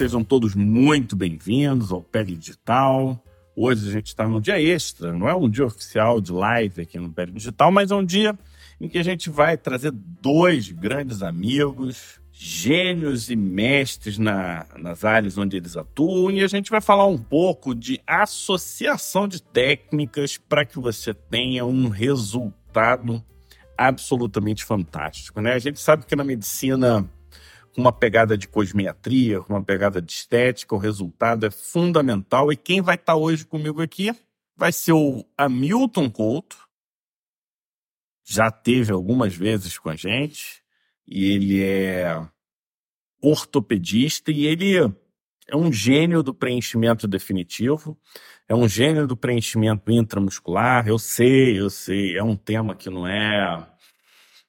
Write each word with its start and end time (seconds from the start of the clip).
Sejam 0.00 0.24
todos 0.24 0.54
muito 0.54 1.14
bem-vindos 1.14 1.92
ao 1.92 2.00
Pele 2.00 2.34
Digital. 2.34 3.22
Hoje 3.54 3.86
a 3.86 3.92
gente 3.92 4.06
está 4.06 4.26
num 4.26 4.40
dia 4.40 4.58
extra, 4.58 5.12
não 5.12 5.28
é 5.28 5.34
um 5.36 5.46
dia 5.46 5.66
oficial 5.66 6.22
de 6.22 6.32
live 6.32 6.80
aqui 6.80 6.98
no 6.98 7.12
Pele 7.12 7.32
Digital, 7.32 7.70
mas 7.70 7.90
é 7.90 7.94
um 7.94 8.02
dia 8.02 8.34
em 8.80 8.88
que 8.88 8.96
a 8.96 9.02
gente 9.02 9.28
vai 9.28 9.58
trazer 9.58 9.92
dois 9.92 10.70
grandes 10.70 11.22
amigos, 11.22 12.18
gênios 12.32 13.28
e 13.28 13.36
mestres 13.36 14.16
na, 14.16 14.64
nas 14.78 15.04
áreas 15.04 15.36
onde 15.36 15.58
eles 15.58 15.76
atuam, 15.76 16.30
e 16.30 16.42
a 16.42 16.48
gente 16.48 16.70
vai 16.70 16.80
falar 16.80 17.06
um 17.06 17.18
pouco 17.18 17.74
de 17.74 18.00
associação 18.06 19.28
de 19.28 19.42
técnicas 19.42 20.38
para 20.38 20.64
que 20.64 20.78
você 20.78 21.12
tenha 21.12 21.66
um 21.66 21.90
resultado 21.90 23.22
absolutamente 23.76 24.64
fantástico. 24.64 25.42
Né? 25.42 25.52
A 25.52 25.58
gente 25.58 25.78
sabe 25.78 26.06
que 26.06 26.16
na 26.16 26.24
medicina 26.24 27.06
uma 27.76 27.92
pegada 27.92 28.36
de 28.36 28.48
cosmetria, 28.48 29.40
uma 29.42 29.62
pegada 29.62 30.00
de 30.00 30.12
estética, 30.12 30.74
o 30.74 30.78
resultado 30.78 31.46
é 31.46 31.50
fundamental. 31.50 32.52
E 32.52 32.56
quem 32.56 32.80
vai 32.80 32.96
estar 32.96 33.16
hoje 33.16 33.44
comigo 33.44 33.80
aqui 33.80 34.14
vai 34.56 34.72
ser 34.72 34.92
o 34.92 35.24
Hamilton 35.36 36.10
Couto. 36.10 36.56
Já 38.24 38.50
teve 38.50 38.92
algumas 38.92 39.34
vezes 39.34 39.78
com 39.78 39.88
a 39.88 39.96
gente. 39.96 40.60
E 41.06 41.32
ele 41.32 41.62
é 41.62 42.24
ortopedista 43.20 44.30
e 44.30 44.46
ele 44.46 44.76
é 45.48 45.56
um 45.56 45.72
gênio 45.72 46.22
do 46.22 46.32
preenchimento 46.32 47.08
definitivo, 47.08 47.98
é 48.48 48.54
um 48.54 48.68
gênio 48.68 49.06
do 49.06 49.16
preenchimento 49.16 49.90
intramuscular. 49.90 50.86
Eu 50.86 50.98
sei, 50.98 51.58
eu 51.58 51.68
sei, 51.68 52.16
é 52.16 52.22
um 52.22 52.36
tema 52.36 52.74
que 52.74 52.88
não 52.88 53.06
é 53.06 53.66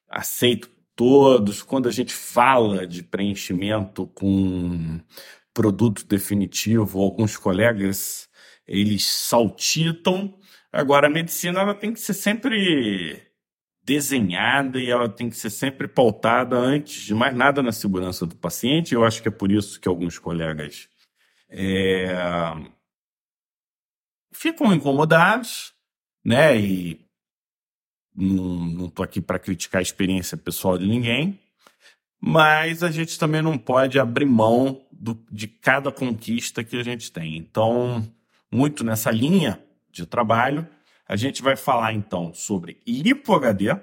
aceito 0.08 0.70
todos, 0.94 1.62
quando 1.62 1.88
a 1.88 1.92
gente 1.92 2.12
fala 2.14 2.86
de 2.86 3.02
preenchimento 3.02 4.06
com 4.08 5.00
produto 5.54 6.06
definitivo, 6.06 7.00
alguns 7.00 7.36
colegas 7.36 8.28
eles 8.66 9.04
saltitam. 9.04 10.38
Agora, 10.72 11.06
a 11.06 11.10
medicina 11.10 11.60
ela 11.60 11.74
tem 11.74 11.92
que 11.92 12.00
ser 12.00 12.14
sempre 12.14 13.22
desenhada 13.84 14.78
e 14.80 14.90
ela 14.90 15.08
tem 15.08 15.28
que 15.28 15.36
ser 15.36 15.50
sempre 15.50 15.88
pautada 15.88 16.56
antes 16.56 17.02
de 17.02 17.14
mais 17.14 17.34
nada 17.34 17.62
na 17.62 17.72
segurança 17.72 18.24
do 18.24 18.36
paciente. 18.36 18.94
Eu 18.94 19.04
acho 19.04 19.20
que 19.20 19.28
é 19.28 19.30
por 19.30 19.50
isso 19.50 19.80
que 19.80 19.88
alguns 19.88 20.18
colegas 20.18 20.88
é, 21.48 22.14
ficam 24.32 24.72
incomodados, 24.72 25.74
né? 26.24 26.58
E 26.58 27.04
não 28.14 28.86
estou 28.86 29.04
aqui 29.04 29.20
para 29.20 29.38
criticar 29.38 29.80
a 29.80 29.82
experiência 29.82 30.36
pessoal 30.36 30.76
de 30.76 30.86
ninguém, 30.86 31.38
mas 32.20 32.82
a 32.82 32.90
gente 32.90 33.18
também 33.18 33.42
não 33.42 33.58
pode 33.58 33.98
abrir 33.98 34.26
mão 34.26 34.84
do, 34.92 35.18
de 35.30 35.48
cada 35.48 35.90
conquista 35.90 36.62
que 36.62 36.76
a 36.76 36.82
gente 36.82 37.10
tem. 37.10 37.36
Então, 37.36 38.06
muito 38.50 38.84
nessa 38.84 39.10
linha 39.10 39.62
de 39.90 40.06
trabalho, 40.06 40.66
a 41.08 41.16
gente 41.16 41.42
vai 41.42 41.56
falar 41.56 41.92
então 41.92 42.32
sobre 42.32 42.80
LipoHD 42.86 43.76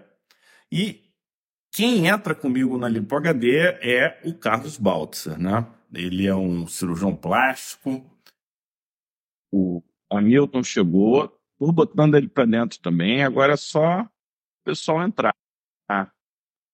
e 0.72 1.04
quem 1.72 2.08
entra 2.08 2.34
comigo 2.34 2.78
na 2.78 2.88
LipoHD 2.88 3.58
é 3.82 4.20
o 4.24 4.34
Carlos 4.34 4.78
Baltzer, 4.78 5.38
né? 5.38 5.68
Ele 5.94 6.26
é 6.26 6.36
um 6.36 6.68
cirurgião 6.68 7.16
plástico. 7.16 8.04
O 9.52 9.84
Hamilton 10.10 10.64
chegou, 10.64 11.38
estou 11.54 11.72
botando 11.72 12.16
ele 12.16 12.28
para 12.28 12.46
dentro 12.46 12.80
também. 12.80 13.24
Agora 13.24 13.54
é 13.54 13.58
só 13.58 14.08
pessoal 14.64 15.04
entrar. 15.04 15.34
Ah, 15.88 16.10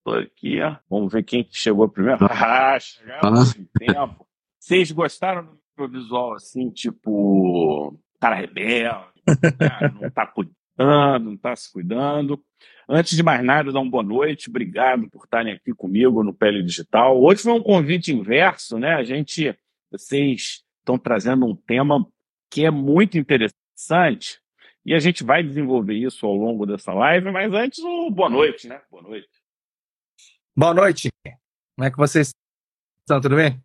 tô 0.04 0.12
aqui, 0.12 0.60
ó. 0.60 0.76
Vamos 0.88 1.12
ver 1.12 1.22
quem 1.22 1.46
chegou 1.50 1.88
primeiro. 1.88 2.26
Ah, 2.30 2.78
chegamos 2.78 3.54
ah. 3.54 3.58
em 3.58 3.64
tempo. 3.78 4.26
Vocês 4.58 4.90
gostaram 4.90 5.58
do 5.76 5.88
visual 5.88 6.34
assim, 6.34 6.70
tipo, 6.70 7.98
cara 8.20 8.36
rebelde, 8.36 9.06
né? 9.26 9.26
não 10.00 10.10
tá 10.10 10.26
cuidando, 10.26 11.30
não 11.30 11.36
tá 11.36 11.54
se 11.54 11.72
cuidando. 11.72 12.42
Antes 12.88 13.16
de 13.16 13.22
mais 13.22 13.44
nada, 13.44 13.72
dar 13.72 13.80
uma 13.80 13.90
boa 13.90 14.02
noite. 14.02 14.48
Obrigado 14.48 15.08
por 15.10 15.24
estarem 15.24 15.52
aqui 15.52 15.72
comigo 15.74 16.22
no 16.22 16.32
Pele 16.32 16.62
Digital. 16.62 17.20
Hoje 17.20 17.42
foi 17.42 17.52
um 17.52 17.62
convite 17.62 18.12
inverso, 18.12 18.78
né? 18.78 18.94
A 18.94 19.02
gente, 19.02 19.56
vocês 19.90 20.64
estão 20.78 20.98
trazendo 20.98 21.46
um 21.46 21.54
tema 21.54 22.06
que 22.50 22.64
é 22.64 22.70
muito 22.70 23.18
interessante, 23.18 24.40
e 24.86 24.94
a 24.94 25.00
gente 25.00 25.24
vai 25.24 25.42
desenvolver 25.42 25.94
isso 25.94 26.24
ao 26.24 26.34
longo 26.36 26.64
dessa 26.64 26.94
live, 26.94 27.32
mas 27.32 27.52
antes, 27.52 27.80
um 27.80 28.08
boa 28.08 28.30
noite, 28.30 28.68
né? 28.68 28.80
Boa 28.88 29.02
noite. 29.02 29.28
Boa 30.56 30.72
noite. 30.72 31.08
Como 31.74 31.84
é 31.84 31.90
que 31.90 31.96
vocês 31.96 32.30
estão? 33.00 33.20
Tudo 33.20 33.34
bem? 33.34 33.60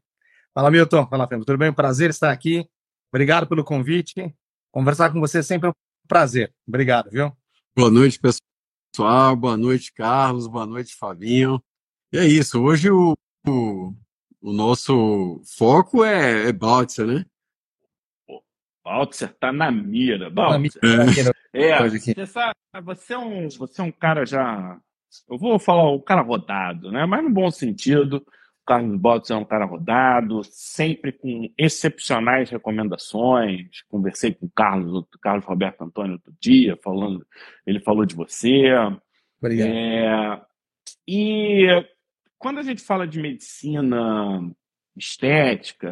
Fala, 0.51 0.71
Milton. 0.71 1.05
Fala, 1.07 1.27
Fernando. 1.27 1.45
Tudo 1.45 1.59
bem? 1.59 1.71
Prazer 1.71 2.09
estar 2.09 2.31
aqui. 2.31 2.67
Obrigado 3.13 3.45
pelo 3.45 3.63
convite. 3.63 4.35
Conversar 4.71 5.13
com 5.13 5.19
você 5.19 5.37
é 5.37 5.43
sempre 5.43 5.69
um 5.69 5.73
prazer. 6.07 6.51
Obrigado, 6.67 7.11
viu? 7.11 7.31
Boa 7.75 7.91
noite, 7.91 8.19
pessoal. 8.19 9.35
Boa 9.35 9.55
noite, 9.55 9.93
Carlos. 9.93 10.47
Boa 10.47 10.65
noite, 10.65 10.95
Fabinho. 10.95 11.63
E 12.11 12.17
é 12.17 12.25
isso. 12.25 12.59
Hoje 12.59 12.89
o, 12.89 13.15
o, 13.47 13.93
o 14.41 14.51
nosso 14.51 15.39
foco 15.55 16.03
é, 16.03 16.49
é 16.49 16.51
Baltzer, 16.51 17.05
né? 17.05 17.25
Baltzer 18.83 19.33
tá 19.39 19.51
na 19.51 19.71
mira. 19.71 20.29
Baltzer. 20.29 20.81
Tá 20.81 21.33
é, 21.53 21.89
você, 21.89 22.25
sabe, 22.25 22.55
você, 22.83 23.13
é 23.13 23.17
um, 23.17 23.49
você 23.49 23.81
é 23.81 23.83
um 23.83 23.91
cara 23.91 24.25
já. 24.25 24.77
Eu 25.29 25.37
vou 25.37 25.59
falar 25.59 25.91
um 25.91 25.99
cara 25.99 26.21
rodado, 26.21 26.91
né? 26.91 27.05
Mas 27.05 27.23
no 27.23 27.29
bom 27.29 27.49
sentido. 27.51 28.25
O 28.61 28.63
Carlos 28.63 28.99
Baltzer 28.99 29.35
é 29.35 29.39
um 29.39 29.43
cara 29.43 29.65
rodado, 29.65 30.43
sempre 30.43 31.11
com 31.11 31.51
excepcionais 31.57 32.51
recomendações. 32.51 33.81
Conversei 33.89 34.35
com 34.35 34.45
o 34.45 34.51
Carlos, 34.51 34.93
o 34.93 35.19
Carlos 35.19 35.45
Roberto 35.45 35.81
Antônio 35.81 36.13
outro 36.13 36.31
dia, 36.39 36.77
falando, 36.77 37.25
ele 37.65 37.79
falou 37.79 38.05
de 38.05 38.13
você. 38.13 38.67
Obrigado. 39.39 39.67
É, 39.67 40.41
e 41.07 41.65
quando 42.37 42.59
a 42.59 42.63
gente 42.63 42.83
fala 42.83 43.07
de 43.07 43.19
medicina 43.19 44.47
estética, 44.95 45.91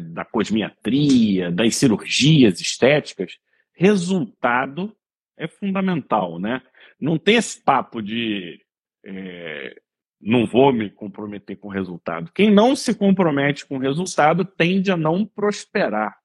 da 0.00 0.24
cosmiatria, 0.24 1.50
das 1.50 1.76
cirurgias 1.76 2.60
estéticas, 2.60 3.38
resultado 3.74 4.94
é 5.36 5.46
fundamental, 5.46 6.38
né? 6.38 6.62
Não 7.00 7.16
tem 7.16 7.36
esse 7.36 7.62
papo 7.62 8.02
de 8.02 8.60
é, 9.04 9.76
não 10.20 10.46
vou 10.46 10.72
me 10.72 10.90
comprometer 10.90 11.56
com 11.56 11.68
o 11.68 11.70
resultado. 11.70 12.32
Quem 12.34 12.50
não 12.50 12.74
se 12.74 12.94
compromete 12.94 13.64
com 13.66 13.76
o 13.76 13.80
resultado 13.80 14.44
tende 14.44 14.90
a 14.90 14.96
não 14.96 15.24
prosperar. 15.24 16.16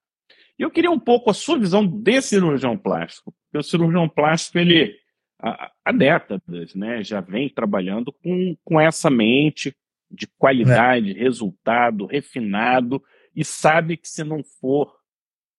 E 0.58 0.62
eu 0.62 0.70
queria 0.70 0.90
um 0.90 0.98
pouco 0.98 1.30
a 1.30 1.34
sua 1.34 1.58
visão 1.58 1.86
de 1.86 2.20
cirurgião 2.20 2.76
plástico, 2.76 3.32
porque 3.32 3.58
o 3.58 3.62
cirurgião 3.62 4.08
plástico, 4.08 4.58
ele 4.58 4.96
há, 5.40 5.92
décadas, 5.92 6.74
né, 6.74 7.02
já 7.02 7.20
vem 7.20 7.48
trabalhando 7.48 8.12
com, 8.12 8.56
com 8.64 8.80
essa 8.80 9.10
mente 9.10 9.74
de 10.10 10.26
qualidade, 10.38 11.10
é. 11.10 11.14
resultado, 11.14 12.06
refinado, 12.06 13.02
e 13.34 13.44
sabe 13.44 13.96
que 13.96 14.08
se 14.08 14.22
não 14.22 14.42
for 14.42 14.94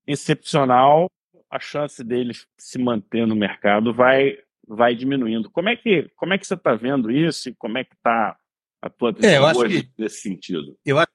excepcional, 0.07 1.09
a 1.49 1.59
chance 1.59 2.03
dele 2.03 2.33
se 2.57 2.77
manter 2.77 3.25
no 3.25 3.35
mercado 3.35 3.93
vai 3.93 4.37
vai 4.67 4.95
diminuindo. 4.95 5.49
Como 5.51 5.69
é 5.69 5.75
que 5.75 6.09
como 6.15 6.33
é 6.33 6.37
que 6.37 6.47
você 6.47 6.55
está 6.55 6.75
vendo 6.75 7.11
isso 7.11 7.49
e 7.49 7.55
como 7.55 7.77
é 7.77 7.83
que 7.83 7.93
está 7.93 8.37
a 8.81 8.89
tua 8.89 9.11
visão 9.11 9.29
é, 9.29 9.55
hoje 9.55 9.83
que, 9.83 9.91
nesse 9.97 10.21
sentido? 10.21 10.77
Eu 10.85 10.99
acho 10.99 11.07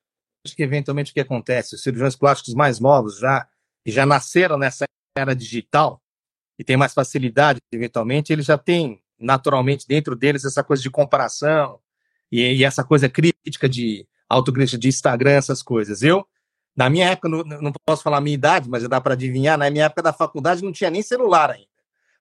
que 0.56 0.62
eventualmente 0.62 1.10
o 1.10 1.14
que 1.14 1.20
acontece, 1.20 1.74
os 1.74 1.82
cirurgiões 1.82 2.16
plásticos 2.16 2.54
mais 2.54 2.78
novos 2.80 3.18
já 3.18 3.46
que 3.84 3.90
já 3.90 4.06
nasceram 4.06 4.58
nessa 4.58 4.84
era 5.16 5.34
digital 5.34 6.00
e 6.58 6.64
tem 6.64 6.76
mais 6.76 6.94
facilidade 6.94 7.58
eventualmente, 7.72 8.32
eles 8.32 8.46
já 8.46 8.56
têm 8.56 9.02
naturalmente 9.18 9.86
dentro 9.86 10.14
deles 10.14 10.44
essa 10.44 10.62
coisa 10.62 10.82
de 10.82 10.90
comparação 10.90 11.80
e, 12.30 12.40
e 12.40 12.64
essa 12.64 12.84
coisa 12.84 13.08
crítica 13.08 13.68
de 13.68 14.06
autocrítica 14.28 14.78
de 14.78 14.88
Instagram, 14.88 15.32
essas 15.32 15.62
coisas. 15.62 16.02
Eu 16.02 16.26
na 16.76 16.88
minha 16.88 17.10
época, 17.10 17.28
não, 17.28 17.42
não 17.44 17.72
posso 17.84 18.02
falar 18.02 18.18
a 18.18 18.20
minha 18.20 18.34
idade, 18.34 18.68
mas 18.68 18.86
dá 18.88 19.00
para 19.00 19.14
adivinhar, 19.14 19.58
na 19.58 19.70
minha 19.70 19.84
época 19.84 20.02
da 20.02 20.12
faculdade 20.12 20.62
não 20.62 20.72
tinha 20.72 20.90
nem 20.90 21.02
celular 21.02 21.50
ainda. 21.50 21.68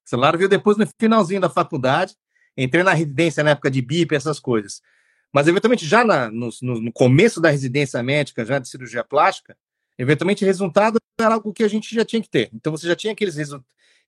O 0.05 0.09
celular 0.09 0.35
veio 0.37 0.49
depois 0.49 0.77
no 0.77 0.87
finalzinho 0.99 1.39
da 1.39 1.49
faculdade, 1.49 2.15
entrei 2.57 2.83
na 2.83 2.93
residência 2.93 3.43
na 3.43 3.51
época 3.51 3.69
de 3.69 3.81
BIP, 3.81 4.15
essas 4.15 4.39
coisas. 4.39 4.81
Mas, 5.31 5.47
eventualmente, 5.47 5.85
já 5.85 6.03
na, 6.03 6.29
no, 6.31 6.49
no, 6.61 6.91
começo 6.91 7.39
da 7.39 7.49
residência 7.49 8.01
médica, 8.01 8.43
já 8.43 8.57
de 8.57 8.67
cirurgia 8.67 9.03
plástica, 9.03 9.55
eventualmente, 9.97 10.43
resultado 10.43 10.97
era 11.19 11.35
algo 11.35 11.53
que 11.53 11.63
a 11.63 11.67
gente 11.67 11.93
já 11.93 12.03
tinha 12.03 12.21
que 12.21 12.29
ter. 12.29 12.49
Então, 12.53 12.71
você 12.71 12.87
já 12.87 12.95
tinha 12.95 13.13
aqueles 13.13 13.35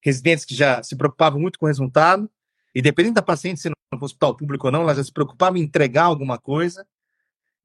residentes 0.01 0.45
que 0.45 0.55
já 0.55 0.81
se 0.81 0.95
preocupavam 0.95 1.39
muito 1.39 1.59
com 1.59 1.65
o 1.65 1.67
resultado, 1.67 2.29
e 2.73 2.81
dependendo 2.81 3.15
da 3.15 3.21
paciente, 3.21 3.59
se 3.59 3.69
não 3.69 3.75
no 3.93 4.05
hospital 4.05 4.35
público 4.35 4.67
ou 4.67 4.71
não, 4.71 4.81
ela 4.81 4.95
já 4.95 5.03
se 5.03 5.11
preocupava 5.11 5.59
em 5.59 5.61
entregar 5.61 6.05
alguma 6.05 6.39
coisa, 6.39 6.87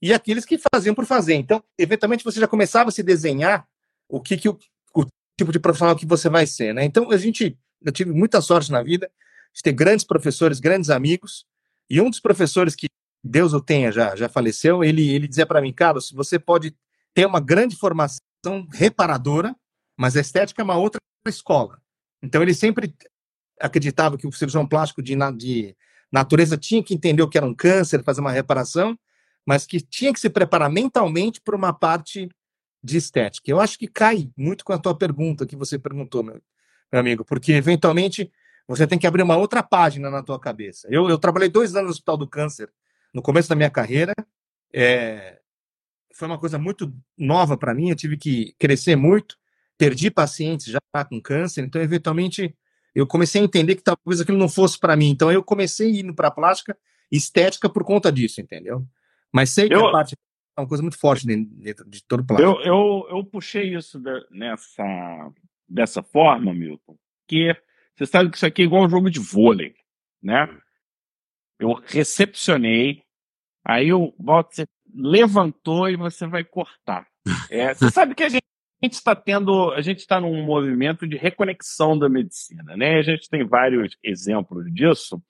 e 0.01 0.13
aqueles 0.13 0.45
que 0.45 0.59
faziam 0.73 0.95
por 0.95 1.07
fazer. 1.07 1.35
Então, 1.35 1.63
eventualmente, 1.79 2.25
você 2.25 2.41
já 2.41 2.47
começava 2.49 2.89
a 2.89 2.93
se 2.93 3.03
desenhar 3.03 3.67
o 4.09 4.21
que, 4.21 4.37
que 4.37 4.49
o, 4.49 4.59
o 4.95 5.05
tipo 5.39 5.53
de 5.53 5.59
profissional 5.59 5.97
que 5.97 6.07
você 6.07 6.29
vai 6.29 6.47
ser, 6.47 6.75
né? 6.75 6.85
Então, 6.85 7.11
a 7.11 7.17
gente, 7.17 7.59
eu 7.83 7.93
tive 7.93 8.13
muita 8.13 8.41
sorte 8.41 8.71
na 8.71 8.83
vida 8.83 9.11
de 9.53 9.63
ter 9.63 9.73
grandes 9.73 10.05
professores, 10.05 10.61
grandes 10.61 10.91
amigos, 10.91 11.47
e 11.89 12.01
um 12.01 12.11
dos 12.11 12.21
professores 12.21 12.75
que 12.75 12.89
Deus 13.25 13.53
o 13.53 13.61
tenha 13.61 13.91
já, 13.91 14.15
já 14.15 14.29
faleceu, 14.29 14.85
ele, 14.85 15.09
ele 15.11 15.27
dizia 15.27 15.47
para 15.47 15.61
mim, 15.61 15.73
Carlos, 15.73 16.11
você 16.11 16.39
pode 16.39 16.75
tem 17.17 17.25
uma 17.25 17.41
grande 17.41 17.75
formação 17.77 18.21
reparadora, 18.71 19.57
mas 19.97 20.19
a 20.19 20.21
estética 20.21 20.61
é 20.61 20.65
uma 20.65 20.77
outra 20.77 21.01
escola. 21.27 21.81
Então 22.23 22.43
ele 22.43 22.53
sempre 22.53 22.95
acreditava 23.59 24.19
que 24.19 24.27
o 24.27 24.33
cirurgião 24.33 24.69
plástico 24.69 25.03
de, 25.03 25.17
de 25.35 25.75
natureza 26.13 26.59
tinha 26.59 26.83
que 26.83 26.93
entender 26.93 27.23
o 27.23 27.29
que 27.29 27.39
era 27.39 27.47
um 27.47 27.55
câncer, 27.55 28.05
fazer 28.05 28.21
uma 28.21 28.31
reparação, 28.31 28.99
mas 29.47 29.65
que 29.65 29.81
tinha 29.81 30.13
que 30.13 30.19
se 30.19 30.29
preparar 30.29 30.69
mentalmente 30.69 31.41
para 31.41 31.55
uma 31.55 31.73
parte 31.73 32.29
de 32.83 32.97
estética. 32.97 33.51
Eu 33.51 33.61
acho 33.61 33.79
que 33.79 33.87
cai 33.87 34.31
muito 34.37 34.65
com 34.65 34.73
a 34.73 34.79
tua 34.79 34.97
pergunta 34.97 35.47
que 35.47 35.57
você 35.57 35.79
perguntou, 35.79 36.23
meu, 36.23 36.41
meu 36.93 37.01
amigo, 37.01 37.25
porque 37.25 37.53
eventualmente 37.53 38.31
você 38.67 38.87
tem 38.87 38.99
que 38.99 39.07
abrir 39.07 39.23
uma 39.23 39.37
outra 39.37 39.63
página 39.63 40.11
na 40.11 40.23
tua 40.23 40.39
cabeça. 40.41 40.89
Eu, 40.91 41.09
eu 41.09 41.19
trabalhei 41.19 41.49
dois 41.49 41.75
anos 41.75 41.87
no 41.87 41.91
Hospital 41.91 42.17
do 42.17 42.29
Câncer 42.29 42.71
no 43.15 43.23
começo 43.23 43.49
da 43.49 43.55
minha 43.55 43.71
carreira. 43.71 44.13
É, 44.73 45.39
foi 46.13 46.27
uma 46.27 46.39
coisa 46.39 46.59
muito 46.59 46.93
nova 47.17 47.57
para 47.57 47.75
mim. 47.75 47.91
Eu 47.91 47.97
tive 47.97 48.17
que 48.17 48.55
crescer 48.59 48.97
muito. 48.97 49.37
Perdi 49.79 50.11
pacientes 50.11 50.67
já 50.67 50.79
com 51.05 51.21
câncer, 51.21 51.63
então 51.63 51.83
eventualmente 51.83 52.57
eu 52.95 53.07
comecei 53.07 53.43
a 53.43 53.45
entender 53.45 53.75
que 53.75 53.83
talvez 53.83 54.23
aquilo 54.23 54.39
não 54.39 54.49
fosse 54.49 54.79
para 54.79 54.97
mim. 54.97 55.11
Então 55.11 55.31
eu 55.31 55.43
comecei 55.43 56.01
indo 56.01 56.15
para 56.15 56.29
a 56.29 56.31
plástica 56.31 56.75
estética 57.13 57.69
por 57.69 57.85
conta 57.85 58.11
disso, 58.11 58.41
entendeu? 58.41 58.87
Mas 59.37 59.51
sei 59.51 59.69
que 59.69 59.75
eu, 59.75 59.89
a 59.89 59.93
parte 59.93 60.15
é 60.57 60.61
uma 60.63 60.67
coisa 60.67 60.83
muito 60.83 60.99
forte 60.99 61.27
dentro 61.27 61.87
de 61.87 62.03
todo 62.03 62.21
o 62.21 62.27
plástico. 62.27 62.59
Eu, 62.63 62.65
eu, 62.65 63.07
eu 63.19 63.25
puxei 63.27 63.77
isso 63.77 64.01
de, 64.01 64.27
nessa, 64.31 65.31
dessa 65.69 66.03
forma, 66.03 66.55
Milton, 66.55 66.97
que 67.29 67.55
você 67.95 68.07
sabe 68.07 68.31
que 68.31 68.37
isso 68.39 68.47
aqui 68.47 68.63
é 68.63 68.65
igual 68.65 68.83
um 68.83 68.89
jogo 68.89 69.11
de 69.11 69.21
vôlei, 69.21 69.75
né? 70.23 70.49
Eu 71.59 71.75
recepcionei, 71.75 73.03
aí 73.63 73.93
o 73.93 74.15
Walter 74.19 74.67
levantou 74.95 75.87
e 75.91 75.97
você 75.97 76.27
vai 76.27 76.43
cortar. 76.43 77.07
É, 77.51 77.75
você 77.75 77.91
sabe 77.91 78.15
que 78.15 78.23
a 78.23 78.29
gente 78.31 78.43
está 78.85 79.15
tendo, 79.15 79.71
a 79.73 79.83
gente 79.83 79.99
está 79.99 80.19
num 80.19 80.43
movimento 80.45 81.07
de 81.07 81.19
reconexão 81.19 81.99
da 81.99 82.09
medicina, 82.09 82.75
né? 82.75 82.99
A 82.99 83.03
gente 83.03 83.29
tem 83.29 83.47
vários 83.47 83.99
exemplos 84.03 84.73
disso. 84.73 85.23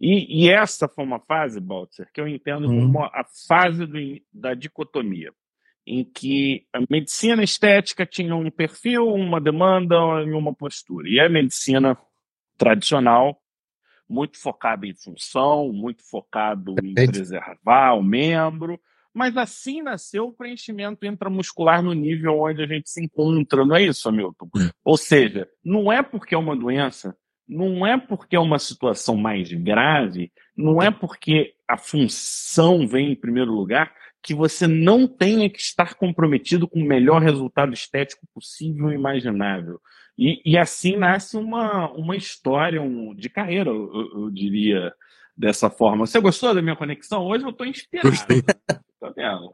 E, 0.00 0.44
e 0.44 0.50
essa 0.50 0.88
foi 0.88 1.04
uma 1.04 1.18
fase, 1.20 1.58
Baltzer, 1.60 2.08
que 2.12 2.20
eu 2.20 2.28
entendo 2.28 2.68
uhum. 2.68 2.92
como 2.92 3.04
a 3.04 3.24
fase 3.48 3.86
do, 3.86 3.98
da 4.32 4.54
dicotomia, 4.54 5.32
em 5.86 6.04
que 6.04 6.66
a 6.72 6.80
medicina 6.90 7.42
estética 7.42 8.04
tinha 8.04 8.34
um 8.36 8.50
perfil, 8.50 9.06
uma 9.06 9.40
demanda 9.40 9.96
e 10.26 10.32
uma 10.32 10.54
postura. 10.54 11.08
E 11.08 11.18
a 11.18 11.28
medicina 11.28 11.96
tradicional, 12.58 13.40
muito 14.08 14.38
focada 14.38 14.86
em 14.86 14.94
função, 14.94 15.72
muito 15.72 16.02
focado 16.08 16.74
em 16.82 16.94
preservar 16.94 17.94
o 17.94 18.02
membro, 18.02 18.78
mas 19.12 19.34
assim 19.36 19.80
nasceu 19.80 20.26
o 20.26 20.32
preenchimento 20.32 21.06
intramuscular 21.06 21.82
no 21.82 21.94
nível 21.94 22.38
onde 22.38 22.62
a 22.62 22.66
gente 22.66 22.90
se 22.90 23.02
encontra, 23.02 23.64
não 23.64 23.74
é 23.74 23.82
isso, 23.82 24.06
Hamilton? 24.08 24.50
É. 24.58 24.70
Ou 24.84 24.98
seja, 24.98 25.48
não 25.64 25.90
é 25.90 26.02
porque 26.02 26.34
é 26.34 26.38
uma 26.38 26.54
doença 26.54 27.16
não 27.48 27.86
é 27.86 27.98
porque 27.98 28.36
é 28.36 28.40
uma 28.40 28.58
situação 28.58 29.16
mais 29.16 29.52
grave, 29.52 30.32
não 30.56 30.82
é 30.82 30.90
porque 30.90 31.54
a 31.68 31.76
função 31.76 32.86
vem 32.86 33.12
em 33.12 33.16
primeiro 33.16 33.52
lugar, 33.52 33.92
que 34.22 34.34
você 34.34 34.66
não 34.66 35.06
tenha 35.06 35.48
que 35.48 35.60
estar 35.60 35.94
comprometido 35.94 36.66
com 36.66 36.80
o 36.80 36.84
melhor 36.84 37.22
resultado 37.22 37.72
estético 37.72 38.26
possível 38.34 38.90
e 38.90 38.94
imaginável. 38.94 39.80
E, 40.18 40.40
e 40.44 40.58
assim 40.58 40.96
nasce 40.96 41.36
uma, 41.36 41.90
uma 41.92 42.16
história 42.16 42.80
um, 42.82 43.14
de 43.14 43.28
carreira, 43.28 43.70
eu, 43.70 44.10
eu, 44.14 44.30
diria, 44.30 44.92
dessa 45.36 45.70
forma. 45.70 46.06
Você 46.06 46.18
gostou 46.20 46.54
da 46.54 46.62
minha 46.62 46.74
conexão? 46.74 47.24
Hoje 47.24 47.44
eu 47.44 47.50
estou 47.50 47.66
inspirado. 47.66 48.10
Gostei. 48.10 48.42
Tá 48.42 49.10
vendo? 49.14 49.52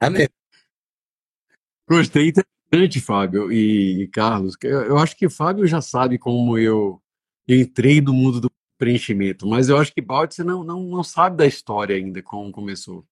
Amém. 0.00 0.28
Gostei 1.88 2.32
interessante, 2.68 3.00
Fábio 3.00 3.52
e 3.52 4.08
Carlos. 4.08 4.56
Eu 4.62 4.98
acho 4.98 5.16
que 5.16 5.28
Fábio 5.28 5.66
já 5.66 5.80
sabe 5.80 6.18
como 6.18 6.58
eu 6.58 7.00
entrei 7.48 8.00
no 8.00 8.12
mundo 8.12 8.40
do 8.40 8.50
preenchimento, 8.78 9.46
mas 9.46 9.68
eu 9.68 9.76
acho 9.78 9.92
que 9.92 10.00
Baltzer 10.02 10.44
não, 10.44 10.62
não, 10.62 10.82
não 10.82 11.02
sabe 11.02 11.36
da 11.36 11.46
história 11.46 11.96
ainda, 11.96 12.22
como 12.22 12.52
começou. 12.52 13.06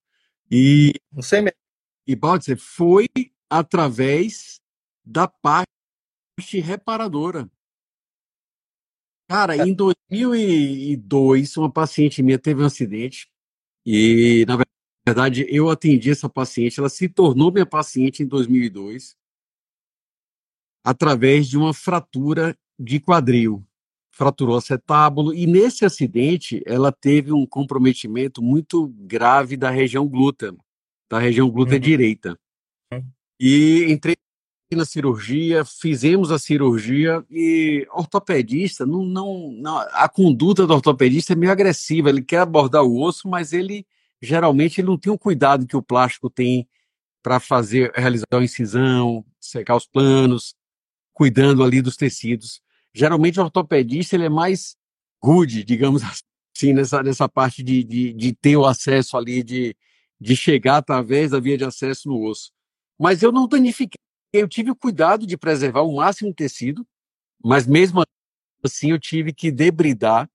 E, 0.51 0.93
não 1.13 1.23
sei 1.23 1.41
mesmo. 1.41 1.57
E 2.07 2.15
Baltzer 2.15 2.59
foi 2.59 3.09
através 3.49 4.61
da 5.05 5.27
parte 5.27 5.69
reparadora. 6.61 7.49
Cara, 9.29 9.57
em 9.57 9.73
2002, 9.73 11.57
uma 11.57 11.73
paciente 11.73 12.23
minha 12.23 12.39
teve 12.39 12.63
um 12.63 12.67
acidente 12.67 13.31
e, 13.87 14.45
na 14.47 14.59
verdade, 15.07 15.47
eu 15.49 15.71
atendi 15.71 16.11
essa 16.11 16.29
paciente. 16.29 16.79
Ela 16.79 16.91
se 16.91 17.09
tornou 17.09 17.51
minha 17.51 17.65
paciente 17.65 18.23
em 18.23 18.27
2002 18.27 19.17
através 20.85 21.49
de 21.49 21.57
uma 21.57 21.73
fratura 21.73 22.57
de 22.79 23.01
quadril. 23.01 23.65
Fraturou 24.13 24.57
acetábulo 24.57 25.35
e 25.35 25.47
nesse 25.47 25.85
acidente 25.85 26.63
ela 26.67 26.93
teve 26.93 27.33
um 27.33 27.47
comprometimento 27.47 28.43
muito 28.43 28.89
grave 28.99 29.57
da 29.57 29.71
região 29.71 30.07
glútea, 30.07 30.55
da 31.11 31.19
região 31.19 31.51
glútea 31.51 31.77
uhum. 31.77 31.81
direita. 31.81 32.39
Uhum. 32.93 33.03
E 33.41 33.87
entrei 33.89 34.15
na 34.73 34.85
cirurgia, 34.85 35.65
fizemos 35.65 36.31
a 36.31 36.39
cirurgia 36.39 37.25
e 37.31 37.87
ortopedista 37.93 38.85
não, 38.85 39.05
não, 39.05 39.53
não, 39.53 39.79
a 39.79 40.09
conduta 40.09 40.67
do 40.67 40.75
ortopedista 40.75 41.33
é 41.33 41.37
meio 41.37 41.53
agressiva, 41.53 42.09
ele 42.09 42.23
quer 42.23 42.39
abordar 42.39 42.83
o 42.83 43.01
osso, 43.01 43.29
mas 43.29 43.53
ele 43.53 43.87
geralmente 44.21 44.81
ele 44.81 44.89
não 44.89 44.99
tem 44.99 45.13
o 45.13 45.19
cuidado 45.19 45.67
que 45.67 45.77
o 45.77 45.83
plástico 45.83 46.29
tem 46.29 46.69
para 47.23 47.39
fazer 47.41 47.93
realizar 47.95 48.27
a 48.33 48.43
incisão, 48.43 49.25
secar 49.41 49.77
os 49.77 49.87
planos, 49.87 50.55
cuidando 51.15 51.63
ali 51.63 51.81
dos 51.81 51.97
tecidos. 51.97 52.61
Geralmente 52.93 53.41
o 53.41 53.45
ortopedista 53.45 54.17
ele 54.17 54.25
é 54.25 54.29
mais 54.29 54.77
rude, 55.23 55.65
digamos 55.65 56.03
assim, 56.55 56.75
nessa, 56.75 57.03
nessa 57.03 57.29
parte 57.29 57.63
de, 57.63 57.83
de, 57.83 58.13
de 58.13 58.33
ter 58.35 58.57
o 58.57 58.67
acesso 58.67 59.17
ali, 59.17 59.43
de, 59.43 59.75
de 60.21 60.37
chegar 60.37 60.77
através 60.77 61.31
da 61.31 61.41
via 61.41 61.57
de 61.57 61.65
acesso 61.65 62.09
no 62.09 62.23
osso. 62.29 62.53
Mas 62.99 63.23
eu 63.23 63.33
não 63.33 63.49
danifiquei, 63.49 63.99
eu 64.33 64.49
tive 64.49 64.71
o 64.71 64.77
cuidado 64.77 65.27
de 65.27 65.37
preservar 65.37 65.83
o 65.83 65.97
máximo 65.97 66.31
de 66.31 66.37
tecido, 66.37 66.87
mas 67.43 67.67
mesmo 67.67 68.03
assim 68.63 68.91
eu 68.91 68.99
tive 68.99 69.33
que 69.33 69.51
debridar 69.51 70.29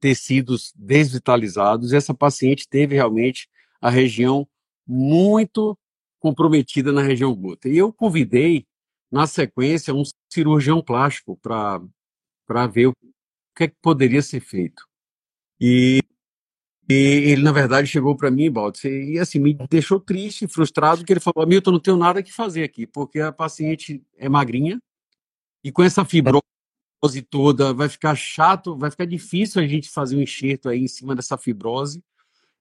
tecidos 0.00 0.72
desvitalizados. 0.76 1.92
Essa 1.92 2.12
paciente 2.12 2.68
teve 2.68 2.94
realmente 2.94 3.48
a 3.80 3.90
região 3.90 4.46
muito 4.86 5.78
comprometida 6.18 6.92
na 6.92 7.02
região 7.02 7.34
glútea. 7.34 7.68
E 7.68 7.76
eu 7.76 7.92
convidei 7.92 8.66
na 9.14 9.28
sequência, 9.28 9.94
um 9.94 10.02
cirurgião 10.28 10.82
plástico 10.82 11.38
para 11.40 12.66
ver 12.66 12.88
o 12.88 12.92
que, 13.54 13.62
é 13.62 13.68
que 13.68 13.76
poderia 13.80 14.20
ser 14.20 14.40
feito. 14.40 14.84
E, 15.60 16.00
e 16.90 16.94
ele, 17.30 17.44
na 17.44 17.52
verdade, 17.52 17.86
chegou 17.86 18.16
para 18.16 18.28
mim, 18.28 18.50
Baldo, 18.50 18.76
e 18.84 19.16
assim, 19.20 19.38
me 19.38 19.54
deixou 19.70 20.00
triste, 20.00 20.48
frustrado, 20.48 21.04
que 21.04 21.12
ele 21.12 21.20
falou, 21.20 21.46
Milton, 21.46 21.70
não 21.70 21.78
tenho 21.78 21.96
nada 21.96 22.24
que 22.24 22.32
fazer 22.32 22.64
aqui, 22.64 22.88
porque 22.88 23.20
a 23.20 23.30
paciente 23.30 24.04
é 24.18 24.28
magrinha, 24.28 24.82
e 25.62 25.70
com 25.70 25.84
essa 25.84 26.04
fibrose 26.04 26.42
toda, 27.30 27.72
vai 27.72 27.88
ficar 27.88 28.16
chato, 28.16 28.76
vai 28.76 28.90
ficar 28.90 29.04
difícil 29.04 29.62
a 29.62 29.66
gente 29.66 29.90
fazer 29.90 30.16
um 30.16 30.22
enxerto 30.22 30.68
aí 30.68 30.80
em 30.80 30.88
cima 30.88 31.14
dessa 31.14 31.38
fibrose. 31.38 32.02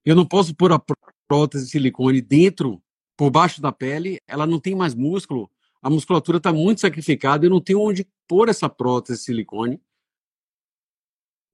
Eu 0.06 0.16
não 0.16 0.26
posso 0.26 0.54
pôr 0.54 0.72
a 0.72 0.80
prótese 1.28 1.66
de 1.66 1.72
silicone 1.72 2.22
dentro, 2.22 2.80
por 3.18 3.32
baixo 3.32 3.60
da 3.60 3.72
pele, 3.72 4.20
ela 4.28 4.46
não 4.46 4.60
tem 4.60 4.76
mais 4.76 4.94
músculo, 4.94 5.50
a 5.84 5.90
musculatura 5.90 6.38
está 6.38 6.54
muito 6.54 6.80
sacrificada, 6.80 7.46
eu 7.46 7.50
não 7.50 7.60
tenho 7.60 7.82
onde 7.82 8.08
pôr 8.25 8.48
essa 8.48 8.70
prótese 8.70 9.20
de 9.20 9.25
silicone. 9.25 9.82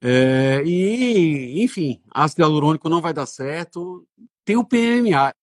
É, 0.02 0.64
e, 0.64 1.64
enfim, 1.64 2.00
ácido 2.12 2.44
hialurônico 2.44 2.88
não 2.88 3.02
vai 3.02 3.12
dar 3.12 3.26
certo. 3.26 4.08
Tem 4.46 4.56
o 4.56 4.64
PMA. 4.64 5.34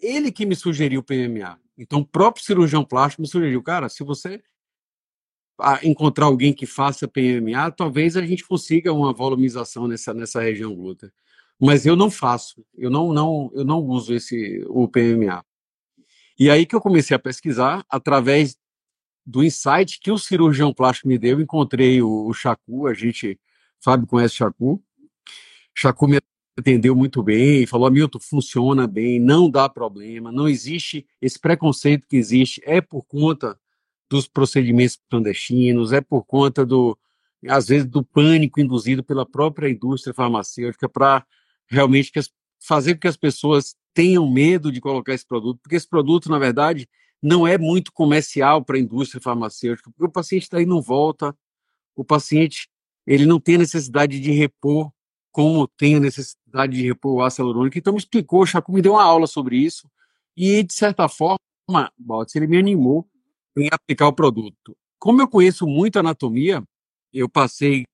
Ele 0.00 0.30
que 0.30 0.46
me 0.46 0.54
sugeriu 0.54 1.00
o 1.00 1.02
PMA. 1.02 1.58
Então, 1.76 2.00
o 2.00 2.06
próprio 2.06 2.44
cirurgião 2.44 2.84
plástico 2.84 3.22
me 3.22 3.28
sugeriu, 3.28 3.60
cara, 3.60 3.88
se 3.88 4.04
você 4.04 4.40
encontrar 5.82 6.26
alguém 6.26 6.52
que 6.52 6.64
faça 6.64 7.08
PMA, 7.08 7.72
talvez 7.72 8.16
a 8.16 8.24
gente 8.24 8.46
consiga 8.46 8.92
uma 8.92 9.12
volumização 9.12 9.88
nessa, 9.88 10.14
nessa 10.14 10.40
região 10.40 10.74
glútea. 10.74 11.12
Mas 11.60 11.84
eu 11.84 11.96
não 11.96 12.08
faço, 12.08 12.64
eu 12.76 12.88
não, 12.88 13.12
não, 13.12 13.50
eu 13.52 13.64
não 13.64 13.80
uso 13.80 14.14
esse, 14.14 14.64
o 14.68 14.86
PMA. 14.86 15.44
E 16.38 16.50
aí 16.50 16.64
que 16.64 16.74
eu 16.74 16.80
comecei 16.80 17.16
a 17.16 17.18
pesquisar, 17.18 17.84
através 17.90 18.56
do 19.26 19.42
insight 19.42 19.98
que 20.00 20.10
o 20.10 20.18
cirurgião 20.18 20.72
plástico 20.72 21.08
me 21.08 21.18
deu, 21.18 21.40
encontrei 21.40 22.00
o, 22.00 22.26
o 22.26 22.32
Chacu, 22.32 22.86
a 22.86 22.94
gente, 22.94 23.38
Fábio 23.80 24.06
conhece 24.06 24.34
o 24.34 24.38
Chacu, 24.38 24.82
Chacu 25.74 26.08
me 26.08 26.20
atendeu 26.56 26.94
muito 26.94 27.22
bem, 27.22 27.66
falou, 27.66 27.90
Milton, 27.90 28.18
funciona 28.20 28.86
bem, 28.86 29.20
não 29.20 29.50
dá 29.50 29.68
problema, 29.68 30.32
não 30.32 30.48
existe 30.48 31.06
esse 31.20 31.38
preconceito 31.38 32.06
que 32.08 32.16
existe, 32.16 32.62
é 32.64 32.80
por 32.80 33.02
conta 33.02 33.58
dos 34.08 34.26
procedimentos 34.26 34.98
clandestinos, 35.10 35.92
é 35.92 36.00
por 36.00 36.24
conta 36.24 36.64
do, 36.64 36.96
às 37.48 37.68
vezes, 37.68 37.86
do 37.86 38.02
pânico 38.02 38.60
induzido 38.60 39.04
pela 39.04 39.26
própria 39.26 39.68
indústria 39.68 40.14
farmacêutica 40.14 40.88
para 40.88 41.26
realmente 41.66 42.10
que 42.10 42.18
as 42.18 42.30
fazer 42.68 42.94
com 42.94 43.00
que 43.00 43.08
as 43.08 43.16
pessoas 43.16 43.74
tenham 43.94 44.30
medo 44.30 44.70
de 44.70 44.78
colocar 44.78 45.14
esse 45.14 45.26
produto, 45.26 45.58
porque 45.62 45.74
esse 45.74 45.88
produto, 45.88 46.28
na 46.28 46.38
verdade, 46.38 46.86
não 47.22 47.48
é 47.48 47.56
muito 47.56 47.90
comercial 47.92 48.62
para 48.62 48.76
a 48.76 48.80
indústria 48.80 49.22
farmacêutica, 49.22 49.90
porque 49.90 50.04
o 50.04 50.12
paciente 50.12 50.48
daí 50.50 50.66
não 50.66 50.82
volta, 50.82 51.34
o 51.96 52.04
paciente 52.04 52.68
ele 53.06 53.24
não 53.24 53.40
tem 53.40 53.56
necessidade 53.56 54.20
de 54.20 54.30
repor 54.32 54.92
como 55.32 55.66
tem 55.66 55.96
a 55.96 56.00
necessidade 56.00 56.76
de 56.76 56.82
repor 56.82 57.14
o 57.14 57.22
ácido 57.22 57.44
hialurônico. 57.44 57.78
Então 57.78 57.94
me 57.94 57.98
explicou, 57.98 58.44
o 58.44 58.72
me 58.72 58.82
deu 58.82 58.92
uma 58.92 59.02
aula 59.02 59.26
sobre 59.26 59.56
isso 59.56 59.90
e, 60.36 60.62
de 60.62 60.74
certa 60.74 61.08
forma, 61.08 61.38
Baltz, 61.96 62.36
ele 62.36 62.46
me 62.46 62.58
animou 62.58 63.08
em 63.56 63.68
aplicar 63.72 64.08
o 64.08 64.12
produto. 64.12 64.76
Como 64.98 65.22
eu 65.22 65.28
conheço 65.28 65.66
muito 65.66 65.98
anatomia, 65.98 66.62
eu 67.12 67.28
passei, 67.28 67.84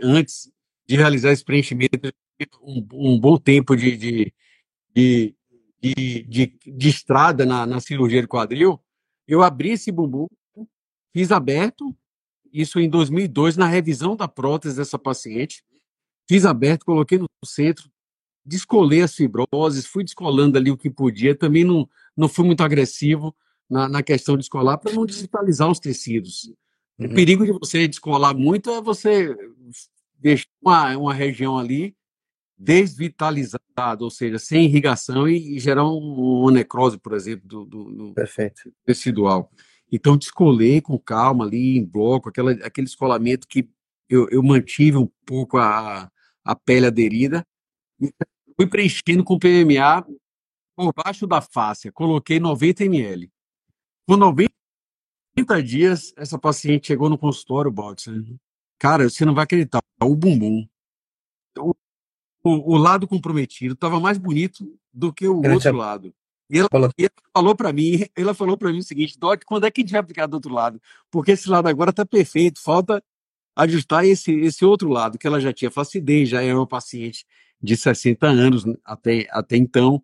antes 0.00 0.50
de 0.86 0.96
realizar 0.96 1.32
esse 1.32 1.44
preenchimento, 1.44 2.12
um, 2.62 2.86
um 2.92 3.18
bom 3.18 3.36
tempo 3.36 3.76
de, 3.76 3.96
de, 3.96 4.34
de, 4.94 5.36
de, 5.80 6.22
de, 6.22 6.58
de 6.66 6.88
estrada 6.88 7.44
na, 7.44 7.66
na 7.66 7.80
cirurgia 7.80 8.20
de 8.20 8.28
quadril, 8.28 8.80
eu 9.26 9.42
abri 9.42 9.70
esse 9.70 9.90
bumbum, 9.90 10.26
fiz 11.12 11.30
aberto, 11.30 11.94
isso 12.52 12.78
em 12.78 12.88
2002, 12.88 13.56
na 13.56 13.66
revisão 13.66 14.16
da 14.16 14.28
prótese 14.28 14.76
dessa 14.76 14.98
paciente, 14.98 15.64
fiz 16.28 16.44
aberto, 16.44 16.84
coloquei 16.84 17.18
no 17.18 17.26
centro, 17.44 17.90
descolei 18.44 19.02
as 19.02 19.14
fibroses, 19.14 19.86
fui 19.86 20.04
descolando 20.04 20.58
ali 20.58 20.70
o 20.70 20.76
que 20.76 20.90
podia, 20.90 21.34
também 21.34 21.64
não, 21.64 21.88
não 22.16 22.28
fui 22.28 22.44
muito 22.44 22.62
agressivo 22.62 23.34
na, 23.68 23.88
na 23.88 24.02
questão 24.02 24.36
de 24.36 24.40
descolar 24.40 24.78
para 24.78 24.92
não 24.92 25.06
digitalizar 25.06 25.70
os 25.70 25.80
tecidos. 25.80 26.52
Uhum. 26.98 27.06
O 27.06 27.14
perigo 27.14 27.44
de 27.44 27.52
você 27.52 27.88
descolar 27.88 28.36
muito 28.36 28.70
é 28.70 28.80
você 28.80 29.34
deixar 30.18 30.46
uma, 30.62 30.96
uma 30.96 31.14
região 31.14 31.58
ali 31.58 31.96
desvitalizada, 32.56 34.02
ou 34.02 34.10
seja, 34.10 34.38
sem 34.38 34.64
irrigação 34.64 35.28
e, 35.28 35.56
e 35.56 35.58
gerar 35.58 35.84
um, 35.84 36.42
uma 36.42 36.52
necrose, 36.52 36.98
por 36.98 37.12
exemplo, 37.12 37.46
do, 37.46 37.64
do, 37.64 38.12
do 38.12 38.14
tecidual. 38.84 39.50
Então, 39.90 40.16
descolei 40.16 40.80
com 40.80 40.98
calma 40.98 41.44
ali, 41.44 41.78
em 41.78 41.84
bloco, 41.84 42.28
aquela, 42.28 42.52
aquele 42.52 42.86
escolamento 42.86 43.46
que 43.46 43.68
eu, 44.08 44.28
eu 44.30 44.42
mantive 44.42 44.96
um 44.96 45.08
pouco 45.26 45.58
a, 45.58 46.10
a 46.44 46.54
pele 46.54 46.86
aderida, 46.86 47.46
fui 48.56 48.66
preenchendo 48.66 49.24
com 49.24 49.38
PMA 49.38 50.04
por 50.76 50.92
baixo 50.92 51.26
da 51.26 51.40
face, 51.40 51.90
coloquei 51.90 52.40
90 52.40 52.84
ml. 52.84 53.30
Com 54.06 54.16
90 54.16 54.50
dias, 55.64 56.12
essa 56.16 56.38
paciente 56.38 56.88
chegou 56.88 57.08
no 57.08 57.18
consultório, 57.18 57.70
Baltz. 57.70 58.06
Cara, 58.78 59.08
você 59.08 59.24
não 59.24 59.34
vai 59.34 59.44
acreditar, 59.44 59.80
o 60.02 60.16
bumbum, 60.16 60.66
o, 62.44 62.74
o 62.74 62.76
lado 62.76 63.08
comprometido 63.08 63.72
estava 63.72 63.98
mais 63.98 64.18
bonito 64.18 64.78
do 64.92 65.12
que 65.12 65.26
o 65.26 65.42
outro 65.50 65.76
lado. 65.76 66.14
E 66.50 66.58
ela, 66.58 66.68
falou, 66.70 66.90
falou 67.32 67.56
para 67.56 67.72
mim, 67.72 68.04
ela 68.14 68.34
falou 68.34 68.56
para 68.56 68.70
mim 68.70 68.78
o 68.78 68.82
seguinte, 68.82 69.18
Doc, 69.18 69.42
quando 69.46 69.64
é 69.64 69.70
que 69.70 69.80
a 69.80 69.82
gente 69.82 69.92
vai 69.92 70.00
aplicar 70.00 70.26
do 70.26 70.34
outro 70.34 70.52
lado? 70.52 70.80
Porque 71.10 71.32
esse 71.32 71.48
lado 71.48 71.66
agora 71.68 71.90
está 71.90 72.04
perfeito, 72.04 72.60
falta 72.60 73.02
ajustar 73.56 74.04
esse, 74.04 74.32
esse 74.32 74.64
outro 74.64 74.90
lado, 74.90 75.16
que 75.18 75.26
ela 75.26 75.40
já 75.40 75.52
tinha 75.52 75.70
flacidez, 75.70 76.28
já 76.28 76.42
era 76.42 76.56
uma 76.56 76.66
paciente 76.66 77.24
de 77.62 77.76
60 77.76 78.26
anos 78.26 78.64
até, 78.84 79.26
até 79.30 79.56
então. 79.56 80.02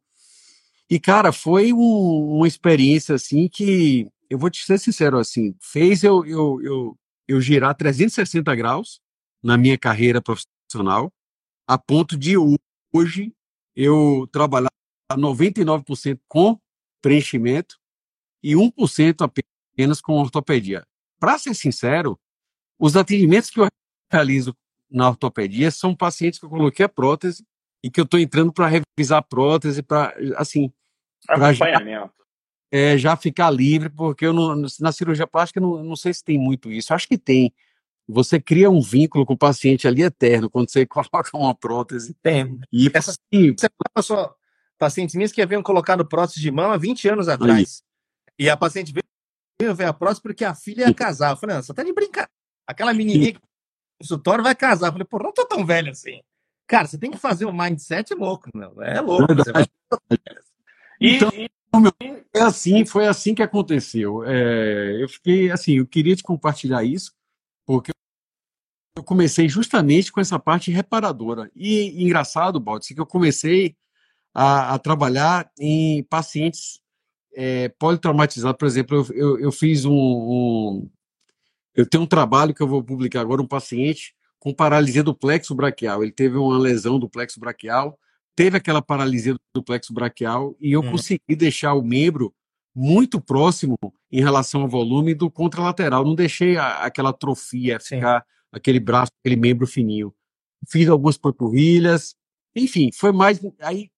E, 0.88 0.99
cara, 0.99 1.30
foi 1.30 1.73
um, 1.73 2.37
uma 2.37 2.49
experiência, 2.49 3.14
assim, 3.14 3.49
que, 3.49 4.09
eu 4.30 4.38
vou 4.38 4.49
te 4.49 4.64
ser 4.64 4.78
sincero, 4.78 5.18
assim, 5.18 5.54
fez 5.61 6.02
eu, 6.02 6.25
eu, 6.25 6.61
eu, 6.62 6.99
eu 7.28 7.40
girar 7.40 7.75
360 7.75 8.54
graus 8.54 9.00
na 9.42 9.59
minha 9.59 9.76
carreira 9.76 10.23
profissional, 10.23 11.12
a 11.70 11.78
ponto 11.78 12.18
de 12.18 12.34
hoje 12.92 13.32
eu 13.76 14.28
trabalhar 14.32 14.72
99% 15.12 16.18
com 16.26 16.58
preenchimento 17.00 17.78
e 18.42 18.54
1% 18.54 19.24
apenas 19.24 20.00
com 20.00 20.14
ortopedia. 20.14 20.84
Para 21.20 21.38
ser 21.38 21.54
sincero, 21.54 22.18
os 22.76 22.96
atendimentos 22.96 23.50
que 23.50 23.60
eu 23.60 23.68
realizo 24.10 24.52
na 24.90 25.10
ortopedia 25.10 25.70
são 25.70 25.94
pacientes 25.94 26.40
que 26.40 26.44
eu 26.44 26.50
coloquei 26.50 26.84
a 26.84 26.88
prótese 26.88 27.46
e 27.84 27.88
que 27.88 28.00
eu 28.00 28.04
estou 28.04 28.18
entrando 28.18 28.52
para 28.52 28.66
revisar 28.66 29.20
a 29.20 29.22
prótese, 29.22 29.80
para 29.80 30.12
assim, 30.38 30.72
para 31.24 31.52
já, 31.52 31.66
é, 32.72 32.98
já 32.98 33.14
ficar 33.14 33.48
livre, 33.48 33.90
porque 33.90 34.26
eu 34.26 34.32
não, 34.32 34.56
na 34.80 34.90
cirurgia 34.90 35.26
plástica 35.26 35.60
não, 35.60 35.84
não 35.84 35.94
sei 35.94 36.12
se 36.12 36.24
tem 36.24 36.36
muito 36.36 36.68
isso. 36.68 36.92
Acho 36.92 37.06
que 37.06 37.16
tem. 37.16 37.54
Você 38.12 38.40
cria 38.40 38.70
um 38.70 38.80
vínculo 38.80 39.24
com 39.24 39.34
o 39.34 39.38
paciente 39.38 39.86
ali 39.86 40.02
eterno 40.02 40.50
quando 40.50 40.70
você 40.70 40.84
coloca 40.86 41.30
uma 41.34 41.54
prótese. 41.54 42.14
Tem. 42.22 42.58
E 42.72 42.90
Essa, 42.92 43.12
assim, 43.12 43.54
passou 43.94 44.34
pacientes 44.78 45.14
minhas 45.14 45.32
que 45.32 45.42
haviam 45.42 45.62
colocado 45.62 46.06
prótese 46.06 46.40
de 46.40 46.50
mão 46.50 46.70
há 46.70 46.76
20 46.76 47.08
anos 47.08 47.28
atrás. 47.28 47.82
Aí. 48.38 48.44
E 48.46 48.50
a 48.50 48.56
paciente 48.56 48.92
veio 48.92 49.74
ver 49.74 49.84
a 49.84 49.92
prótese 49.92 50.22
porque 50.22 50.44
a 50.44 50.54
filha 50.54 50.86
ia 50.86 50.94
casar. 50.94 51.32
Eu 51.32 51.36
falei, 51.36 51.56
não, 51.56 51.62
você 51.62 51.74
tá 51.74 51.82
de 51.82 51.92
brincadeira. 51.92 52.30
Aquela 52.66 52.94
menininha 52.94 53.32
que 53.34 53.40
consultório 54.00 54.42
vai 54.42 54.54
casar. 54.54 54.88
Eu 54.88 54.92
falei, 54.92 55.06
pô, 55.06 55.18
não 55.18 55.32
tô 55.32 55.44
tão 55.46 55.66
velho 55.66 55.90
assim. 55.90 56.20
Cara, 56.66 56.86
você 56.86 56.96
tem 56.96 57.10
que 57.10 57.18
fazer 57.18 57.44
um 57.44 57.52
mindset 57.52 58.14
louco, 58.14 58.48
meu. 58.54 58.80
É 58.82 59.00
louco. 59.00 59.26
Vai... 59.52 59.66
Então, 61.00 61.30
meu, 61.80 61.92
é 62.34 62.40
assim, 62.40 62.84
foi 62.84 63.06
assim 63.06 63.34
que 63.34 63.42
aconteceu. 63.42 64.24
É, 64.24 65.02
eu 65.02 65.08
fiquei 65.08 65.50
assim, 65.50 65.78
eu 65.78 65.86
queria 65.86 66.14
te 66.14 66.22
compartilhar 66.22 66.84
isso, 66.84 67.12
porque 67.66 67.92
eu 68.97 69.04
comecei 69.04 69.49
justamente 69.49 70.11
com 70.11 70.20
essa 70.20 70.38
parte 70.38 70.70
reparadora. 70.70 71.50
E 71.54 72.02
engraçado, 72.02 72.61
Baldi, 72.61 72.94
que 72.94 73.00
eu 73.00 73.06
comecei 73.06 73.76
a, 74.35 74.75
a 74.75 74.78
trabalhar 74.78 75.50
em 75.59 76.02
pacientes 76.04 76.80
é, 77.35 77.68
politraumatizados. 77.78 78.59
Por 78.59 78.66
exemplo, 78.66 78.97
eu, 78.97 79.16
eu, 79.16 79.40
eu 79.40 79.52
fiz 79.52 79.85
um, 79.85 79.92
um, 79.92 80.90
eu 81.75 81.87
tenho 81.87 82.04
um 82.04 82.06
trabalho 82.06 82.54
que 82.54 82.62
eu 82.62 82.68
vou 82.68 82.82
publicar 82.82 83.20
agora, 83.20 83.42
um 83.42 83.47
paciente 83.47 84.14
com 84.38 84.54
paralisia 84.54 85.02
do 85.02 85.14
plexo 85.14 85.54
braquial. 85.54 86.02
Ele 86.02 86.12
teve 86.12 86.37
uma 86.37 86.59
lesão 86.59 86.99
do 86.99 87.09
plexo 87.09 87.38
braquial, 87.38 87.99
teve 88.35 88.56
aquela 88.56 88.82
paralisia 88.82 89.37
do 89.54 89.62
plexo 89.62 89.92
braquial 89.92 90.56
e 90.61 90.73
eu 90.73 90.80
hum. 90.80 90.90
consegui 90.90 91.37
deixar 91.37 91.75
o 91.75 91.82
membro 91.82 92.35
muito 92.75 93.20
próximo 93.20 93.76
em 94.11 94.20
relação 94.20 94.62
ao 94.62 94.68
volume 94.68 95.14
do 95.14 95.30
contralateral. 95.30 96.04
Não 96.04 96.14
deixei 96.14 96.56
a, 96.56 96.78
aquela 96.85 97.11
atrofia 97.11 97.78
Sim. 97.80 98.00
Aquele 98.52 98.80
braço, 98.80 99.12
aquele 99.21 99.37
membro 99.37 99.66
fininho. 99.66 100.14
Fiz 100.69 100.88
algumas 100.88 101.16
panturrilhas, 101.16 102.14
enfim, 102.54 102.90
foi 102.92 103.12
mais. 103.12 103.40
Aí 103.61 103.90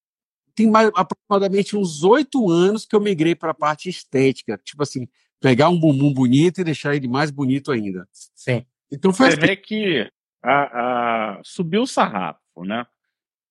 tem 0.54 0.70
mais 0.70 0.90
aproximadamente 0.94 1.76
uns 1.76 2.04
oito 2.04 2.50
anos 2.50 2.84
que 2.84 2.94
eu 2.94 3.00
migrei 3.00 3.34
para 3.34 3.52
a 3.52 3.54
parte 3.54 3.88
estética, 3.88 4.58
tipo 4.62 4.82
assim, 4.82 5.08
pegar 5.40 5.68
um 5.68 5.78
bumbum 5.78 6.12
bonito 6.12 6.60
e 6.60 6.64
deixar 6.64 6.94
ele 6.94 7.08
mais 7.08 7.30
bonito 7.30 7.72
ainda. 7.72 8.06
Sim. 8.12 8.64
Então 8.90 9.12
foi 9.12 9.30
Você 9.30 9.38
assim. 9.38 9.46
vê 9.46 9.56
que 9.56 10.10
a, 10.42 11.38
a, 11.38 11.40
subiu 11.42 11.82
o 11.82 11.86
sarrafo, 11.86 12.64
né? 12.64 12.86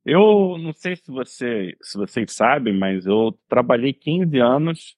Eu 0.05 0.57
não 0.57 0.73
sei 0.73 0.95
se, 0.95 1.11
você, 1.11 1.77
se 1.81 1.97
vocês 1.97 2.31
sabem, 2.31 2.77
mas 2.77 3.05
eu 3.05 3.37
trabalhei 3.47 3.93
15 3.93 4.39
anos 4.39 4.97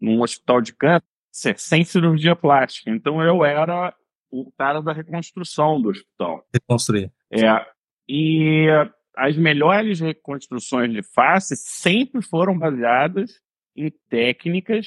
num 0.00 0.20
hospital 0.20 0.60
de 0.60 0.74
câncer 0.74 1.58
sem 1.58 1.84
cirurgia 1.84 2.36
plástica. 2.36 2.90
Então 2.90 3.22
eu 3.22 3.44
era 3.44 3.94
o 4.32 4.50
cara 4.52 4.80
da 4.80 4.92
reconstrução 4.92 5.80
do 5.80 5.90
hospital. 5.90 6.44
Reconstruir. 6.52 7.12
É. 7.30 7.66
E 8.08 8.66
as 9.14 9.36
melhores 9.36 10.00
reconstruções 10.00 10.90
de 10.90 11.02
face 11.02 11.54
sempre 11.54 12.22
foram 12.22 12.58
baseadas 12.58 13.40
em 13.76 13.92
técnicas 14.08 14.86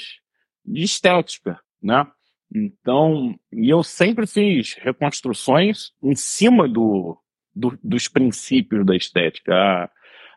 de 0.66 0.84
estética, 0.84 1.60
né? 1.82 2.08
Então, 2.54 3.36
e 3.54 3.70
eu 3.70 3.84
sempre 3.84 4.26
fiz 4.26 4.74
reconstruções 4.74 5.92
em 6.02 6.16
cima 6.16 6.68
do, 6.68 7.18
do 7.54 7.78
dos 7.84 8.08
princípios 8.08 8.86
da 8.86 8.96
estética. 8.96 9.54
A, 9.54 9.90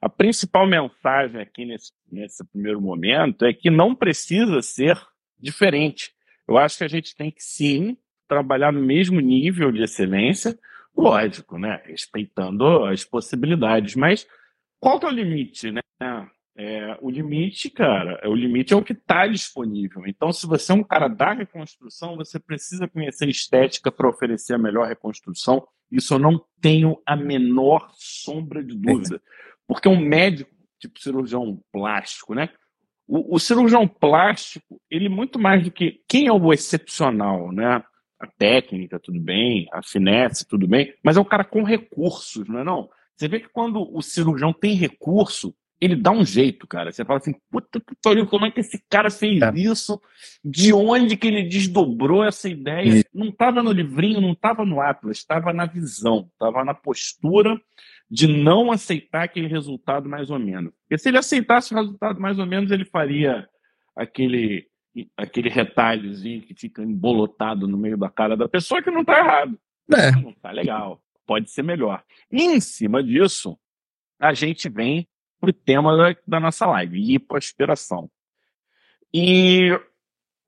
a 0.02 0.08
principal 0.08 0.66
mensagem 0.66 1.40
aqui 1.40 1.64
nesse, 1.64 1.92
nesse 2.10 2.44
primeiro 2.46 2.80
momento 2.80 3.44
é 3.44 3.54
que 3.54 3.70
não 3.70 3.94
precisa 3.94 4.60
ser 4.60 4.98
diferente. 5.38 6.12
Eu 6.46 6.58
acho 6.58 6.78
que 6.78 6.84
a 6.84 6.88
gente 6.88 7.14
tem 7.14 7.30
que 7.30 7.42
sim 7.42 7.96
trabalhar 8.28 8.72
no 8.72 8.80
mesmo 8.80 9.20
nível 9.20 9.72
de 9.72 9.82
excelência, 9.82 10.58
lógico, 10.96 11.58
né? 11.58 11.82
Respeitando 11.86 12.84
as 12.84 13.04
possibilidades, 13.04 13.94
mas 13.96 14.26
qual 14.78 15.00
que 15.00 15.06
é 15.06 15.08
o 15.08 15.12
limite, 15.12 15.72
né? 15.72 15.80
É, 16.60 16.98
o 17.00 17.08
limite, 17.08 17.70
cara, 17.70 18.20
o 18.28 18.34
limite 18.34 18.72
é 18.72 18.76
o 18.76 18.82
que 18.82 18.92
está 18.92 19.28
disponível. 19.28 20.02
Então, 20.08 20.32
se 20.32 20.44
você 20.44 20.72
é 20.72 20.74
um 20.74 20.82
cara 20.82 21.06
da 21.06 21.32
reconstrução, 21.32 22.16
você 22.16 22.40
precisa 22.40 22.88
conhecer 22.88 23.28
estética 23.28 23.92
para 23.92 24.08
oferecer 24.08 24.54
a 24.54 24.58
melhor 24.58 24.88
reconstrução. 24.88 25.64
Isso 25.88 26.14
eu 26.14 26.18
não 26.18 26.44
tenho 26.60 27.00
a 27.06 27.14
menor 27.14 27.88
sombra 27.94 28.62
de 28.62 28.76
dúvida. 28.76 29.22
Porque 29.68 29.88
um 29.88 30.00
médico, 30.00 30.50
tipo 30.80 30.98
cirurgião 30.98 31.62
plástico, 31.72 32.34
né? 32.34 32.48
O, 33.06 33.36
o 33.36 33.38
cirurgião 33.38 33.86
plástico, 33.86 34.80
ele 34.90 35.08
muito 35.08 35.38
mais 35.38 35.62
do 35.62 35.70
que 35.70 36.02
quem 36.08 36.26
é 36.26 36.32
o 36.32 36.52
excepcional, 36.52 37.52
né? 37.52 37.84
A 38.20 38.26
técnica, 38.26 38.98
tudo 38.98 39.20
bem, 39.20 39.68
a 39.72 39.82
finesse, 39.82 40.46
tudo 40.46 40.66
bem, 40.66 40.92
mas 41.02 41.16
é 41.16 41.20
um 41.20 41.24
cara 41.24 41.44
com 41.44 41.62
recursos, 41.62 42.48
não 42.48 42.60
é 42.60 42.64
não? 42.64 42.90
Você 43.16 43.28
vê 43.28 43.40
que 43.40 43.48
quando 43.48 43.82
o 43.94 44.00
cirurgião 44.02 44.52
tem 44.52 44.74
recurso, 44.74 45.54
ele 45.80 45.94
dá 45.94 46.10
um 46.10 46.24
jeito, 46.24 46.66
cara. 46.66 46.90
Você 46.90 47.04
fala 47.04 47.18
assim, 47.18 47.34
puta 47.50 47.80
que 47.80 47.94
pariu, 48.02 48.26
como 48.26 48.46
é 48.46 48.50
que 48.50 48.60
esse 48.60 48.82
cara 48.88 49.10
fez 49.10 49.40
é. 49.40 49.52
isso? 49.54 50.00
De 50.44 50.72
onde 50.72 51.16
que 51.16 51.26
ele 51.26 51.44
desdobrou 51.44 52.24
essa 52.24 52.48
ideia? 52.48 53.04
Não 53.14 53.28
estava 53.28 53.62
no 53.62 53.72
livrinho, 53.72 54.20
não 54.20 54.32
estava 54.32 54.64
no 54.64 54.80
Atlas, 54.80 55.18
estava 55.18 55.52
na 55.52 55.66
visão, 55.66 56.28
estava 56.32 56.64
na 56.64 56.74
postura 56.74 57.60
de 58.10 58.26
não 58.26 58.72
aceitar 58.72 59.24
aquele 59.24 59.46
resultado 59.46 60.08
mais 60.08 60.30
ou 60.30 60.38
menos. 60.38 60.72
Porque 60.82 60.98
se 60.98 61.08
ele 61.08 61.18
aceitasse 61.18 61.72
o 61.72 61.76
resultado 61.76 62.20
mais 62.20 62.38
ou 62.38 62.46
menos, 62.46 62.70
ele 62.70 62.84
faria 62.84 63.48
aquele 63.94 64.66
aquele 65.16 65.48
retalhozinho 65.48 66.42
que 66.42 66.54
fica 66.54 66.82
embolotado 66.82 67.66
no 67.68 67.76
meio 67.76 67.96
da 67.96 68.08
cara 68.08 68.36
da 68.36 68.48
pessoa 68.48 68.82
que 68.82 68.90
não 68.90 69.02
está 69.02 69.18
errado. 69.18 69.58
É. 69.94 70.12
Não 70.12 70.30
está 70.30 70.50
legal, 70.50 71.02
pode 71.26 71.50
ser 71.50 71.62
melhor. 71.62 72.02
E 72.30 72.42
em 72.42 72.60
cima 72.60 73.02
disso, 73.02 73.58
a 74.18 74.32
gente 74.34 74.68
vem 74.68 75.08
para 75.40 75.50
o 75.50 75.52
tema 75.52 75.96
da, 75.96 76.16
da, 76.26 76.40
nossa 76.40 76.66
live, 76.66 76.98
lipoaspiração. 76.98 78.10
E 79.12 79.70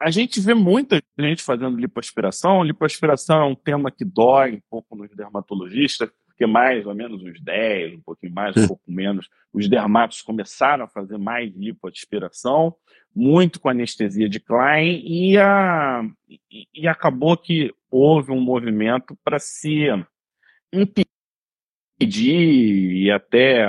a 0.00 0.10
gente 0.10 0.40
vê 0.40 0.54
muita 0.54 1.02
gente 1.18 1.42
fazendo 1.42 1.78
lipoaspiração. 1.78 2.64
Lipoaspiração 2.64 3.42
é 3.42 3.44
um 3.44 3.54
tema 3.54 3.90
que 3.90 4.04
dói 4.04 4.54
um 4.54 4.60
pouco 4.68 4.96
nos 4.96 5.10
dermatologistas, 5.14 6.10
porque 6.40 6.46
mais 6.46 6.86
ou 6.86 6.94
menos 6.94 7.22
uns 7.22 7.38
10, 7.38 7.96
um 7.96 8.00
pouquinho 8.00 8.32
mais, 8.32 8.56
um 8.56 8.66
pouco 8.66 8.82
menos, 8.90 9.28
os 9.52 9.68
dermatos 9.68 10.22
começaram 10.22 10.86
a 10.86 10.88
fazer 10.88 11.18
mais 11.18 11.54
lipoaspiração, 11.54 12.74
muito 13.14 13.60
com 13.60 13.68
anestesia 13.68 14.26
de 14.26 14.40
Klein, 14.40 15.02
e, 15.04 15.36
a, 15.36 16.02
e, 16.50 16.66
e 16.72 16.88
acabou 16.88 17.36
que 17.36 17.74
houve 17.90 18.32
um 18.32 18.40
movimento 18.40 19.14
para 19.22 19.38
se 19.38 19.88
impedir 20.72 21.06
e 22.00 23.10
até 23.10 23.66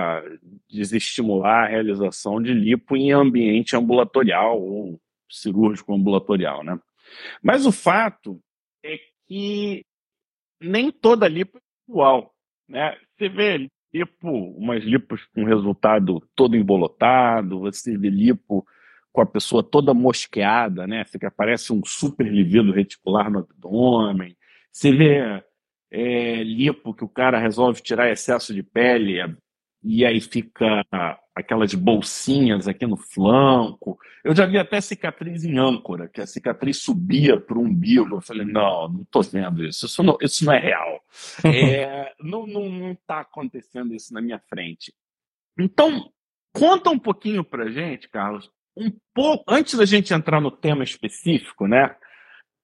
desestimular 0.69 1.65
a 1.65 1.67
realização 1.67 2.41
de 2.41 2.53
lipo 2.53 2.95
em 2.95 3.11
ambiente 3.11 3.75
ambulatorial 3.75 4.61
ou 4.61 4.97
cirúrgico 5.29 5.93
ambulatorial, 5.93 6.63
né? 6.63 6.79
Mas 7.43 7.65
o 7.65 7.71
fato 7.73 8.41
é 8.81 8.97
que 9.27 9.85
nem 10.61 10.89
toda 10.89 11.27
lipo 11.27 11.57
é 11.57 11.61
igual, 11.89 12.30
né? 12.71 12.97
Você 13.17 13.29
vê 13.29 13.69
lipo, 13.93 14.29
umas 14.57 14.83
lipos 14.83 15.25
com 15.35 15.43
resultado 15.43 16.21
todo 16.35 16.55
embolotado, 16.55 17.59
você 17.59 17.97
vê 17.97 18.09
lipo 18.09 18.65
com 19.11 19.21
a 19.21 19.25
pessoa 19.25 19.61
toda 19.61 19.93
mosqueada, 19.93 20.87
né? 20.87 21.03
Você 21.03 21.19
que 21.19 21.25
aparece 21.25 21.73
um 21.73 21.83
super 21.85 22.25
livido 22.25 22.71
reticular 22.71 23.29
no 23.29 23.39
abdômen. 23.39 24.35
Você 24.71 24.91
vê 24.91 25.43
é, 25.91 26.43
lipo 26.43 26.93
que 26.93 27.03
o 27.03 27.09
cara 27.09 27.37
resolve 27.37 27.81
tirar 27.81 28.09
excesso 28.09 28.53
de 28.53 28.63
pele 28.63 29.19
e 29.83 30.05
aí 30.05 30.21
fica 30.21 30.85
aquelas 31.35 31.73
bolsinhas 31.73 32.67
aqui 32.67 32.85
no 32.85 32.97
flanco. 32.97 33.97
Eu 34.23 34.35
já 34.35 34.45
vi 34.45 34.57
até 34.57 34.79
cicatriz 34.79 35.43
em 35.43 35.57
âncora, 35.57 36.07
que 36.07 36.21
a 36.21 36.27
cicatriz 36.27 36.77
subia 36.77 37.39
para 37.39 37.57
o 37.57 37.61
umbigo. 37.61 38.17
Eu 38.17 38.21
falei, 38.21 38.45
não, 38.45 38.87
não 38.89 39.01
estou 39.01 39.23
vendo 39.23 39.65
isso, 39.65 39.85
isso 39.85 40.03
não, 40.03 40.17
isso 40.21 40.45
não 40.45 40.53
é 40.53 40.59
real. 40.59 41.01
É, 41.43 42.13
não 42.19 42.45
está 42.45 42.59
não, 42.59 42.69
não 42.69 42.97
tá 43.07 43.19
acontecendo 43.21 43.93
isso 43.93 44.13
na 44.13 44.21
minha 44.21 44.39
frente. 44.39 44.93
Então, 45.59 46.11
conta 46.53 46.89
um 46.89 46.99
pouquinho 46.99 47.43
para 47.43 47.71
gente, 47.71 48.07
Carlos, 48.09 48.49
um 48.75 48.91
pouco, 49.13 49.43
antes 49.47 49.77
da 49.77 49.85
gente 49.85 50.13
entrar 50.13 50.39
no 50.39 50.51
tema 50.51 50.83
específico, 50.83 51.67
né? 51.67 51.95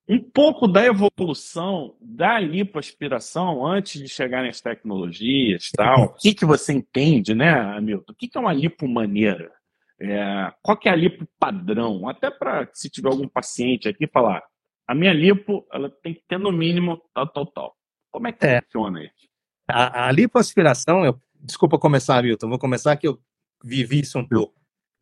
Um 0.08 0.18
pouco 0.18 0.66
da 0.66 0.84
evolução 0.86 1.94
da 2.00 2.40
lipoaspiração 2.40 3.66
antes 3.66 4.00
de 4.00 4.08
chegar 4.08 4.42
nas 4.42 4.60
tecnologias 4.60 5.70
tal. 5.76 6.04
O 6.04 6.14
que, 6.14 6.34
que 6.34 6.46
você 6.46 6.72
entende, 6.72 7.34
né, 7.34 7.50
Hamilton? 7.50 8.12
O 8.12 8.14
que, 8.14 8.28
que 8.28 8.38
é 8.38 8.40
uma 8.40 8.52
lipo 8.52 8.88
maneira? 8.88 9.52
É, 10.00 10.52
qual 10.62 10.78
que 10.78 10.88
é 10.88 10.92
a 10.92 10.96
lipo 10.96 11.26
padrão? 11.38 12.08
Até 12.08 12.30
para, 12.30 12.68
se 12.72 12.88
tiver 12.88 13.10
algum 13.10 13.28
paciente 13.28 13.88
aqui, 13.88 14.06
falar, 14.06 14.42
a 14.86 14.94
minha 14.94 15.12
lipo 15.12 15.66
ela 15.70 15.90
tem 16.02 16.14
que 16.14 16.22
ter 16.26 16.38
no 16.38 16.52
mínimo 16.52 17.02
tal, 17.12 17.26
tal, 17.26 17.46
tal. 17.46 17.76
Como 18.10 18.28
é 18.28 18.32
que 18.32 18.46
é. 18.46 18.62
funciona 18.62 19.04
isso? 19.04 19.28
A, 19.68 20.06
a 20.06 20.12
lipoaspiração, 20.12 21.04
eu, 21.04 21.20
desculpa 21.34 21.78
começar, 21.78 22.18
Hamilton, 22.18 22.48
vou 22.48 22.58
começar 22.58 22.96
que 22.96 23.06
eu 23.06 23.20
vivi 23.62 24.00
isso 24.00 24.18
um 24.18 24.26
pouco. 24.26 24.54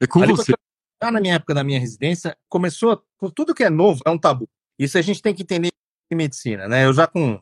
É 0.03 0.07
com 0.07 0.21
você. 0.27 0.53
Já 1.01 1.11
na 1.11 1.21
minha 1.21 1.35
época 1.35 1.55
da 1.55 1.63
minha 1.63 1.79
residência, 1.79 2.37
começou, 2.49 3.01
por 3.19 3.31
tudo 3.31 3.55
que 3.55 3.63
é 3.63 3.71
novo, 3.71 4.01
é 4.05 4.11
um 4.11 4.19
tabu. 4.19 4.49
Isso 4.79 4.99
a 4.99 5.03
gente 5.03 5.23
tem 5.23 5.35
que 5.35 5.43
entender 5.43 5.73
em 6.11 6.17
medicina, 6.17 6.69
né? 6.69 6.85
Eu 6.85 6.93
já 6.93 7.07
com, 7.07 7.41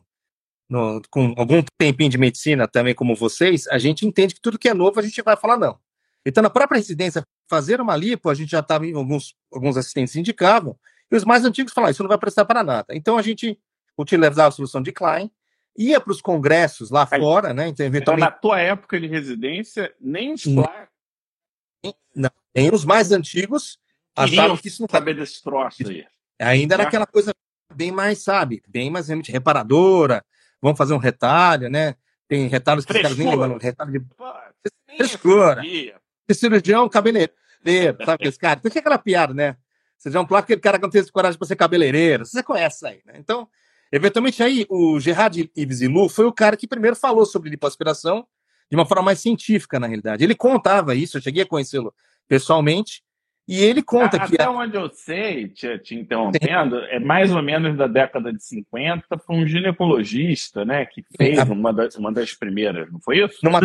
no, 0.69 1.01
com 1.09 1.33
algum 1.37 1.61
tempinho 1.77 2.09
de 2.09 2.17
medicina 2.17 2.67
também, 2.67 2.95
como 2.95 3.15
vocês, 3.15 3.67
a 3.67 3.77
gente 3.77 4.05
entende 4.05 4.35
que 4.35 4.41
tudo 4.41 4.59
que 4.59 4.69
é 4.69 4.73
novo 4.73 4.99
a 4.99 5.03
gente 5.03 5.21
vai 5.21 5.35
falar 5.35 5.57
não. 5.57 5.79
Então, 6.25 6.41
na 6.41 6.49
própria 6.49 6.77
residência, 6.77 7.23
fazer 7.47 7.79
uma 7.79 7.95
lipo, 7.95 8.29
a 8.29 8.33
gente 8.33 8.49
já 8.49 8.59
estava, 8.59 8.85
alguns, 8.95 9.35
alguns 9.53 9.77
assistentes 9.77 10.15
indicavam, 10.15 10.77
e 11.11 11.15
os 11.15 11.23
mais 11.23 11.45
antigos 11.45 11.71
falavam, 11.71 11.91
isso 11.91 12.01
não 12.01 12.09
vai 12.09 12.17
prestar 12.17 12.45
para 12.45 12.63
nada. 12.63 12.95
Então, 12.95 13.17
a 13.17 13.21
gente 13.21 13.59
utilizava 13.97 14.47
a 14.47 14.51
solução 14.51 14.81
de 14.81 14.91
Klein, 14.91 15.29
ia 15.77 16.01
para 16.01 16.11
os 16.11 16.21
congressos 16.21 16.89
lá 16.89 17.07
Aí, 17.11 17.19
fora, 17.19 17.53
né? 17.53 17.67
Então, 17.67 17.85
eventualmente... 17.85 18.25
então, 18.25 18.35
na 18.35 18.41
tua 18.41 18.59
época 18.59 18.99
de 18.99 19.07
residência, 19.07 19.93
nem 19.99 20.33
os 20.33 20.45
não, 22.15 22.31
nem 22.55 22.73
os 22.73 22.85
mais 22.85 23.11
antigos 23.11 23.77
achavam 24.15 24.57
que 24.57 24.69
isso 24.69 24.81
não 24.81 24.87
saber 24.89 25.15
desse 25.15 25.43
troço 25.43 25.87
aí. 25.87 26.07
Ainda 26.39 26.75
era 26.75 26.83
é. 26.83 26.87
aquela 26.87 27.05
coisa 27.05 27.33
bem 27.73 27.91
mais, 27.91 28.23
sabe, 28.23 28.61
bem 28.67 28.89
mais 28.89 29.07
realmente 29.07 29.31
reparadora. 29.31 30.23
Vamos 30.61 30.77
fazer 30.77 30.93
um 30.93 30.97
retalho, 30.97 31.69
né? 31.69 31.95
Tem 32.27 32.47
retalhos 32.47 32.85
que 32.85 32.93
os 32.93 33.01
caras 33.01 33.17
nem 33.17 33.29
lembram. 33.29 33.57
Retalho 33.57 33.91
de. 33.91 34.05
Frescura. 34.97 35.61
Cirurgião 36.31 36.89
cabeleireiro, 36.89 37.33
sabe 38.03 38.27
esse 38.27 38.39
cara? 38.39 38.59
Tem 38.59 38.71
que 38.71 38.79
aquela 38.79 38.97
piada, 38.97 39.33
né? 39.33 39.55
Cirurgião 39.97 40.25
plástico, 40.25 40.53
aquele 40.53 40.61
cara 40.61 40.77
que 40.77 40.83
não 40.83 40.89
tem 40.89 41.05
coragem 41.07 41.37
para 41.37 41.47
ser 41.47 41.55
cabeleireiro. 41.55 42.25
Você 42.25 42.41
conhece 42.41 42.85
aí, 42.85 43.01
né? 43.05 43.13
Então, 43.17 43.47
eventualmente 43.91 44.41
aí, 44.41 44.65
o 44.69 44.99
Gerard 44.99 45.51
Illu 45.55 46.09
foi 46.09 46.25
o 46.25 46.33
cara 46.33 46.57
que 46.57 46.67
primeiro 46.67 46.95
falou 46.95 47.25
sobre 47.25 47.49
lipoaspiração 47.49 48.25
de 48.69 48.75
uma 48.75 48.85
forma 48.85 49.03
mais 49.03 49.19
científica, 49.19 49.79
na 49.79 49.87
realidade. 49.87 50.23
Ele 50.23 50.35
contava 50.35 50.95
isso, 50.95 51.17
eu 51.17 51.21
cheguei 51.21 51.43
a 51.43 51.47
conhecê-lo 51.47 51.93
pessoalmente, 52.27 53.03
e 53.47 53.63
ele 53.63 53.83
conta 53.83 54.17
Até 54.17 54.27
que. 54.27 54.35
Até 54.35 54.49
onde 54.49 54.75
eu 54.75 54.89
sei, 54.89 55.49
te, 55.49 55.77
te 55.79 55.95
interrompendo, 55.95 56.77
é 56.77 56.99
mais 56.99 57.33
ou 57.33 57.43
menos 57.43 57.77
da 57.77 57.85
década 57.85 58.33
de 58.33 58.43
50, 58.43 59.17
foi 59.19 59.35
um 59.35 59.47
ginecologista, 59.47 60.65
né, 60.65 60.85
que 60.85 61.03
fez 61.15 61.37
uma 61.49 61.71
das, 61.71 61.95
uma 61.95 62.11
das 62.11 62.33
primeiras, 62.33 62.91
não 62.91 62.99
foi 62.99 63.23
isso? 63.23 63.37
Numa 63.43 63.59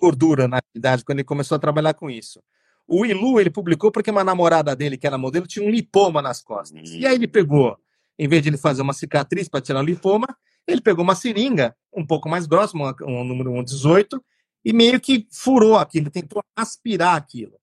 gordura, 0.00 0.48
na 0.48 0.60
verdade, 0.72 1.04
quando 1.04 1.18
ele 1.18 1.26
começou 1.26 1.56
a 1.56 1.58
trabalhar 1.58 1.94
com 1.94 2.10
isso. 2.10 2.40
O 2.86 3.06
Ilu, 3.06 3.40
ele 3.40 3.50
publicou 3.50 3.90
porque 3.90 4.10
uma 4.10 4.24
namorada 4.24 4.74
dele, 4.76 4.98
que 4.98 5.06
era 5.06 5.16
modelo, 5.16 5.46
tinha 5.46 5.66
um 5.66 5.70
lipoma 5.70 6.20
nas 6.20 6.42
costas. 6.42 6.90
E 6.90 7.06
aí 7.06 7.14
ele 7.14 7.26
pegou, 7.26 7.76
em 8.18 8.28
vez 8.28 8.42
de 8.42 8.50
ele 8.50 8.58
fazer 8.58 8.82
uma 8.82 8.92
cicatriz 8.92 9.48
para 9.48 9.60
tirar 9.60 9.80
o 9.80 9.84
lipoma, 9.84 10.26
ele 10.66 10.80
pegou 10.80 11.02
uma 11.02 11.14
seringa 11.14 11.74
um 11.92 12.06
pouco 12.06 12.28
mais 12.28 12.46
grossa, 12.46 12.76
um 12.76 13.24
número 13.24 13.62
18, 13.62 14.22
e 14.64 14.72
meio 14.72 15.00
que 15.00 15.26
furou 15.30 15.76
aquilo, 15.76 16.10
tentou 16.10 16.42
aspirar 16.56 17.16
aquilo. 17.16 17.54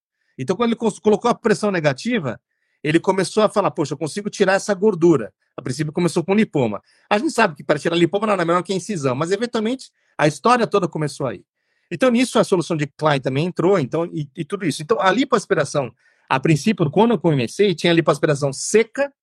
Então, 0.42 0.56
quando 0.56 0.72
ele 0.72 0.76
colocou 1.02 1.30
a 1.30 1.36
pressão 1.36 1.70
negativa, 1.70 2.42
ele 2.84 3.00
começou 3.00 3.44
a 3.44 3.50
falar: 3.50 3.70
Poxa, 3.70 3.94
eu 3.94 3.98
consigo 3.98 4.28
tirar 4.28 4.54
essa 4.54 4.74
gordura. 4.74 5.32
A 5.56 5.62
princípio, 5.62 5.94
começou 5.94 6.24
com 6.24 6.34
lipoma. 6.34 6.82
A 7.08 7.20
gente 7.20 7.32
sabe 7.32 7.56
que 7.56 7.64
para 7.64 7.78
tirar 7.78 7.96
lipoma 7.96 8.26
nada 8.26 8.44
melhor 8.44 8.64
que 8.64 8.74
a 8.74 8.76
incisão, 8.76 9.14
mas 9.14 9.32
eventualmente 9.32 9.92
a 10.18 10.28
história 10.28 10.66
toda 10.66 10.88
começou 10.88 11.28
aí. 11.28 11.46
Então, 11.92 12.10
nisso 12.10 12.40
a 12.40 12.44
solução 12.44 12.76
de 12.76 12.88
Klein 12.88 13.20
também 13.20 13.46
entrou, 13.46 13.78
então, 13.78 14.06
e, 14.06 14.28
e 14.36 14.44
tudo 14.44 14.66
isso. 14.66 14.82
Então, 14.82 15.00
a 15.00 15.12
lipoaspiração, 15.12 15.94
a 16.28 16.40
princípio, 16.40 16.90
quando 16.90 17.12
eu 17.12 17.20
comecei, 17.20 17.76
tinha 17.76 17.92
a 17.92 17.96
lipoaspiração 17.96 18.52
seca, 18.52 19.14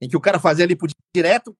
em 0.00 0.08
que 0.08 0.16
o 0.16 0.20
cara 0.20 0.38
fazia 0.38 0.66
lipo 0.66 0.86
direto, 1.14 1.56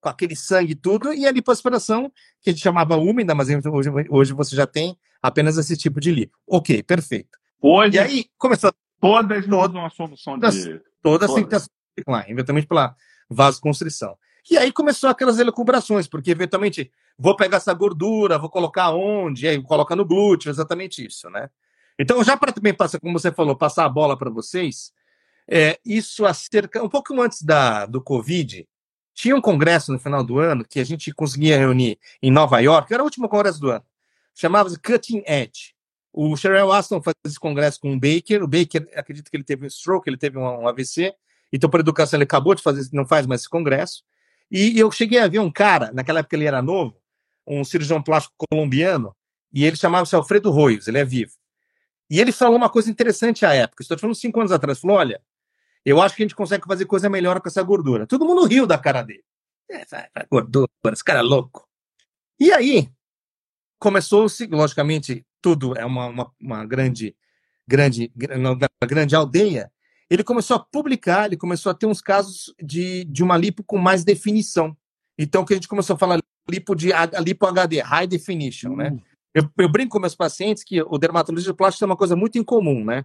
com 0.00 0.08
aquele 0.08 0.34
sangue 0.34 0.72
e 0.72 0.74
tudo, 0.74 1.12
e 1.12 1.26
a 1.26 1.30
lipoaspiração, 1.30 2.10
que 2.40 2.50
a 2.50 2.52
gente 2.52 2.62
chamava 2.62 2.96
úmida, 2.96 3.34
mas 3.34 3.48
hoje, 3.50 3.90
hoje 4.08 4.32
você 4.32 4.56
já 4.56 4.66
tem 4.66 4.96
apenas 5.22 5.58
esse 5.58 5.76
tipo 5.76 6.00
de 6.00 6.10
lipo. 6.10 6.36
Ok, 6.46 6.82
perfeito. 6.82 7.38
Hoje, 7.60 7.96
e 7.96 7.98
aí 7.98 8.26
começou 8.38 8.72
todas 9.00 9.46
todas 9.46 9.76
uma 9.76 9.90
solução 9.90 10.34
todas, 10.34 10.54
de 10.54 10.80
todas 11.02 11.32
sem 11.32 11.44
ter 11.44 11.60
eventualmente 12.28 12.66
pela 12.66 12.94
vasoconstrição. 13.28 14.16
E 14.50 14.56
aí 14.56 14.72
começou 14.72 15.10
aquelas 15.10 15.38
elucubrações, 15.38 16.06
porque 16.06 16.30
eventualmente 16.30 16.90
vou 17.18 17.36
pegar 17.36 17.58
essa 17.58 17.74
gordura, 17.74 18.38
vou 18.38 18.48
colocar 18.48 18.90
onde, 18.90 19.44
e 19.44 19.48
aí 19.48 19.62
coloca 19.62 19.94
no 19.94 20.06
glúteo, 20.06 20.48
exatamente 20.48 21.04
isso, 21.04 21.28
né? 21.28 21.50
Então, 21.98 22.22
já 22.22 22.36
para 22.36 22.52
também 22.52 22.72
passar, 22.72 23.00
como 23.00 23.18
você 23.18 23.32
falou, 23.32 23.56
passar 23.56 23.84
a 23.84 23.88
bola 23.88 24.16
para 24.16 24.30
vocês, 24.30 24.92
é, 25.50 25.78
isso 25.84 26.24
acerca 26.24 26.82
um 26.82 26.88
pouco 26.88 27.20
antes 27.20 27.42
da 27.42 27.84
do 27.86 28.00
Covid, 28.00 28.66
tinha 29.12 29.34
um 29.34 29.40
congresso 29.40 29.92
no 29.92 29.98
final 29.98 30.22
do 30.22 30.38
ano 30.38 30.64
que 30.64 30.78
a 30.78 30.84
gente 30.84 31.12
conseguia 31.12 31.58
reunir 31.58 31.98
em 32.22 32.30
Nova 32.30 32.60
York, 32.60 32.92
era 32.94 33.02
o 33.02 33.04
último 33.04 33.28
congresso 33.28 33.60
do 33.60 33.70
ano, 33.70 33.84
chamava-se 34.32 34.78
Cutting 34.78 35.24
Edge. 35.26 35.74
O 36.12 36.36
Sherrill 36.36 36.72
Aston 36.72 37.02
faz 37.02 37.14
esse 37.24 37.38
congresso 37.38 37.80
com 37.80 37.92
o 37.92 37.98
Baker. 37.98 38.42
O 38.42 38.48
Baker, 38.48 38.88
acredito 38.94 39.30
que 39.30 39.36
ele 39.36 39.44
teve 39.44 39.64
um 39.64 39.68
stroke, 39.68 40.08
ele 40.08 40.16
teve 40.16 40.38
um, 40.38 40.66
AVC. 40.66 41.14
Então, 41.52 41.68
para 41.68 41.80
educação, 41.80 42.16
ele 42.16 42.24
acabou 42.24 42.54
de 42.54 42.62
fazer, 42.62 42.88
não 42.92 43.06
faz 43.06 43.26
mais 43.26 43.42
esse 43.42 43.50
congresso. 43.50 44.02
E 44.50 44.78
eu 44.78 44.90
cheguei 44.90 45.18
a 45.18 45.28
ver 45.28 45.38
um 45.38 45.50
cara, 45.50 45.92
naquela 45.92 46.20
época 46.20 46.34
ele 46.34 46.46
era 46.46 46.62
novo, 46.62 46.96
um 47.46 47.62
cirurgião 47.64 48.02
plástico 48.02 48.34
colombiano, 48.50 49.14
e 49.52 49.64
ele 49.64 49.76
chamava-se 49.76 50.14
Alfredo 50.14 50.50
Royos, 50.50 50.88
ele 50.88 50.98
é 50.98 51.04
vivo. 51.04 51.32
E 52.10 52.20
ele 52.20 52.32
falou 52.32 52.56
uma 52.56 52.70
coisa 52.70 52.90
interessante 52.90 53.44
à 53.44 53.52
época. 53.52 53.82
Estou 53.82 53.98
falando 53.98 54.16
cinco 54.16 54.40
anos 54.40 54.52
atrás. 54.52 54.80
Falou: 54.80 54.96
olha, 54.96 55.20
eu 55.84 56.00
acho 56.00 56.16
que 56.16 56.22
a 56.22 56.24
gente 56.24 56.34
consegue 56.34 56.66
fazer 56.66 56.86
coisa 56.86 57.08
melhor 57.08 57.40
com 57.40 57.48
essa 57.48 57.62
gordura. 57.62 58.06
Todo 58.06 58.24
mundo 58.24 58.44
riu 58.46 58.66
da 58.66 58.78
cara 58.78 59.02
dele. 59.02 59.24
É, 59.70 59.84
gordura, 60.30 60.70
esse 60.92 61.04
cara 61.04 61.18
é 61.18 61.22
louco. 61.22 61.68
E 62.40 62.50
aí, 62.52 62.88
começou-se, 63.78 64.46
logicamente, 64.46 65.26
tudo 65.40 65.76
é 65.76 65.84
uma, 65.84 66.06
uma, 66.06 66.32
uma 66.40 66.64
grande, 66.64 67.16
grande, 67.66 68.12
uma 68.16 68.88
grande 68.88 69.14
aldeia. 69.14 69.70
Ele 70.10 70.24
começou 70.24 70.56
a 70.56 70.60
publicar, 70.60 71.26
ele 71.26 71.36
começou 71.36 71.70
a 71.70 71.74
ter 71.74 71.86
uns 71.86 72.00
casos 72.00 72.54
de, 72.62 73.04
de 73.04 73.22
uma 73.22 73.36
lipo 73.36 73.62
com 73.62 73.76
mais 73.76 74.04
definição. 74.04 74.76
Então, 75.18 75.44
que 75.44 75.52
a 75.52 75.56
gente 75.56 75.68
começou 75.68 75.94
a 75.94 75.98
falar 75.98 76.20
lipo 76.48 76.74
de 76.74 76.90
lipo 77.22 77.46
HD, 77.46 77.80
high 77.80 78.06
definition, 78.06 78.74
né? 78.74 78.90
Hum. 78.90 79.00
Eu, 79.34 79.50
eu, 79.58 79.68
brinco 79.68 79.90
com 79.90 80.00
meus 80.00 80.14
pacientes 80.14 80.64
que 80.64 80.80
o 80.82 80.96
dermatologista 80.96 81.52
plástico 81.52 81.84
é 81.84 81.86
uma 81.86 81.96
coisa 81.96 82.16
muito 82.16 82.38
incomum, 82.38 82.84
né? 82.84 83.04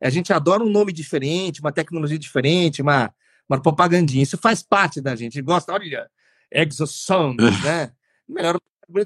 A 0.00 0.10
gente 0.10 0.32
adora 0.32 0.62
um 0.62 0.70
nome 0.70 0.92
diferente, 0.92 1.60
uma 1.60 1.72
tecnologia 1.72 2.18
diferente, 2.18 2.80
uma, 2.80 3.12
uma 3.48 3.60
propagandinha. 3.60 4.22
Isso 4.22 4.38
faz 4.38 4.62
parte 4.62 5.00
da 5.00 5.16
gente. 5.16 5.38
A 5.38 5.42
gosta, 5.42 5.72
olha, 5.72 6.08
exosound, 6.52 7.36
né? 7.64 7.92
Melhor 8.28 8.58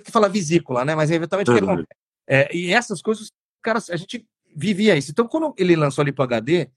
que 0.04 0.10
falar 0.10 0.28
vesícula, 0.28 0.84
né? 0.84 0.94
Mas 0.94 1.10
eventualmente 1.10 1.50
uhum. 1.50 1.84
É, 2.28 2.54
e 2.54 2.72
essas 2.72 3.00
coisas, 3.00 3.32
cara, 3.62 3.80
a 3.90 3.96
gente 3.96 4.28
vivia 4.54 4.96
isso. 4.96 5.10
Então, 5.10 5.26
quando 5.26 5.54
ele 5.56 5.74
lançou 5.74 6.02
ali 6.02 6.12
para 6.12 6.24
HD 6.24 6.70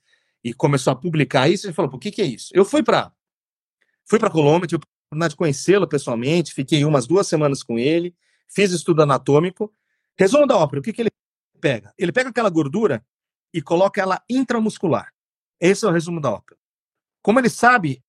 e 0.44 0.54
começou 0.54 0.94
a 0.94 0.96
publicar 0.96 1.50
isso, 1.50 1.68
ele 1.68 1.74
falou: 1.74 1.92
"Por 1.92 2.00
que 2.00 2.10
que 2.10 2.22
é 2.22 2.26
isso?". 2.26 2.50
Eu 2.54 2.64
fui 2.64 2.82
para 2.82 3.12
fui 4.06 4.18
para 4.18 4.30
Colômbia, 4.30 4.68
tive 4.68 4.82
a 4.82 4.86
oportunidade 4.86 5.32
de 5.32 5.38
conhecê-lo 5.38 5.88
pessoalmente, 5.88 6.54
fiquei 6.54 6.86
umas 6.86 7.06
duas 7.06 7.28
semanas 7.28 7.62
com 7.64 7.78
ele, 7.78 8.16
fiz 8.48 8.72
estudo 8.72 9.02
anatômico. 9.04 9.74
Resumo 10.18 10.48
da 10.48 10.58
ópera, 10.58 10.80
o 10.80 10.84
que 10.84 10.94
que 10.94 11.02
ele 11.02 11.12
pega? 11.60 11.94
Ele 11.98 12.12
pega 12.12 12.30
aquela 12.30 12.50
gordura 12.50 13.06
e 13.54 13.62
coloca 13.62 14.02
ela 14.02 14.22
intramuscular. 14.30 15.14
Esse 15.60 15.86
é 15.86 15.88
o 15.88 15.92
resumo 15.92 16.22
da 16.22 16.32
ópera. 16.32 16.60
Como 17.22 17.40
ele 17.40 17.50
sabe 17.50 18.04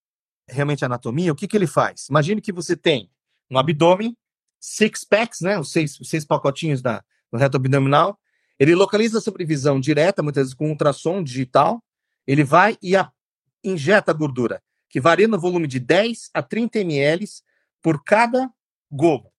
realmente 0.48 0.84
anatomia, 0.84 1.32
o 1.32 1.36
que 1.36 1.48
que 1.48 1.56
ele 1.56 1.66
faz? 1.66 2.08
Imagine 2.08 2.40
que 2.40 2.52
você 2.52 2.76
tem 2.76 3.10
um 3.50 3.58
abdômen 3.58 4.16
six 4.60 5.04
packs, 5.04 5.40
né, 5.40 5.58
os 5.58 5.72
seis, 5.72 5.98
os 6.00 6.08
seis 6.08 6.24
pacotinhos 6.24 6.80
da, 6.80 7.04
do 7.32 7.38
reto 7.38 7.56
abdominal. 7.56 8.18
Ele 8.58 8.74
localiza 8.74 9.18
a 9.18 9.20
sobrevisão 9.20 9.80
direta, 9.80 10.22
muitas 10.22 10.44
vezes 10.44 10.54
com 10.54 10.68
ultrassom 10.68 11.22
digital. 11.22 11.82
Ele 12.26 12.44
vai 12.44 12.76
e 12.82 12.94
a, 12.94 13.10
injeta 13.64 14.12
a 14.12 14.14
gordura, 14.14 14.62
que 14.88 15.00
varia 15.00 15.26
no 15.26 15.38
volume 15.38 15.66
de 15.66 15.80
10 15.80 16.30
a 16.34 16.42
30 16.42 16.80
ml 16.80 17.26
por 17.80 18.04
cada 18.04 18.52
globo. 18.90 19.32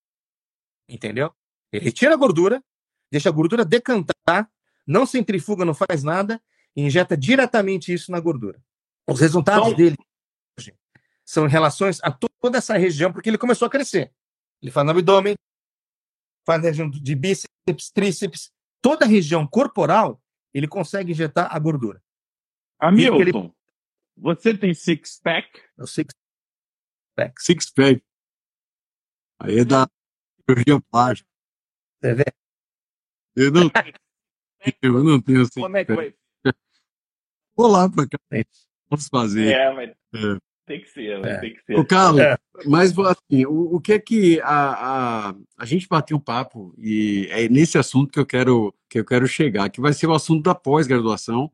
Entendeu? 0.88 1.32
Ele 1.72 1.84
retira 1.84 2.14
a 2.14 2.16
gordura, 2.16 2.62
deixa 3.10 3.28
a 3.28 3.32
gordura 3.32 3.64
decantar, 3.64 4.50
não 4.86 5.06
centrifuga, 5.06 5.64
não 5.64 5.74
faz 5.74 6.02
nada, 6.02 6.42
e 6.76 6.82
injeta 6.82 7.16
diretamente 7.16 7.92
isso 7.92 8.10
na 8.10 8.20
gordura. 8.20 8.60
Os 9.06 9.20
resultados 9.20 9.68
então, 9.68 9.76
dele 9.76 9.96
são 11.24 11.46
em 11.46 11.50
relações 11.50 12.00
a 12.02 12.10
toda 12.10 12.58
essa 12.58 12.76
região, 12.76 13.12
porque 13.12 13.30
ele 13.30 13.38
começou 13.38 13.66
a 13.66 13.70
crescer. 13.70 14.12
Ele 14.60 14.70
faz 14.70 14.84
no 14.84 14.90
abdômen, 14.90 15.34
faz 16.46 16.62
região 16.62 16.88
de 16.88 17.14
bíceps, 17.14 17.90
tríceps, 17.92 18.52
toda 18.80 19.04
a 19.04 19.08
região 19.08 19.46
corporal, 19.46 20.22
ele 20.52 20.68
consegue 20.68 21.12
injetar 21.12 21.54
a 21.54 21.58
gordura. 21.58 22.02
Hamilton, 22.80 23.20
ele... 23.20 23.52
você 24.16 24.56
tem 24.56 24.74
six 24.74 25.20
pack? 25.20 25.48
É 25.78 25.86
six 25.86 26.14
pack. 27.16 27.42
Six 27.42 27.70
pack. 27.70 28.04
Aí 29.40 29.58
é 29.58 29.64
da 29.64 29.88
cirurgia 30.48 30.80
plástica. 30.90 31.28
Você 32.00 32.14
vê? 32.14 32.24
Eu 33.36 33.50
não, 33.50 33.70
eu 34.82 35.04
não 35.04 35.20
tenho 35.20 35.44
six 35.44 35.54
Como 35.54 35.76
é 35.76 35.84
que 35.84 35.94
vai? 35.94 36.14
Vou 37.56 37.68
lá 37.68 37.88
pra 37.88 38.06
cá. 38.06 38.18
Vamos 38.90 39.08
fazer. 39.08 39.52
É, 39.52 39.72
mas... 39.72 39.90
É. 39.90 40.53
Tem 40.66 40.80
que 40.80 40.88
ser, 40.88 41.20
né? 41.20 41.32
é. 41.32 41.40
tem 41.40 41.54
que 41.54 41.62
ser. 41.62 41.78
O 41.78 41.86
Carlos, 41.86 42.20
é. 42.20 42.38
mas 42.64 42.98
assim, 42.98 43.44
o, 43.44 43.76
o, 43.76 43.80
que 43.80 43.92
é 43.92 43.98
que 43.98 44.40
a, 44.40 45.28
a, 45.28 45.34
a 45.58 45.64
gente 45.66 45.86
bateu 45.86 46.16
um 46.16 46.20
papo 46.20 46.74
e 46.78 47.28
é 47.30 47.48
nesse 47.48 47.76
assunto 47.76 48.10
que 48.10 48.18
eu 48.18 48.24
quero 48.24 48.74
que 48.88 48.98
eu 48.98 49.04
quero 49.04 49.26
chegar, 49.26 49.68
que 49.68 49.80
vai 49.80 49.92
ser 49.92 50.06
o 50.06 50.14
assunto 50.14 50.42
da 50.42 50.54
pós-graduação, 50.54 51.50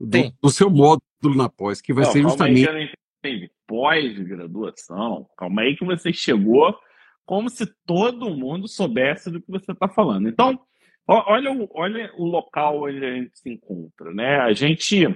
do, 0.00 0.32
do, 0.42 0.50
seu 0.50 0.70
módulo 0.70 1.02
na 1.36 1.48
pós, 1.48 1.80
que 1.80 1.92
vai 1.92 2.04
não, 2.04 2.12
ser 2.12 2.22
justamente. 2.22 2.64
Calma 2.64 2.88
aí, 3.24 3.50
pós-graduação. 3.66 5.28
Calma 5.36 5.62
aí 5.62 5.76
que 5.76 5.84
você 5.84 6.12
chegou 6.12 6.78
como 7.26 7.48
se 7.50 7.66
todo 7.86 8.34
mundo 8.34 8.68
soubesse 8.68 9.30
do 9.30 9.40
que 9.40 9.50
você 9.50 9.72
está 9.72 9.88
falando. 9.88 10.28
Então, 10.28 10.58
olha, 11.06 11.50
olha 11.72 12.12
o 12.16 12.24
local 12.24 12.82
onde 12.84 13.04
a 13.04 13.14
gente 13.14 13.38
se 13.38 13.50
encontra, 13.50 14.12
né? 14.12 14.36
A 14.40 14.52
gente 14.52 15.06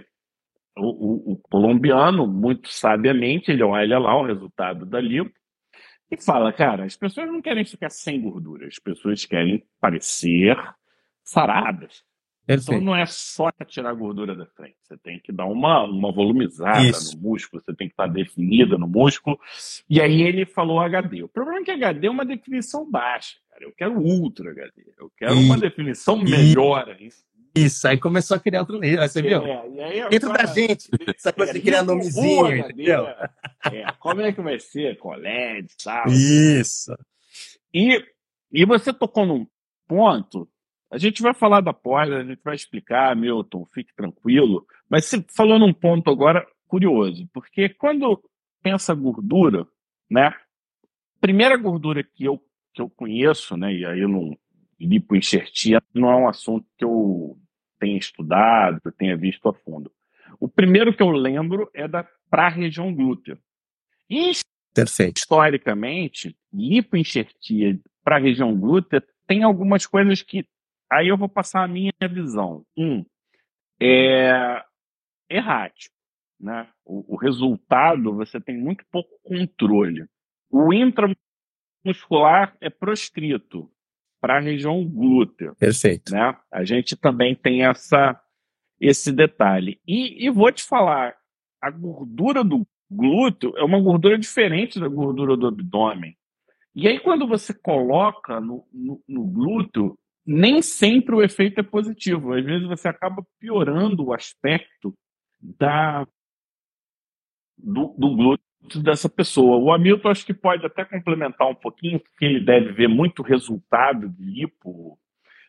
o, 0.78 0.88
o, 0.88 1.32
o, 1.32 1.36
colombiano, 1.36 2.26
muito 2.26 2.68
sabiamente, 2.68 3.50
ele 3.50 3.62
olha 3.62 3.98
lá 3.98 4.18
o 4.18 4.26
resultado 4.26 4.86
da 4.86 5.00
lipo 5.00 5.32
e 6.10 6.16
fala, 6.16 6.52
cara, 6.52 6.84
as 6.84 6.96
pessoas 6.96 7.28
não 7.28 7.42
querem 7.42 7.64
ficar 7.64 7.90
sem 7.90 8.20
gordura, 8.20 8.66
as 8.66 8.78
pessoas 8.78 9.24
querem 9.24 9.64
parecer 9.80 10.56
saradas. 11.22 12.02
Então 12.48 12.80
não 12.80 12.96
é 12.96 13.04
só 13.04 13.50
tirar 13.66 13.90
a 13.90 13.94
gordura 13.94 14.34
da 14.34 14.46
frente, 14.46 14.76
você 14.82 14.96
tem 14.96 15.20
que 15.20 15.30
dar 15.30 15.44
uma, 15.44 15.84
uma 15.84 16.10
volumizada 16.10 16.80
Isso. 16.80 17.14
no 17.14 17.22
músculo, 17.22 17.62
você 17.62 17.74
tem 17.74 17.88
que 17.88 17.92
estar 17.92 18.06
definida 18.06 18.78
no 18.78 18.88
músculo. 18.88 19.38
E 19.88 20.00
aí 20.00 20.22
ele 20.22 20.46
falou 20.46 20.80
HD. 20.80 21.22
O 21.22 21.28
problema 21.28 21.60
é 21.60 21.64
que 21.64 21.70
HD 21.70 22.06
é 22.06 22.10
uma 22.10 22.24
definição 22.24 22.90
baixa, 22.90 23.36
cara. 23.50 23.64
Eu 23.64 23.72
quero 23.72 23.98
ultra 23.98 24.50
HD. 24.50 24.94
Eu 24.98 25.12
quero 25.18 25.34
e... 25.34 25.44
uma 25.44 25.58
definição 25.58 26.16
melhor 26.16 26.88
ainda. 26.88 27.14
Isso, 27.64 27.88
aí 27.88 27.98
começou 27.98 28.36
a 28.36 28.40
criar 28.40 28.60
outro 28.60 28.78
livro, 28.78 29.06
você 29.06 29.22
viu? 29.22 29.44
É, 29.44 30.08
Dentro 30.08 30.32
da 30.32 30.46
gente, 30.46 30.88
essa 31.14 31.32
coisa 31.32 31.52
de 31.52 31.60
criar 31.60 31.82
nomezinho, 31.82 32.56
entendeu? 32.56 33.06
É, 33.06 33.92
como 33.98 34.20
é 34.20 34.32
que 34.32 34.40
vai 34.40 34.58
ser? 34.58 34.96
Colégio, 34.98 35.70
tal. 35.82 36.06
Isso. 36.08 36.96
E, 37.72 38.04
e 38.52 38.64
você 38.64 38.92
tocou 38.92 39.26
num 39.26 39.46
ponto, 39.86 40.48
a 40.90 40.98
gente 40.98 41.22
vai 41.22 41.34
falar 41.34 41.60
da 41.60 41.72
pós, 41.72 42.10
a 42.10 42.22
gente 42.24 42.40
vai 42.42 42.54
explicar, 42.54 43.14
Milton, 43.14 43.66
fique 43.72 43.94
tranquilo, 43.94 44.66
mas 44.88 45.04
você 45.04 45.24
falou 45.34 45.58
num 45.58 45.72
ponto 45.72 46.10
agora 46.10 46.46
curioso, 46.66 47.28
porque 47.32 47.68
quando 47.68 48.22
pensa 48.62 48.94
gordura, 48.94 49.66
né? 50.10 50.34
Primeira 51.20 51.56
gordura 51.56 52.02
que 52.02 52.24
eu, 52.24 52.40
que 52.72 52.80
eu 52.80 52.88
conheço, 52.88 53.56
né? 53.56 53.72
E 53.72 53.84
aí 53.84 54.00
eu 54.00 54.08
não 54.08 54.36
lipoenxertia 54.80 55.82
não 55.92 56.10
é 56.10 56.16
um 56.16 56.28
assunto 56.28 56.66
que 56.76 56.84
eu 56.84 57.36
tenha 57.78 57.98
estudado, 57.98 58.80
tenha 58.96 59.16
visto 59.16 59.48
a 59.48 59.54
fundo. 59.54 59.90
O 60.38 60.48
primeiro 60.48 60.94
que 60.94 61.02
eu 61.02 61.10
lembro 61.10 61.70
é 61.74 61.88
da 61.88 62.06
para 62.30 62.46
a 62.46 62.50
região 62.50 62.94
glútea. 62.94 63.38
E, 64.10 64.32
Perfeito. 64.74 65.18
historicamente, 65.18 66.36
lipoenxertia 66.52 67.78
para 68.04 68.16
a 68.16 68.20
região 68.20 68.54
glútea 68.58 69.02
tem 69.26 69.42
algumas 69.42 69.86
coisas 69.86 70.22
que 70.22 70.46
aí 70.90 71.08
eu 71.08 71.16
vou 71.16 71.28
passar 71.28 71.64
a 71.64 71.68
minha 71.68 71.92
visão. 72.10 72.64
Um, 72.76 73.04
é 73.80 74.62
errático. 75.28 75.94
Né? 76.40 76.68
O, 76.84 77.14
o 77.14 77.16
resultado 77.16 78.14
você 78.14 78.40
tem 78.40 78.56
muito 78.56 78.84
pouco 78.90 79.10
controle. 79.22 80.06
O 80.50 80.72
intramuscular 80.72 82.56
é 82.60 82.70
proscrito 82.70 83.70
para 84.20 84.36
a 84.36 84.40
região 84.40 84.84
glútea. 84.84 85.54
Perfeito. 85.58 86.12
Né? 86.12 86.36
A 86.52 86.64
gente 86.64 86.96
também 86.96 87.34
tem 87.34 87.64
essa, 87.64 88.20
esse 88.80 89.12
detalhe. 89.12 89.80
E, 89.86 90.26
e 90.26 90.30
vou 90.30 90.50
te 90.52 90.62
falar, 90.62 91.16
a 91.60 91.70
gordura 91.70 92.42
do 92.42 92.66
glúteo 92.90 93.52
é 93.56 93.64
uma 93.64 93.80
gordura 93.80 94.18
diferente 94.18 94.80
da 94.80 94.88
gordura 94.88 95.36
do 95.36 95.46
abdômen. 95.46 96.16
E 96.74 96.86
aí, 96.86 97.00
quando 97.00 97.26
você 97.26 97.52
coloca 97.52 98.40
no, 98.40 98.66
no, 98.72 99.02
no 99.08 99.24
glúteo, 99.24 99.98
nem 100.24 100.62
sempre 100.62 101.14
o 101.14 101.22
efeito 101.22 101.60
é 101.60 101.62
positivo. 101.62 102.34
Às 102.34 102.44
vezes 102.44 102.68
você 102.68 102.88
acaba 102.88 103.24
piorando 103.40 104.04
o 104.04 104.12
aspecto 104.12 104.94
da, 105.40 106.06
do, 107.56 107.94
do 107.98 108.14
glúteo 108.14 108.47
dessa 108.76 109.08
pessoa. 109.08 109.56
O 109.56 109.72
Hamilton 109.72 110.08
acho 110.08 110.26
que 110.26 110.34
pode 110.34 110.66
até 110.66 110.84
complementar 110.84 111.48
um 111.48 111.54
pouquinho, 111.54 112.00
porque 112.00 112.24
ele 112.24 112.40
deve 112.40 112.72
ver 112.72 112.88
muito 112.88 113.22
resultado 113.22 114.08
de 114.08 114.22
lipo, 114.22 114.98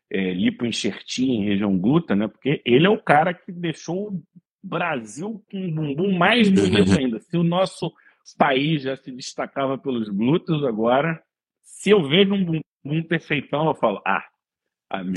é, 0.09 0.33
lipoenxertia 0.33 1.33
em 1.33 1.45
região 1.45 1.77
glútea, 1.77 2.15
né? 2.15 2.27
Porque 2.27 2.61
ele 2.65 2.85
é 2.85 2.89
o 2.89 3.01
cara 3.01 3.33
que 3.33 3.51
deixou 3.51 4.09
o 4.09 4.23
Brasil 4.63 5.43
com 5.49 5.57
um 5.57 5.73
bumbum 5.73 6.17
mais 6.17 6.49
bonito 6.49 6.97
ainda. 6.97 7.19
Se 7.19 7.37
o 7.37 7.43
nosso 7.43 7.91
país 8.37 8.83
já 8.83 8.95
se 8.95 9.11
destacava 9.11 9.77
pelos 9.77 10.07
glúteos, 10.09 10.63
agora, 10.63 11.21
se 11.61 11.89
eu 11.89 12.07
vejo 12.07 12.33
um 12.33 12.45
bumbum 12.45 13.03
perfeitão, 13.03 13.67
eu 13.67 13.75
falo, 13.75 14.01
ah, 14.05 14.23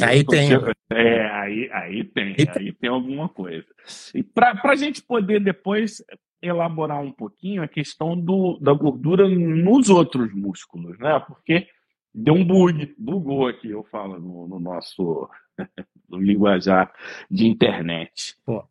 aí 0.02 0.24
tem. 0.24 0.50
É, 0.90 1.26
aí, 1.30 1.70
aí 1.72 2.04
tem, 2.04 2.36
aí 2.56 2.72
tem 2.72 2.90
alguma 2.90 3.28
coisa. 3.28 3.66
E 4.14 4.22
para 4.22 4.60
a 4.62 4.74
gente 4.74 5.02
poder 5.02 5.40
depois 5.40 6.04
elaborar 6.42 7.00
um 7.00 7.12
pouquinho 7.12 7.62
a 7.62 7.68
questão 7.68 8.18
do, 8.18 8.58
da 8.60 8.72
gordura 8.72 9.28
nos 9.28 9.88
outros 9.88 10.34
músculos, 10.34 10.98
né? 10.98 11.20
Porque 11.20 11.68
deu 12.12 12.34
um 12.34 12.44
bug, 12.44 12.94
bugou 12.98 13.46
aqui, 13.46 13.70
eu 13.70 13.84
falo 13.84 14.18
no, 14.18 14.48
no 14.48 14.60
nosso 14.60 15.28
no 16.10 16.18
linguajar 16.18 16.92
de 17.30 17.46
internet. 17.46 18.36
Pô. 18.44 18.64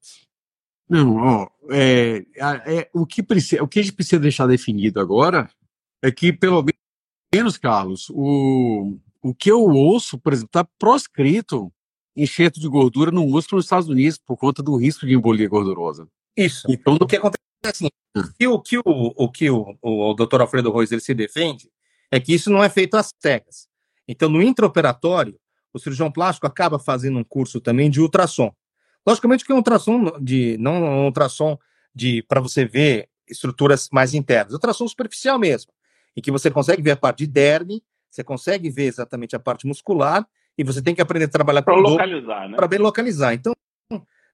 Não, 0.89 1.15
ó, 1.15 1.49
é, 1.71 2.25
é, 2.67 2.89
o, 2.93 3.05
que 3.05 3.23
precisa, 3.23 3.63
o 3.63 3.67
que 3.67 3.79
a 3.79 3.81
gente 3.81 3.95
precisa 3.95 4.19
deixar 4.19 4.45
definido 4.45 4.99
agora 4.99 5.49
é 6.03 6.11
que, 6.11 6.33
pelo 6.33 6.65
menos, 7.33 7.57
Carlos, 7.57 8.09
o, 8.09 8.97
o 9.21 9.33
que 9.33 9.49
eu 9.49 9.61
ouço, 9.61 10.19
por 10.19 10.33
exemplo, 10.33 10.49
está 10.49 10.65
proscrito 10.77 11.71
enxerto 12.13 12.59
de 12.59 12.67
gordura 12.67 13.09
no 13.09 13.25
músculo 13.25 13.59
nos 13.59 13.65
Estados 13.65 13.87
Unidos 13.87 14.17
por 14.17 14.35
conta 14.35 14.61
do 14.61 14.75
risco 14.75 15.05
de 15.05 15.13
embolia 15.13 15.47
gordurosa. 15.47 16.07
Isso. 16.35 16.67
Então, 16.69 16.97
o 16.99 17.07
que 17.07 17.15
acontece 17.15 17.50
assim, 17.69 17.89
o 18.47 18.61
que 18.61 18.77
o, 18.77 18.83
o, 18.85 19.31
que 19.31 19.49
o, 19.49 19.77
o, 19.81 20.11
o 20.11 20.13
Dr. 20.13 20.41
Alfredo 20.41 20.71
Reis 20.71 20.91
ele 20.91 21.01
se 21.01 21.13
defende 21.13 21.69
é 22.11 22.19
que 22.19 22.33
isso 22.33 22.49
não 22.49 22.63
é 22.63 22.69
feito 22.69 22.95
às 22.95 23.13
cegas. 23.19 23.67
Então, 24.07 24.27
no 24.29 24.41
intraoperatório, 24.41 25.39
o 25.73 25.79
cirurgião 25.79 26.11
plástico 26.11 26.45
acaba 26.45 26.77
fazendo 26.77 27.17
um 27.17 27.23
curso 27.23 27.61
também 27.61 27.89
de 27.89 28.01
ultrassom. 28.01 28.53
Logicamente 29.07 29.45
que 29.45 29.51
é 29.51 29.55
um 29.55 29.59
ultrassom 29.59 30.19
de 30.19 30.57
não 30.59 30.83
um 30.83 31.05
ultrassom 31.05 31.57
de 31.95 32.21
para 32.23 32.41
você 32.41 32.65
ver 32.65 33.09
estruturas 33.27 33.87
mais 33.91 34.13
internas, 34.13 34.53
ultrassom 34.53 34.87
superficial 34.87 35.39
mesmo, 35.39 35.71
em 36.15 36.21
que 36.21 36.31
você 36.31 36.51
consegue 36.51 36.81
ver 36.81 36.91
a 36.91 36.97
parte 36.97 37.19
de 37.19 37.27
derme, 37.27 37.81
você 38.09 38.23
consegue 38.23 38.69
ver 38.69 38.85
exatamente 38.85 39.35
a 39.35 39.39
parte 39.39 39.65
muscular 39.65 40.27
e 40.57 40.63
você 40.63 40.81
tem 40.81 40.93
que 40.93 41.01
aprender 41.01 41.25
a 41.25 41.29
trabalhar 41.29 41.61
para 41.61 41.75
localizar, 41.75 42.49
né? 42.49 42.57
Para 42.57 42.67
bem 42.67 42.79
localizar. 42.79 43.33
Então, 43.33 43.53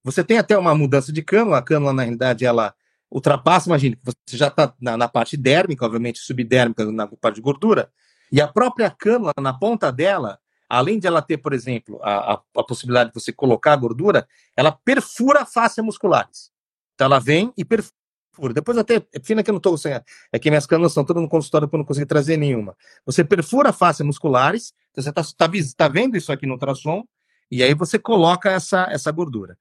você 0.03 0.23
tem 0.23 0.39
até 0.39 0.57
uma 0.57 0.73
mudança 0.73 1.13
de 1.13 1.21
cânula, 1.21 1.59
a 1.59 1.61
cânula 1.61 1.93
na 1.93 2.01
realidade 2.03 2.43
ela 2.43 2.73
ultrapassa, 3.11 3.69
imagine 3.69 3.95
que 3.95 4.01
você 4.03 4.37
já 4.37 4.47
está 4.47 4.73
na, 4.79 4.97
na, 4.97 5.07
parte 5.07 5.37
dérmica, 5.37 5.85
obviamente 5.85 6.19
subdérmica 6.19 6.85
na 6.91 7.07
parte 7.07 7.35
de 7.35 7.41
gordura, 7.41 7.91
e 8.31 8.41
a 8.41 8.47
própria 8.47 8.89
cânula 8.89 9.33
na 9.39 9.53
ponta 9.53 9.91
dela 9.91 10.39
além 10.69 10.99
de 10.99 11.07
ela 11.07 11.21
ter, 11.21 11.37
por 11.37 11.53
exemplo, 11.53 11.99
a, 12.03 12.33
a, 12.33 12.41
a, 12.57 12.63
possibilidade 12.63 13.09
de 13.09 13.13
você 13.13 13.31
colocar 13.31 13.73
a 13.73 13.77
gordura, 13.77 14.27
ela 14.55 14.71
perfura 14.71 15.45
face 15.45 15.81
musculares. 15.81 16.51
Então 16.93 17.05
ela 17.05 17.19
vem 17.19 17.53
e 17.57 17.63
perfura. 17.63 18.53
Depois 18.53 18.77
até, 18.77 18.99
pena 18.99 19.41
que 19.41 19.49
eu 19.49 19.53
não 19.53 19.57
estou 19.57 19.77
sem. 19.77 19.93
É 20.31 20.39
que 20.39 20.49
minhas 20.49 20.65
câmeras 20.65 20.91
estão 20.91 21.05
todas 21.05 21.23
no 21.23 21.29
consultório 21.29 21.67
para 21.67 21.77
eu 21.77 21.79
não 21.79 21.85
conseguir 21.85 22.05
trazer 22.05 22.37
nenhuma. 22.37 22.75
Você 23.05 23.23
perfura 23.23 23.71
face 23.71 24.03
musculares, 24.03 24.73
então 24.91 25.03
você 25.03 25.09
está 25.09 25.23
tá, 25.23 25.49
tá 25.75 25.87
vendo 25.87 26.17
isso 26.17 26.31
aqui 26.31 26.45
no 26.45 26.53
ultrassom, 26.53 27.03
e 27.49 27.63
aí 27.63 27.73
você 27.73 27.97
coloca 27.97 28.51
essa, 28.51 28.87
essa 28.91 29.11
gordura. 29.11 29.57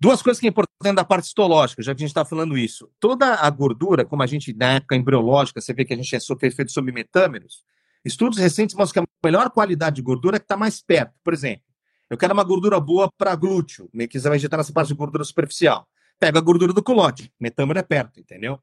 Duas 0.00 0.22
coisas 0.22 0.40
que 0.40 0.46
é 0.46 0.50
importante 0.50 0.94
da 0.94 1.04
parte 1.04 1.24
histológica, 1.24 1.82
já 1.82 1.92
que 1.92 2.00
a 2.00 2.04
gente 2.04 2.10
está 2.10 2.24
falando 2.24 2.56
isso. 2.56 2.88
Toda 3.00 3.34
a 3.34 3.50
gordura, 3.50 4.04
como 4.04 4.22
a 4.22 4.26
gente, 4.26 4.52
na 4.54 4.74
época 4.74 4.94
embriológica, 4.94 5.60
você 5.60 5.72
vê 5.72 5.84
que 5.84 5.92
a 5.92 5.96
gente 5.96 6.14
é 6.14 6.20
feito 6.50 6.70
sobre 6.70 6.92
metâmeros, 6.92 7.64
Estudos 8.04 8.38
recentes 8.38 8.74
mostram 8.74 9.04
que 9.04 9.10
a 9.10 9.26
melhor 9.26 9.50
qualidade 9.50 9.96
de 9.96 10.02
gordura 10.02 10.36
é 10.36 10.38
que 10.38 10.44
está 10.44 10.56
mais 10.56 10.80
perto. 10.80 11.12
Por 11.22 11.34
exemplo, 11.34 11.64
eu 12.08 12.16
quero 12.16 12.32
uma 12.32 12.44
gordura 12.44 12.78
boa 12.80 13.10
para 13.18 13.34
glúteo, 13.34 13.90
que 14.08 14.18
você 14.18 14.28
vai 14.28 14.38
injetar 14.38 14.56
nessa 14.56 14.72
parte 14.72 14.88
de 14.88 14.94
gordura 14.94 15.24
superficial. 15.24 15.86
Pega 16.18 16.38
a 16.38 16.42
gordura 16.42 16.72
do 16.72 16.82
culote, 16.82 17.32
metâmero 17.38 17.78
é 17.78 17.82
perto, 17.82 18.18
entendeu? 18.20 18.58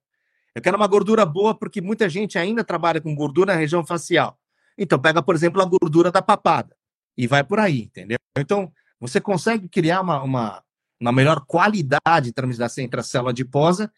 Eu 0.53 0.61
quero 0.61 0.77
uma 0.77 0.87
gordura 0.87 1.25
boa 1.25 1.53
porque 1.53 1.81
muita 1.81 2.09
gente 2.09 2.37
ainda 2.37 2.63
trabalha 2.63 3.01
com 3.01 3.13
gordura 3.13 3.53
na 3.53 3.59
região 3.59 3.85
facial. 3.85 4.39
Então, 4.77 4.97
pega, 4.97 5.21
por 5.21 5.35
exemplo, 5.35 5.61
a 5.61 5.65
gordura 5.65 6.11
da 6.11 6.21
papada 6.21 6.75
e 7.17 7.27
vai 7.27 7.43
por 7.43 7.59
aí, 7.59 7.83
entendeu? 7.83 8.17
Então, 8.37 8.71
você 8.99 9.21
consegue 9.21 9.69
criar 9.69 10.01
uma, 10.01 10.23
uma, 10.23 10.63
uma 10.99 11.11
melhor 11.11 11.45
qualidade 11.45 12.33
entre 12.79 12.99
a 12.99 13.03
célula 13.03 13.31
adiposa, 13.31 13.91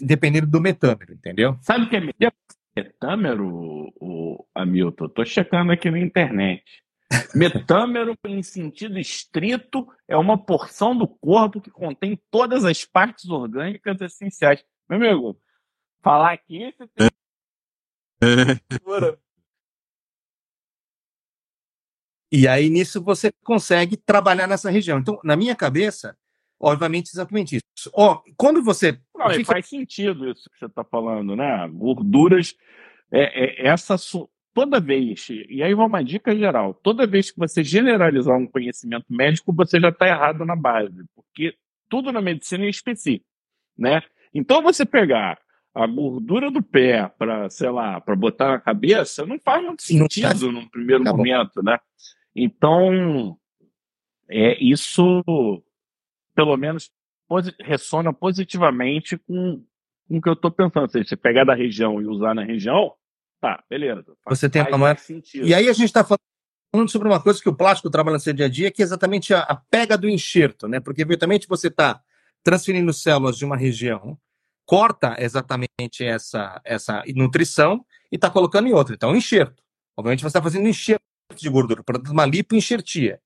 dependendo 0.00 0.46
do 0.46 0.60
metâmero, 0.60 1.12
entendeu? 1.12 1.56
Sabe 1.60 1.84
o 1.84 1.88
que 1.88 1.96
é 1.96 2.32
Metâmero, 2.76 3.92
o 4.00 4.44
Hamilton, 4.52 5.06
estou 5.06 5.24
checando 5.24 5.70
aqui 5.70 5.90
na 5.90 5.98
internet. 5.98 6.64
Metâmero, 7.34 8.16
em 8.26 8.42
sentido 8.42 8.98
estrito, 8.98 9.86
é 10.08 10.16
uma 10.16 10.36
porção 10.36 10.96
do 10.96 11.06
corpo 11.06 11.60
que 11.60 11.70
contém 11.70 12.20
todas 12.30 12.64
as 12.64 12.84
partes 12.84 13.28
orgânicas 13.28 14.00
essenciais. 14.00 14.64
Meu 14.88 14.98
amigo, 14.98 15.40
falar 16.02 16.32
aqui, 16.32 16.74
você 16.76 16.88
tem... 16.88 17.08
E 22.36 22.48
aí, 22.48 22.68
nisso, 22.68 23.00
você 23.00 23.30
consegue 23.44 23.96
trabalhar 23.96 24.48
nessa 24.48 24.68
região. 24.68 24.98
Então, 24.98 25.20
na 25.22 25.36
minha 25.36 25.54
cabeça, 25.54 26.16
obviamente, 26.58 27.12
exatamente 27.12 27.58
isso. 27.58 27.88
Ó, 27.94 28.22
quando 28.36 28.60
você. 28.60 28.98
Não, 29.16 29.30
fica... 29.30 29.52
Faz 29.52 29.68
sentido 29.68 30.28
isso 30.28 30.50
que 30.50 30.58
você 30.58 30.66
está 30.66 30.82
falando, 30.82 31.36
né? 31.36 31.70
Gorduras. 31.72 32.56
É, 33.12 33.44
é, 33.44 33.68
essa 33.68 33.96
toda 34.52 34.80
vez, 34.80 35.28
e 35.48 35.62
aí 35.62 35.72
vai 35.76 35.86
uma 35.86 36.02
dica 36.02 36.36
geral: 36.36 36.74
toda 36.74 37.06
vez 37.06 37.30
que 37.30 37.38
você 37.38 37.62
generalizar 37.62 38.36
um 38.36 38.48
conhecimento 38.48 39.06
médico, 39.08 39.52
você 39.52 39.78
já 39.78 39.90
está 39.90 40.08
errado 40.08 40.44
na 40.44 40.56
base, 40.56 41.04
porque 41.14 41.54
tudo 41.88 42.10
na 42.10 42.20
medicina 42.20 42.64
é 42.64 42.68
específico, 42.68 43.30
né? 43.78 44.02
Então, 44.34 44.60
você 44.60 44.84
pegar 44.84 45.38
a 45.72 45.86
gordura 45.86 46.50
do 46.50 46.60
pé 46.60 47.08
para, 47.16 47.48
sei 47.48 47.70
lá, 47.70 48.00
para 48.00 48.16
botar 48.16 48.48
na 48.48 48.58
cabeça, 48.58 49.24
não 49.24 49.38
faz 49.38 49.64
muito 49.64 49.84
sentido 49.84 50.50
no 50.50 50.68
primeiro 50.68 51.04
tá 51.04 51.12
momento, 51.12 51.62
né? 51.62 51.78
Então, 52.34 53.38
é 54.28 54.62
isso 54.62 55.22
pelo 56.34 56.56
menos 56.56 56.90
posi 57.28 57.54
ressona 57.60 58.12
positivamente 58.12 59.16
com, 59.16 59.64
com 60.08 60.18
o 60.18 60.22
que 60.22 60.28
eu 60.28 60.32
estou 60.32 60.50
pensando. 60.50 60.90
Se 60.90 61.04
você 61.04 61.16
pegar 61.16 61.44
da 61.44 61.54
região 61.54 62.00
e 62.00 62.06
usar 62.06 62.34
na 62.34 62.44
região, 62.44 62.92
tá, 63.40 63.62
beleza. 63.70 64.04
Você 64.26 64.48
tem 64.48 64.62
a 64.62 64.76
maior... 64.76 64.96
E 65.34 65.54
aí 65.54 65.68
a 65.68 65.72
gente 65.72 65.86
está 65.86 66.04
falando 66.04 66.90
sobre 66.90 67.08
uma 67.08 67.22
coisa 67.22 67.40
que 67.40 67.48
o 67.48 67.54
plástico 67.54 67.90
trabalha 67.90 68.14
no 68.14 68.20
seu 68.20 68.32
dia 68.32 68.46
a 68.46 68.48
dia, 68.48 68.70
que 68.70 68.82
é 68.82 68.84
exatamente 68.84 69.32
a, 69.32 69.40
a 69.40 69.54
pega 69.54 69.96
do 69.96 70.08
enxerto, 70.08 70.66
né? 70.66 70.80
Porque 70.80 71.02
eventualmente 71.02 71.46
você 71.46 71.68
está 71.68 72.02
transferindo 72.42 72.92
células 72.92 73.38
de 73.38 73.44
uma 73.44 73.56
região, 73.56 74.18
corta 74.66 75.16
exatamente 75.18 76.04
essa, 76.04 76.60
essa 76.64 77.02
nutrição 77.14 77.84
e 78.10 78.16
está 78.16 78.28
colocando 78.28 78.68
em 78.68 78.72
outra. 78.72 78.94
Então, 78.94 79.14
enxerto. 79.14 79.62
Obviamente 79.96 80.20
você 80.20 80.26
está 80.26 80.42
fazendo 80.42 80.68
enxerto 80.68 81.02
de 81.34 81.48
gordura, 81.48 81.82
para 81.82 81.98
uma 82.10 82.26
lipoenxertia. 82.26 83.20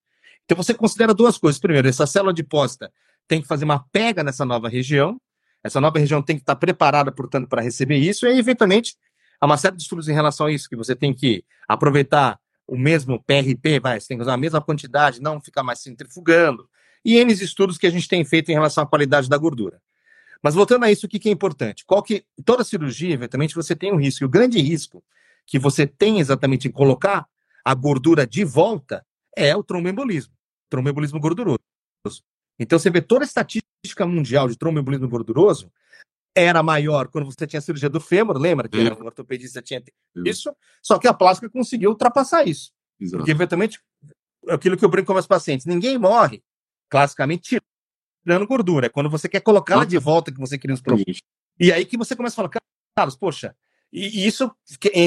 Então 0.45 0.57
você 0.57 0.73
considera 0.73 1.13
duas 1.13 1.37
coisas. 1.37 1.61
Primeiro, 1.61 1.89
essa 1.89 2.07
célula 2.07 2.33
adiposta 2.33 2.93
tem 3.27 3.43
que 3.43 3.49
fazer 3.49 3.65
uma 3.65 3.85
pega 3.93 4.23
nessa 4.23 4.45
nova 4.45 4.69
região. 4.69 5.21
Essa 5.63 5.81
nova 5.81 5.99
região 5.99 6.23
tem 6.23 6.37
que 6.37 6.43
estar 6.43 6.57
preparada, 6.57 7.13
portanto, 7.13 7.49
para 7.49 7.61
receber 7.61 7.97
isso. 7.99 8.25
E 8.25 8.31
aí, 8.31 8.39
eventualmente, 8.39 8.97
há 9.41 9.47
uma 9.47 9.57
série 9.57 9.77
de 9.77 9.83
estudos 9.83 10.09
em 10.09 10.15
relação 10.15 10.47
a 10.47 10.53
isso, 10.53 10.69
que 10.69 10.77
você 10.77 10.95
tem 10.95 11.13
que 11.13 11.45
aproveitar 11.69 12.39
o 12.67 12.77
mesmo 12.77 13.23
PRP, 13.23 13.81
vai, 13.81 13.99
você 13.99 14.09
tem 14.09 14.19
que 14.19 14.23
usar 14.23 14.35
a 14.35 14.39
mesma 14.39 14.61
quantidade, 14.61 15.23
não 15.23 15.41
ficar 15.41 15.63
mais 15.63 15.81
centrifugando. 15.81 16.69
E 17.05 17.17
N 17.17 17.33
estudos 17.33 17.79
que 17.79 17.87
a 17.87 17.91
gente 17.91 18.07
tem 18.07 18.25
feito 18.25 18.51
em 18.51 18.55
relação 18.55 18.85
à 18.85 18.87
qualidade 18.87 19.29
da 19.29 19.39
gordura. 19.39 19.81
Mas 20.43 20.55
voltando 20.55 20.85
a 20.85 20.91
isso, 20.91 21.07
o 21.07 21.09
que 21.09 21.29
é 21.29 21.33
importante? 21.33 21.85
Qual 21.85 22.03
que, 22.03 22.25
toda 22.45 22.63
cirurgia, 22.63 23.13
eventualmente, 23.13 23.55
você 23.55 23.75
tem 23.75 23.93
um 23.93 23.97
risco. 23.97 24.23
E 24.23 24.27
o 24.27 24.29
grande 24.29 24.61
risco 24.61 25.03
que 25.47 25.59
você 25.59 25.87
tem 25.87 26.21
exatamente 26.21 26.69
em 26.69 26.71
colocar 26.71 27.27
a 27.69 27.75
gordura 27.75 28.27
de 28.27 28.45
volta 28.45 29.05
é 29.37 29.55
o 29.55 29.63
tromboembolismo 29.63 30.33
tromboembolismo 30.71 31.21
gorduroso. 31.21 31.59
Então 32.59 32.79
você 32.79 32.89
vê 32.89 33.03
toda 33.03 33.25
a 33.25 33.27
estatística 33.27 34.07
mundial 34.07 34.49
de 34.49 34.57
tromboembolismo 34.57 35.07
gorduroso 35.07 35.71
era 36.35 36.63
maior 36.63 37.09
quando 37.09 37.27
você 37.27 37.47
tinha 37.47 37.61
cirurgia 37.61 37.91
do 37.91 38.01
fêmur, 38.01 38.39
lembra 38.39 38.69
que 38.69 38.79
o 38.79 39.05
ortopedista 39.05 39.61
tinha 39.61 39.83
isso, 40.25 40.55
só 40.83 40.99
que 40.99 41.07
a 41.07 41.13
plástica 41.13 41.51
conseguiu 41.51 41.91
ultrapassar 41.91 42.47
isso. 42.47 42.73
Exato. 42.99 43.19
Porque 43.19 43.33
eventualmente 43.33 43.79
aquilo 44.49 44.77
que 44.77 44.85
eu 44.85 44.89
brinco 44.89 45.09
com 45.09 45.13
meus 45.13 45.27
pacientes, 45.27 45.67
ninguém 45.67 45.99
morre 45.99 46.43
classicamente 46.89 47.61
tirando 48.23 48.47
gordura, 48.47 48.87
é 48.87 48.89
quando 48.89 49.11
você 49.11 49.29
quer 49.29 49.41
colocá-la 49.41 49.85
de 49.85 49.99
volta 49.99 50.33
que 50.33 50.41
você 50.41 50.57
cria 50.57 50.75
os 50.75 50.81
problemas. 50.81 51.19
E 51.61 51.71
aí 51.71 51.85
que 51.85 51.99
você 51.99 52.17
começa 52.17 52.35
a 52.35 52.49
falar, 52.49 52.61
Carlos, 52.97 53.17
poxa, 53.17 53.55
e, 53.93 54.27
isso 54.27 54.51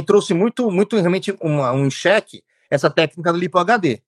trouxe 0.05 0.33
muito, 0.33 0.69
muito 0.69 0.95
realmente 0.97 1.35
uma, 1.41 1.71
um 1.71 1.89
cheque 1.89 2.43
essa 2.71 2.89
técnica 2.89 3.31
do 3.31 3.37
lipo 3.37 3.59
HD. 3.59 4.01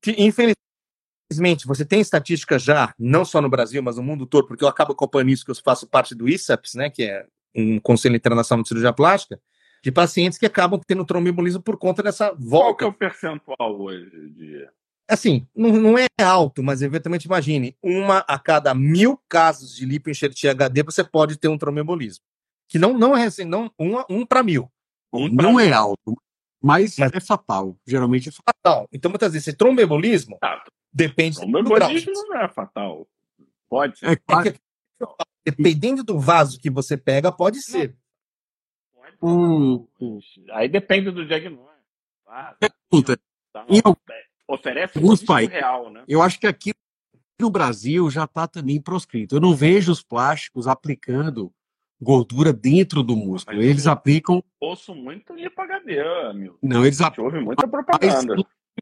Que, 0.00 0.12
infelizmente, 0.12 1.66
você 1.66 1.84
tem 1.84 2.00
estatísticas 2.00 2.62
já, 2.62 2.94
não 2.98 3.24
só 3.24 3.40
no 3.40 3.48
Brasil, 3.48 3.82
mas 3.82 3.96
no 3.96 4.02
mundo 4.02 4.26
todo, 4.26 4.46
porque 4.46 4.62
eu 4.62 4.68
acabo 4.68 4.92
acompanhando 4.92 5.30
isso, 5.30 5.44
que 5.44 5.50
eu 5.50 5.54
faço 5.54 5.86
parte 5.86 6.14
do 6.14 6.28
ISAPS, 6.28 6.74
né, 6.74 6.90
que 6.90 7.04
é 7.04 7.26
um 7.56 7.80
Conselho 7.80 8.14
Internacional 8.14 8.62
de 8.62 8.68
Cirurgia 8.68 8.92
Plástica, 8.92 9.40
de 9.82 9.90
pacientes 9.90 10.38
que 10.38 10.46
acabam 10.46 10.80
tendo 10.86 11.04
tromboembolismo 11.04 11.62
por 11.62 11.76
conta 11.76 12.02
dessa 12.02 12.32
volta. 12.38 12.64
Qual 12.64 12.76
que 12.76 12.84
é 12.84 12.86
o 12.86 12.92
percentual 12.92 13.80
hoje 13.80 14.10
de... 14.30 14.68
Assim, 15.08 15.46
não, 15.54 15.72
não 15.72 15.98
é 15.98 16.06
alto, 16.22 16.62
mas 16.62 16.80
eventualmente 16.80 17.26
imagine, 17.26 17.76
uma 17.82 18.18
a 18.28 18.38
cada 18.38 18.72
mil 18.72 19.20
casos 19.28 19.74
de 19.74 19.84
lipoenxertia 19.84 20.52
HD, 20.52 20.82
você 20.82 21.02
pode 21.02 21.36
ter 21.36 21.48
um 21.48 21.58
tromboembolismo. 21.58 22.24
Que 22.68 22.78
não, 22.78 22.96
não 22.96 23.16
é 23.16 23.26
assim, 23.26 23.44
não, 23.44 23.70
um, 23.78 23.96
um 24.08 24.24
para 24.24 24.42
mil. 24.42 24.70
Um 25.12 25.28
não 25.28 25.56
mil. 25.56 25.60
é 25.60 25.72
alto, 25.72 26.16
mas, 26.62 26.96
mas, 26.96 27.12
é 27.12 27.20
fatal. 27.20 27.76
Geralmente 27.86 28.28
é 28.28 28.32
fatal. 28.32 28.88
Então, 28.92 29.10
muitas 29.10 29.32
vezes, 29.32 29.48
esse 29.48 29.56
tromboembolismo, 29.56 30.38
ah, 30.42 30.62
Depende 30.92 31.38
o 31.38 31.46
do 31.46 31.62
grau. 31.64 31.90
não 31.90 32.36
é 32.36 32.48
fatal. 32.48 33.08
Pode 33.68 33.98
ser. 33.98 34.06
É, 34.06 34.12
é 34.12 34.52
que, 34.52 34.60
dependendo 35.44 36.04
do 36.04 36.20
vaso 36.20 36.60
que 36.60 36.68
você 36.68 36.96
pega, 36.98 37.32
pode 37.32 37.62
ser. 37.62 37.96
Pode 38.94 39.16
hum, 39.22 39.86
Aí 40.50 40.68
depende 40.68 41.10
do 41.10 41.26
diagnóstico. 41.26 41.72
Ah, 42.26 42.54
Pergunta. 42.60 43.18
Tá, 43.52 43.64
em, 43.68 43.80
Oferece 44.46 44.98
um 44.98 45.16
pai. 45.16 45.46
real, 45.46 45.90
né? 45.90 46.04
Eu 46.06 46.20
acho 46.20 46.38
que 46.38 46.46
aqui 46.46 46.74
no 47.40 47.50
Brasil 47.50 48.10
já 48.10 48.24
está 48.24 48.46
também 48.46 48.80
proscrito. 48.80 49.36
Eu 49.36 49.40
não 49.40 49.54
vejo 49.54 49.90
os 49.90 50.02
plásticos 50.02 50.68
aplicando 50.68 51.52
gordura 52.02 52.52
dentro 52.52 53.02
do 53.02 53.16
músculo. 53.16 53.56
Mas 53.58 53.66
Eles 53.66 53.86
eu- 53.86 53.92
aplicam. 53.92 54.42
Ouço 54.60 54.94
muito 54.94 55.32
lipo 55.34 55.60
HD, 55.60 56.00
amigo. 56.28 56.58
Não, 56.62 56.84
eles 56.84 57.00
A 57.00 57.06
aplicam. 57.06 57.26
gente 57.26 57.34
ouve 57.36 57.44
muita 57.46 57.68
propaganda. 57.68 58.34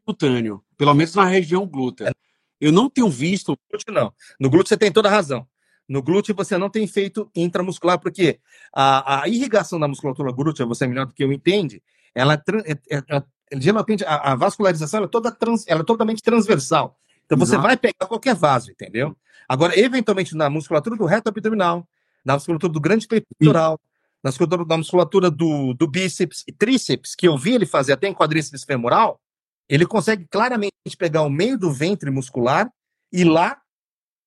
cutâneo, 0.05 0.63
pelo 0.77 0.93
menos 0.93 1.13
na 1.15 1.25
região 1.25 1.65
glútea. 1.67 2.13
Eu 2.59 2.71
não 2.71 2.89
tenho 2.89 3.09
visto. 3.09 3.57
glúteo 3.69 3.93
não. 3.93 4.13
No 4.39 4.49
glúteo 4.49 4.69
você 4.69 4.77
tem 4.77 4.91
toda 4.91 5.07
a 5.09 5.11
razão. 5.11 5.45
No 5.87 6.01
glúteo 6.01 6.33
você 6.33 6.57
não 6.57 6.69
tem 6.69 6.87
feito 6.87 7.29
intramuscular, 7.35 7.99
porque 7.99 8.39
a, 8.73 9.23
a 9.23 9.27
irrigação 9.27 9.79
da 9.79 9.87
musculatura 9.87 10.31
glútea, 10.31 10.65
você 10.65 10.85
é 10.85 10.87
melhor 10.87 11.05
do 11.05 11.13
que 11.13 11.23
eu 11.23 11.31
entende, 11.33 11.83
ela, 12.15 12.33
é 12.35 12.71
é- 12.71 12.97
é- 12.97 13.03
é- 13.17 13.59
geralmente 13.59 14.03
a, 14.05 14.31
a 14.31 14.35
vascularização 14.35 14.99
ela 14.99 15.07
é, 15.07 15.09
toda 15.09 15.31
trans- 15.31 15.65
ela 15.67 15.81
é 15.81 15.83
totalmente 15.83 16.21
transversal. 16.23 16.97
Então 17.25 17.37
você 17.37 17.53
Exato. 17.55 17.63
vai 17.67 17.75
pegar 17.77 18.07
qualquer 18.07 18.35
vaso, 18.35 18.71
entendeu? 18.71 19.15
Agora, 19.49 19.77
eventualmente, 19.77 20.35
na 20.35 20.49
musculatura 20.49 20.95
do 20.95 21.05
reto 21.05 21.27
abdominal, 21.27 21.85
na 22.23 22.33
musculatura 22.35 22.71
do 22.71 22.79
grande 22.79 23.07
peitoral, 23.07 23.79
na 24.23 24.29
musculatura, 24.29 24.65
na 24.67 24.77
musculatura 24.77 25.31
do, 25.31 25.73
do 25.73 25.87
bíceps 25.87 26.43
e 26.47 26.51
tríceps, 26.51 27.15
que 27.15 27.27
eu 27.27 27.37
vi 27.37 27.53
ele 27.53 27.65
fazer 27.65 27.93
até 27.93 28.07
em 28.07 28.13
quadríceps 28.13 28.63
femoral, 28.63 29.19
ele 29.67 29.85
consegue 29.85 30.25
claramente 30.29 30.73
pegar 30.97 31.23
o 31.23 31.29
meio 31.29 31.57
do 31.57 31.71
ventre 31.71 32.11
muscular 32.11 32.71
e 33.11 33.23
lá 33.23 33.59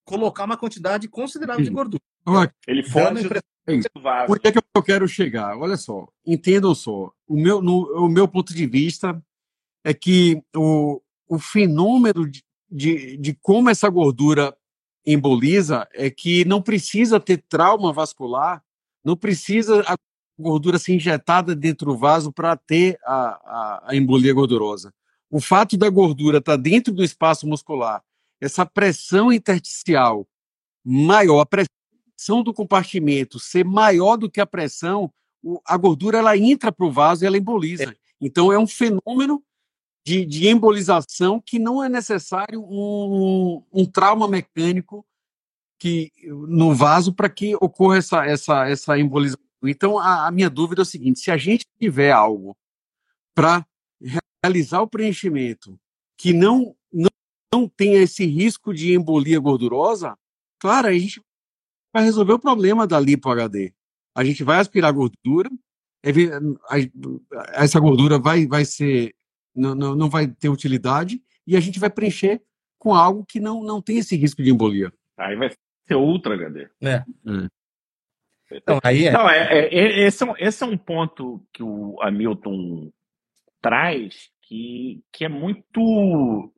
colocar 0.04 0.44
uma 0.44 0.56
quantidade 0.56 1.08
considerável 1.08 1.62
de 1.62 1.68
Sim. 1.68 1.74
gordura. 1.74 2.02
Olha, 2.26 2.54
Ele 2.66 2.82
foge 2.82 3.24
impressão- 3.24 3.42
do 3.94 4.02
vaso. 4.02 4.32
Onde 4.32 4.40
é 4.48 4.52
que 4.52 4.58
eu 4.74 4.82
quero 4.82 5.08
chegar? 5.08 5.56
Olha 5.56 5.76
só, 5.76 6.06
entendam 6.26 6.74
só. 6.74 7.10
O 7.26 7.34
meu, 7.36 7.62
no- 7.62 8.04
o 8.04 8.08
meu 8.08 8.26
ponto 8.28 8.52
de 8.54 8.66
vista 8.66 9.22
é 9.82 9.94
que 9.94 10.42
o, 10.54 11.00
o 11.28 11.38
fenômeno 11.38 12.28
de, 12.28 12.42
de, 12.70 13.16
de 13.16 13.34
como 13.40 13.70
essa 13.70 13.88
gordura 13.88 14.54
emboliza 15.06 15.88
é 15.92 16.10
que 16.10 16.44
não 16.44 16.62
precisa 16.62 17.20
ter 17.20 17.42
trauma 17.48 17.92
vascular, 17.92 18.62
não 19.04 19.16
precisa 19.16 19.82
a 19.86 19.96
gordura 20.38 20.78
ser 20.78 20.94
injetada 20.94 21.54
dentro 21.54 21.92
do 21.92 21.96
vaso 21.96 22.32
para 22.32 22.56
ter 22.56 22.98
a, 23.04 23.14
a, 23.14 23.82
a 23.88 23.96
embolia 23.96 24.32
gordurosa. 24.32 24.92
O 25.30 25.40
fato 25.40 25.76
da 25.76 25.88
gordura 25.88 26.38
estar 26.38 26.56
dentro 26.56 26.92
do 26.92 27.04
espaço 27.04 27.46
muscular, 27.46 28.02
essa 28.40 28.64
pressão 28.64 29.32
intersticial 29.32 30.26
maior, 30.84 31.40
a 31.40 31.46
pressão 31.46 32.42
do 32.42 32.52
compartimento 32.52 33.38
ser 33.38 33.64
maior 33.64 34.16
do 34.16 34.30
que 34.30 34.40
a 34.40 34.46
pressão, 34.46 35.10
a 35.66 35.76
gordura 35.76 36.18
ela 36.18 36.36
entra 36.36 36.70
para 36.70 36.86
o 36.86 36.92
vaso 36.92 37.24
e 37.24 37.26
ela 37.26 37.38
emboliza. 37.38 37.94
Então 38.20 38.52
é 38.52 38.58
um 38.58 38.66
fenômeno 38.66 39.42
de, 40.04 40.24
de 40.26 40.48
embolização 40.48 41.40
que 41.40 41.58
não 41.58 41.82
é 41.82 41.88
necessário 41.88 42.62
um, 42.62 43.62
um 43.72 43.86
trauma 43.86 44.28
mecânico 44.28 45.04
que 45.78 46.12
no 46.48 46.74
vaso 46.74 47.12
para 47.12 47.28
que 47.28 47.54
ocorra 47.56 47.98
essa, 47.98 48.24
essa, 48.26 48.68
essa 48.68 48.98
embolização. 48.98 49.42
Então 49.64 49.98
a, 49.98 50.26
a 50.26 50.30
minha 50.30 50.50
dúvida 50.50 50.82
é 50.82 50.84
o 50.84 50.86
seguinte: 50.86 51.20
se 51.20 51.30
a 51.30 51.36
gente 51.36 51.66
tiver 51.80 52.12
algo 52.12 52.56
para 53.34 53.66
realizar 54.42 54.82
o 54.82 54.88
preenchimento 54.88 55.78
que 56.16 56.32
não, 56.32 56.76
não, 56.92 57.10
não 57.52 57.68
tenha 57.68 58.02
esse 58.02 58.24
risco 58.26 58.72
de 58.72 58.94
embolia 58.94 59.40
gordurosa, 59.40 60.16
claro, 60.58 60.88
a 60.88 60.92
gente 60.92 61.20
vai 61.92 62.04
resolver 62.04 62.34
o 62.34 62.38
problema 62.38 62.86
da 62.86 63.00
lipo 63.00 63.30
HD. 63.30 63.72
A 64.14 64.22
gente 64.22 64.44
vai 64.44 64.60
aspirar 64.60 64.92
gordura, 64.92 65.50
essa 67.52 67.80
gordura 67.80 68.18
vai, 68.18 68.46
vai 68.46 68.64
ser, 68.64 69.14
não, 69.54 69.74
não, 69.74 69.94
não 69.94 70.10
vai 70.10 70.26
ter 70.26 70.48
utilidade, 70.48 71.22
e 71.46 71.56
a 71.56 71.60
gente 71.60 71.78
vai 71.78 71.90
preencher 71.90 72.42
com 72.78 72.94
algo 72.94 73.24
que 73.24 73.40
não, 73.40 73.62
não 73.62 73.80
tem 73.80 73.98
esse 73.98 74.16
risco 74.16 74.42
de 74.42 74.50
embolia. 74.50 74.92
Aí 75.16 75.36
vai 75.36 75.50
ser 75.86 75.94
Ultra 75.94 76.34
HD. 76.34 76.68
Então, 78.52 78.78
aí 78.82 79.06
é. 79.06 79.12
Não, 79.12 79.28
é, 79.28 79.38
é- 79.38 79.74
é- 79.74 80.06
esse, 80.06 80.22
é 80.22 80.26
um, 80.26 80.34
esse 80.38 80.62
é 80.62 80.66
um 80.66 80.76
ponto 80.76 81.44
que 81.52 81.62
o 81.62 81.96
Hamilton 82.00 82.92
traz 83.60 84.30
que, 84.42 85.02
que 85.10 85.24
é 85.24 85.28
muito 85.28 86.52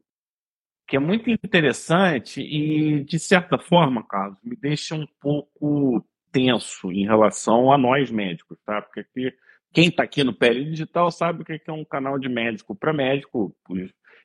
que 0.88 0.96
é 0.96 1.00
muito 1.00 1.28
interessante 1.28 2.40
e, 2.40 3.02
de 3.02 3.18
certa 3.18 3.58
forma, 3.58 4.06
Carlos, 4.06 4.38
me 4.42 4.54
deixa 4.54 4.94
um 4.94 5.06
pouco 5.20 6.04
tenso 6.30 6.92
em 6.92 7.04
relação 7.04 7.72
a 7.72 7.78
nós 7.78 8.08
médicos, 8.08 8.56
tá? 8.64 8.80
Porque 8.80 9.00
aqui, 9.00 9.34
quem 9.72 9.88
está 9.88 10.02
aqui 10.02 10.24
no 10.24 10.34
PL 10.34 10.64
Digital 10.64 11.10
sabe 11.10 11.42
o 11.42 11.44
que 11.44 11.60
é 11.66 11.72
um 11.72 11.84
canal 11.84 12.18
de 12.18 12.28
médico 12.28 12.74
para 12.74 12.92
médico. 12.92 13.54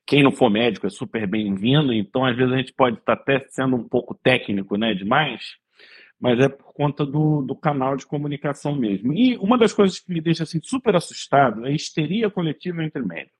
Quem 0.06 0.24
não 0.24 0.32
for 0.32 0.50
médico 0.50 0.88
é 0.88 0.90
super 0.90 1.28
bem-vindo, 1.28 1.94
então 1.94 2.26
às 2.26 2.36
vezes 2.36 2.54
a 2.54 2.58
gente 2.58 2.74
pode 2.74 2.98
estar 2.98 3.14
até 3.14 3.40
sendo 3.50 3.76
um 3.76 3.88
pouco 3.88 4.16
técnico 4.16 4.78
né, 4.78 4.94
demais, 4.94 5.56
mas 6.20 6.40
é 6.40 6.50
por 6.50 6.74
conta 6.74 7.06
do, 7.06 7.42
do 7.42 7.56
canal 7.56 7.96
de 7.96 8.06
comunicação 8.06 8.76
mesmo. 8.76 9.14
E 9.14 9.38
uma 9.38 9.58
das 9.58 9.74
coisas 9.74 10.00
que 10.00 10.12
me 10.12 10.22
deixa 10.22 10.44
assim, 10.44 10.60
super 10.62 10.96
assustado 10.96 11.66
é 11.66 11.70
a 11.70 11.74
histeria 11.74 12.30
coletiva 12.30 12.84
entre 12.84 13.02
médicos. 13.02 13.38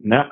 Né? 0.00 0.30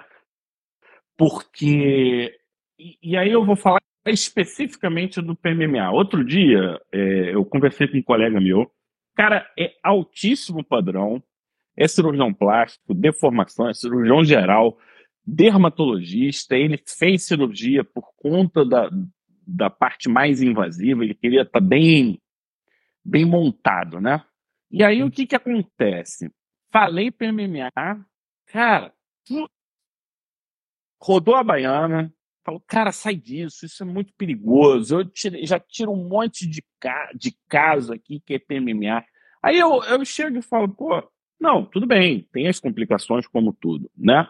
Porque. 1.17 2.35
E, 2.79 2.99
e 3.03 3.17
aí 3.17 3.31
eu 3.31 3.45
vou 3.45 3.57
falar 3.57 3.81
especificamente 4.07 5.21
do 5.21 5.37
PMMA. 5.37 5.91
Outro 5.91 6.25
dia 6.25 6.81
é, 6.93 7.35
eu 7.35 7.45
conversei 7.45 7.89
com 7.89 7.99
um 7.99 8.03
colega 8.03 8.41
meu. 8.41 8.71
Cara, 9.15 9.51
é 9.59 9.75
altíssimo 9.83 10.65
padrão. 10.65 11.23
É 11.77 11.89
cirurgião 11.89 12.33
plástico, 12.33 12.95
deformação, 12.95 13.69
é 13.69 13.75
cirurgião 13.75 14.25
geral, 14.25 14.79
dermatologista. 15.27 16.57
Ele 16.57 16.81
fez 16.87 17.25
cirurgia 17.25 17.83
por 17.83 18.13
conta 18.17 18.65
da, 18.65 18.89
da 19.45 19.69
parte 19.69 20.09
mais 20.09 20.41
invasiva. 20.41 21.03
Ele 21.03 21.15
queria 21.15 21.43
estar 21.43 21.59
bem, 21.59 22.21
bem 23.05 23.25
montado, 23.25 24.01
né? 24.01 24.25
E 24.71 24.85
aí 24.85 25.03
o 25.03 25.11
que 25.11 25.27
que 25.27 25.35
acontece? 25.35 26.31
Falei 26.73 27.11
PMMA, 27.11 27.73
cara, 28.47 28.93
tu- 29.25 29.51
rodou 31.03 31.35
a 31.35 31.43
baiana, 31.43 32.14
falou, 32.45 32.63
cara, 32.67 32.93
sai 32.93 33.15
disso, 33.17 33.65
isso 33.67 33.83
é 33.83 33.87
muito 33.87 34.13
perigoso. 34.15 34.97
Eu 35.01 35.05
tirei- 35.05 35.47
já 35.47 35.59
tiro 35.59 35.91
um 35.93 36.09
monte 36.09 36.47
de, 36.47 36.63
ca 36.81 37.11
de 37.15 37.35
caso 37.49 37.93
aqui 37.93 38.21
que 38.21 38.35
é 38.35 38.39
PMMA. 38.39 39.05
Aí 39.43 39.59
eu, 39.59 39.83
eu 39.85 40.05
chego 40.05 40.39
e 40.39 40.43
falo, 40.43 40.69
pô, 40.69 41.03
não, 41.41 41.65
tudo 41.65 41.87
bem, 41.87 42.29
tem 42.33 42.47
as 42.49 42.61
complicações 42.61 43.27
como 43.27 43.53
tudo, 43.53 43.91
né? 43.97 44.29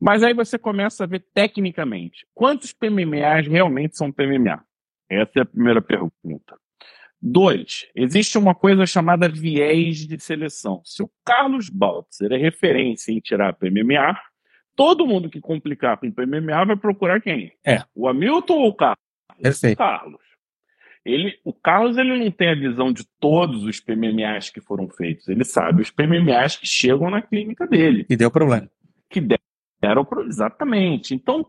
Mas 0.00 0.22
aí 0.22 0.34
você 0.34 0.58
começa 0.58 1.04
a 1.04 1.06
ver 1.06 1.24
tecnicamente 1.32 2.26
quantos 2.34 2.72
PMMAs 2.72 3.46
realmente 3.46 3.96
são 3.96 4.12
PMMA. 4.12 4.62
Essa 5.08 5.32
é 5.36 5.42
a 5.42 5.46
primeira 5.46 5.80
pergunta. 5.80 6.56
Dois, 7.20 7.86
existe 7.94 8.36
uma 8.36 8.54
coisa 8.54 8.84
chamada 8.84 9.28
viés 9.28 10.06
de 10.06 10.18
seleção. 10.20 10.82
Se 10.84 11.02
o 11.02 11.10
Carlos 11.24 11.70
Baltzer 11.70 12.32
é 12.32 12.36
referência 12.36 13.12
em 13.12 13.20
tirar 13.20 13.54
PMMA, 13.54 14.18
todo 14.76 15.06
mundo 15.06 15.30
que 15.30 15.40
complicar 15.40 15.98
com 15.98 16.10
PMMA 16.10 16.64
vai 16.66 16.76
procurar 16.76 17.20
quem? 17.20 17.52
É. 17.64 17.82
O 17.94 18.08
Hamilton 18.08 18.54
ou 18.54 18.68
o 18.68 18.74
Carlos? 18.74 18.98
Perfeito. 19.40 19.78
Carlos. 19.78 20.20
Ele, 21.04 21.38
o 21.44 21.52
Carlos 21.52 21.98
ele 21.98 22.18
não 22.18 22.30
tem 22.30 22.48
a 22.50 22.54
visão 22.54 22.90
de 22.92 23.04
todos 23.20 23.62
os 23.64 23.78
PMMAs 23.78 24.48
que 24.48 24.60
foram 24.60 24.88
feitos. 24.88 25.28
Ele 25.28 25.44
sabe 25.44 25.82
os 25.82 25.90
PMMAs 25.90 26.56
que 26.56 26.66
chegam 26.66 27.10
na 27.10 27.20
clínica 27.20 27.66
dele, 27.66 28.06
E 28.08 28.16
deu 28.16 28.30
problema. 28.30 28.70
que 29.10 29.20
deram 29.82 30.04
pro- 30.04 30.24
exatamente. 30.26 31.14
Então, 31.14 31.46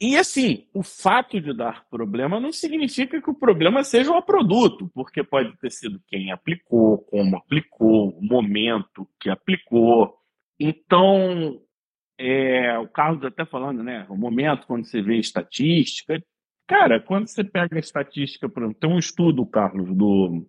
e 0.00 0.16
assim, 0.16 0.66
o 0.72 0.82
fato 0.82 1.38
de 1.40 1.52
dar 1.52 1.84
problema 1.90 2.40
não 2.40 2.50
significa 2.52 3.20
que 3.20 3.28
o 3.28 3.34
problema 3.34 3.84
seja 3.84 4.12
o 4.12 4.22
produto, 4.22 4.90
porque 4.94 5.22
pode 5.22 5.54
ter 5.58 5.70
sido 5.70 6.00
quem 6.06 6.32
aplicou, 6.32 6.98
como 6.98 7.36
aplicou, 7.36 8.16
o 8.16 8.24
momento 8.24 9.06
que 9.20 9.28
aplicou. 9.28 10.16
Então, 10.58 11.60
é, 12.18 12.76
o 12.78 12.88
Carlos 12.88 13.24
até 13.24 13.44
falando, 13.44 13.82
né? 13.82 14.04
O 14.08 14.16
momento 14.16 14.66
quando 14.66 14.84
você 14.84 15.00
vê 15.00 15.16
estatística. 15.16 16.22
Cara, 16.66 17.00
quando 17.00 17.26
você 17.28 17.42
pega 17.44 17.76
a 17.76 17.78
estatística, 17.78 18.48
por 18.48 18.62
exemplo, 18.62 18.78
tem 18.80 18.90
um 18.90 18.98
estudo, 18.98 19.46
Carlos, 19.46 19.94
do, 19.96 20.46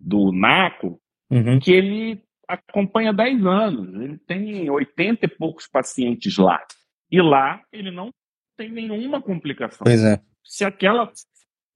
do 0.00 0.32
NACO, 0.32 1.00
Uhum. 1.30 1.58
que 1.58 1.72
ele 1.72 2.22
acompanha 2.46 3.12
10 3.12 3.44
anos. 3.46 3.94
Ele 4.00 4.18
tem 4.18 4.68
80 4.70 5.24
e 5.24 5.28
poucos 5.28 5.66
pacientes 5.66 6.36
lá. 6.36 6.62
E 7.10 7.20
lá 7.20 7.62
ele 7.72 7.90
não 7.90 8.10
tem 8.56 8.70
nenhuma 8.70 9.20
complicação. 9.22 9.84
Pois 9.84 10.04
é. 10.04 10.20
Se 10.44 10.64
aquela, 10.64 11.10
se 11.14 11.26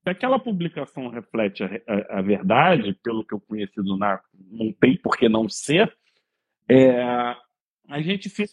aquela 0.07 0.39
publicação 0.39 1.09
reflete 1.09 1.65
a, 1.65 1.67
a- 1.89 2.19
a 2.19 2.23
verdade, 2.23 2.93
pelo 3.03 3.25
que 3.25 3.35
eu 3.35 3.41
conheci 3.41 3.83
do 3.83 3.97
NACO, 3.97 4.29
não 4.51 4.71
tem 4.73 4.97
por 4.97 5.17
que 5.17 5.29
não 5.29 5.49
ser, 5.49 5.93
é, 6.69 7.03
a 7.89 8.01
gente 8.03 8.29
fica 8.29 8.53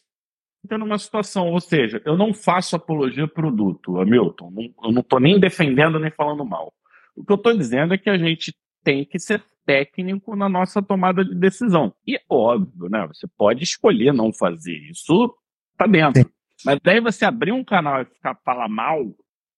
numa 0.71 0.97
situação, 0.97 1.51
ou 1.51 1.59
seja, 1.59 2.01
eu 2.05 2.17
não 2.17 2.33
faço 2.33 2.75
apologia 2.75 3.23
ao 3.23 3.29
produto, 3.29 3.99
Hamilton, 3.99 4.53
eu 4.83 4.91
não 4.91 5.01
estou 5.01 5.19
nem 5.19 5.39
defendendo 5.39 5.99
nem 5.99 6.11
falando 6.11 6.45
mal. 6.45 6.73
O 7.15 7.23
que 7.23 7.31
eu 7.31 7.37
estou 7.37 7.55
dizendo 7.55 7.93
é 7.93 7.97
que 7.97 8.09
a 8.09 8.17
gente 8.17 8.53
tem 8.83 9.05
que 9.05 9.19
ser 9.19 9.43
técnico 9.65 10.35
na 10.35 10.47
nossa 10.47 10.81
tomada 10.81 11.23
de 11.25 11.33
decisão. 11.33 11.93
E 12.05 12.19
óbvio, 12.29 12.89
né? 12.89 13.07
Você 13.07 13.27
pode 13.27 13.63
escolher 13.63 14.13
não 14.13 14.31
fazer 14.31 14.77
isso, 14.89 15.35
tá 15.77 15.87
dentro. 15.87 16.29
Mas 16.63 16.79
daí 16.83 17.01
você 17.01 17.25
abrir 17.25 17.51
um 17.51 17.63
canal 17.63 18.01
e 18.01 18.05
ficar 18.05 18.35
falar 18.45 18.69
mal, 18.69 19.03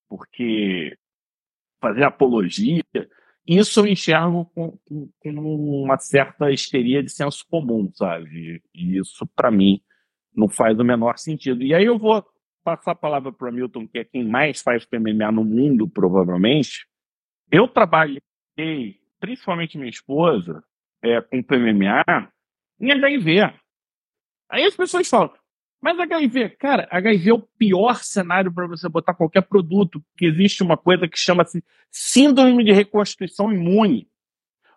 porque 0.09 0.97
fazer 1.79 2.03
apologia, 2.03 2.83
isso 3.45 3.79
eu 3.79 3.87
enxergo 3.87 4.45
com, 4.53 4.77
com, 4.85 5.09
com 5.19 5.83
uma 5.83 5.97
certa 5.97 6.51
histeria 6.51 7.03
de 7.03 7.09
senso 7.09 7.45
comum, 7.49 7.89
sabe? 7.93 8.61
E 8.73 8.97
isso, 8.97 9.27
para 9.35 9.51
mim, 9.51 9.81
não 10.37 10.47
faz 10.47 10.77
o 10.79 10.83
menor 10.83 11.17
sentido. 11.17 11.63
E 11.63 11.73
aí 11.73 11.85
eu 11.85 11.97
vou 11.97 12.23
passar 12.63 12.91
a 12.91 12.95
palavra 12.95 13.31
para 13.31 13.49
o 13.49 13.53
Milton, 13.53 13.87
que 13.87 13.99
é 13.99 14.03
quem 14.03 14.23
mais 14.23 14.61
faz 14.61 14.85
PMMA 14.85 15.31
no 15.31 15.43
mundo, 15.43 15.89
provavelmente. 15.89 16.85
Eu 17.51 17.67
trabalhei, 17.67 18.21
principalmente 19.19 19.77
minha 19.77 19.89
esposa, 19.89 20.63
é, 21.01 21.19
com 21.21 21.41
PMMA 21.41 22.03
em 22.79 22.91
HIV. 22.91 23.53
Aí 24.49 24.63
as 24.63 24.75
pessoas 24.75 25.09
falam, 25.09 25.33
mas 25.81 25.99
HIV, 25.99 26.49
cara, 26.51 26.87
HIV 26.91 27.29
é 27.29 27.33
o 27.33 27.41
pior 27.57 28.03
cenário 28.03 28.53
para 28.53 28.67
você 28.67 28.87
botar 28.89 29.13
qualquer 29.13 29.41
produto, 29.41 30.01
porque 30.11 30.25
existe 30.25 30.61
uma 30.61 30.77
coisa 30.77 31.07
que 31.07 31.17
chama-se 31.17 31.63
síndrome 31.91 32.63
de 32.63 32.71
reconstituição 32.71 33.51
imune. 33.51 34.09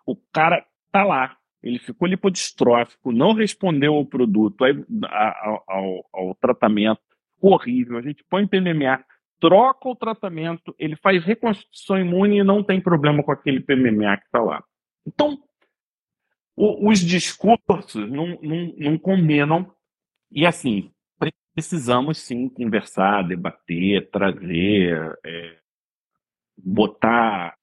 O 0.05 0.15
cara 0.15 0.65
tá 0.91 1.03
lá, 1.03 1.37
ele 1.63 1.79
ficou 1.79 2.07
lipodistrófico, 2.07 3.11
não 3.11 3.33
respondeu 3.33 3.93
ao 3.93 4.05
produto, 4.05 4.63
ao, 4.63 5.63
ao, 5.67 6.09
ao 6.13 6.35
tratamento, 6.35 7.01
horrível. 7.39 7.97
A 7.97 8.01
gente 8.01 8.23
põe 8.29 8.47
PMMA, 8.47 9.03
troca 9.39 9.89
o 9.89 9.95
tratamento, 9.95 10.73
ele 10.77 10.95
faz 10.95 11.23
reconstituição 11.23 11.99
imune 11.99 12.39
e 12.39 12.43
não 12.43 12.63
tem 12.63 12.81
problema 12.81 13.23
com 13.23 13.31
aquele 13.31 13.59
PMMA 13.59 14.17
que 14.17 14.25
está 14.25 14.41
lá. 14.41 14.63
Então, 15.05 15.37
o, 16.55 16.89
os 16.89 16.99
discursos 16.99 18.09
não, 18.09 18.39
não, 18.41 18.73
não 18.77 18.97
combinam 18.97 19.71
e 20.31 20.45
assim, 20.45 20.91
precisamos 21.53 22.17
sim 22.19 22.47
conversar, 22.47 23.27
debater, 23.27 24.09
trazer, 24.09 25.19
é, 25.25 25.57
botar 26.57 27.55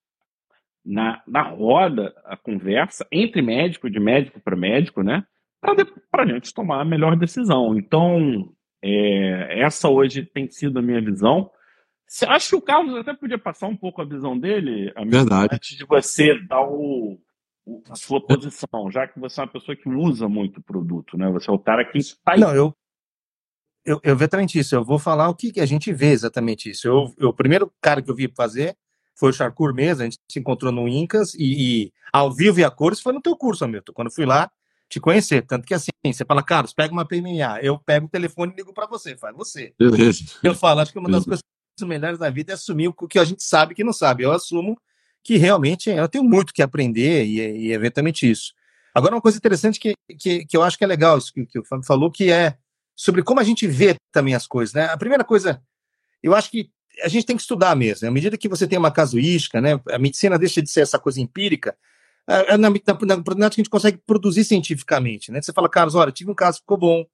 na, 0.88 1.22
na 1.26 1.42
roda 1.42 2.14
a 2.24 2.34
conversa 2.34 3.06
entre 3.12 3.42
médico, 3.42 3.90
de 3.90 4.00
médico 4.00 4.40
para 4.40 4.56
médico, 4.56 5.02
né? 5.02 5.22
Para 5.60 6.22
a 6.22 6.26
gente 6.26 6.54
tomar 6.54 6.80
a 6.80 6.84
melhor 6.84 7.14
decisão. 7.14 7.76
Então, 7.76 8.54
é, 8.82 9.60
essa 9.60 9.90
hoje 9.90 10.24
tem 10.24 10.48
sido 10.48 10.78
a 10.78 10.82
minha 10.82 11.00
visão. 11.00 11.50
Acho 12.28 12.50
que 12.50 12.56
o 12.56 12.62
Carlos 12.62 12.96
até 12.96 13.12
podia 13.12 13.38
passar 13.38 13.66
um 13.66 13.76
pouco 13.76 14.00
a 14.00 14.04
visão 14.04 14.38
dele, 14.38 14.90
amigo, 14.96 15.18
Verdade. 15.18 15.54
antes 15.54 15.76
de 15.76 15.84
você 15.84 16.40
dar 16.46 16.62
o, 16.62 17.20
a 17.90 17.94
sua 17.94 18.24
posição, 18.24 18.90
já 18.90 19.06
que 19.06 19.20
você 19.20 19.40
é 19.40 19.44
uma 19.44 19.52
pessoa 19.52 19.76
que 19.76 19.90
usa 19.90 20.26
muito 20.26 20.58
o 20.58 20.62
produto, 20.62 21.18
né? 21.18 21.30
Você 21.32 21.50
é 21.50 21.52
o 21.52 21.58
cara 21.58 21.84
que 21.84 21.98
está 21.98 22.34
Não, 22.34 22.54
eu, 22.54 22.74
eu, 23.84 24.00
eu 24.02 24.14
exatamente 24.14 24.58
isso. 24.58 24.74
Eu 24.74 24.82
vou 24.82 24.98
falar 24.98 25.28
o 25.28 25.34
que, 25.34 25.52
que 25.52 25.60
a 25.60 25.66
gente 25.66 25.92
vê 25.92 26.12
exatamente 26.12 26.70
isso. 26.70 26.88
Eu, 26.88 27.14
eu, 27.18 27.28
o 27.28 27.34
primeiro 27.34 27.70
cara 27.78 28.00
que 28.00 28.10
eu 28.10 28.14
vi 28.14 28.32
fazer 28.34 28.74
foi 29.18 29.30
o 29.30 29.32
Charcour 29.32 29.74
mesmo. 29.74 30.02
A 30.02 30.04
gente 30.04 30.18
se 30.30 30.38
encontrou 30.38 30.70
no 30.70 30.86
Incas 30.86 31.34
e, 31.34 31.40
e 31.84 31.92
ao 32.12 32.32
vivo 32.32 32.60
e 32.60 32.64
a 32.64 32.70
cores 32.70 33.00
foi 33.00 33.12
no 33.12 33.20
teu 33.20 33.36
curso, 33.36 33.64
Hamilton. 33.64 33.92
Quando 33.92 34.10
fui 34.10 34.24
lá 34.24 34.50
te 34.88 35.00
conhecer. 35.00 35.42
Tanto 35.42 35.66
que 35.66 35.74
assim, 35.74 35.90
você 36.04 36.24
fala, 36.24 36.42
Carlos, 36.42 36.72
pega 36.72 36.92
uma 36.92 37.04
PMA. 37.04 37.60
Eu 37.60 37.78
pego 37.78 38.06
o 38.06 38.08
telefone 38.08 38.52
e 38.52 38.56
ligo 38.56 38.72
para 38.72 38.86
você. 38.86 39.16
Faz 39.16 39.36
você. 39.36 39.74
Beleza. 39.78 40.24
Eu 40.42 40.54
falo, 40.54 40.80
acho 40.80 40.92
que 40.92 40.98
uma 40.98 41.10
das 41.10 41.24
coisas 41.24 41.42
melhores 41.82 42.18
da 42.18 42.30
vida 42.30 42.52
é 42.52 42.54
assumir 42.54 42.88
o 42.88 42.94
que 42.94 43.18
a 43.18 43.24
gente 43.24 43.42
sabe 43.42 43.74
que 43.74 43.84
não 43.84 43.92
sabe. 43.92 44.22
Eu 44.22 44.32
assumo 44.32 44.80
que 45.22 45.36
realmente 45.36 45.90
eu 45.90 46.08
tenho 46.08 46.24
muito 46.24 46.54
que 46.54 46.62
aprender 46.62 47.26
e, 47.26 47.66
e 47.66 47.72
eventualmente 47.72 48.28
isso. 48.30 48.54
Agora, 48.94 49.14
uma 49.14 49.20
coisa 49.20 49.36
interessante 49.36 49.78
que, 49.78 49.92
que, 50.18 50.46
que 50.46 50.56
eu 50.56 50.62
acho 50.62 50.78
que 50.78 50.84
é 50.84 50.86
legal, 50.86 51.18
isso 51.18 51.32
que, 51.32 51.44
que 51.44 51.58
o 51.58 51.64
Fábio 51.64 51.86
falou, 51.86 52.10
que 52.10 52.32
é 52.32 52.56
sobre 52.96 53.22
como 53.22 53.38
a 53.38 53.44
gente 53.44 53.66
vê 53.66 53.94
também 54.10 54.34
as 54.34 54.46
coisas. 54.46 54.74
Né? 54.74 54.86
A 54.86 54.96
primeira 54.96 55.22
coisa, 55.22 55.62
eu 56.22 56.34
acho 56.34 56.50
que 56.50 56.70
a 57.02 57.08
gente 57.08 57.26
tem 57.26 57.36
que 57.36 57.42
estudar 57.42 57.74
mesmo. 57.76 58.04
Né? 58.04 58.08
À 58.08 58.12
medida 58.12 58.36
que 58.36 58.48
você 58.48 58.66
tem 58.66 58.78
uma 58.78 58.90
casuística, 58.90 59.60
né? 59.60 59.80
a 59.90 59.98
medicina 59.98 60.38
deixa 60.38 60.62
de 60.62 60.70
ser 60.70 60.80
essa 60.80 60.98
coisa 60.98 61.20
empírica, 61.20 61.76
na, 62.26 62.58
na, 62.58 62.70
na, 62.70 63.34
na 63.36 63.46
a 63.46 63.50
gente 63.50 63.70
consegue 63.70 63.98
produzir 64.06 64.44
cientificamente. 64.44 65.32
Né? 65.32 65.40
Você 65.40 65.52
fala, 65.52 65.68
Carlos, 65.68 65.94
olha, 65.94 66.12
tive 66.12 66.30
um 66.30 66.34
caso 66.34 66.58
que 66.58 66.62
ficou 66.62 66.76
bom, 66.76 67.06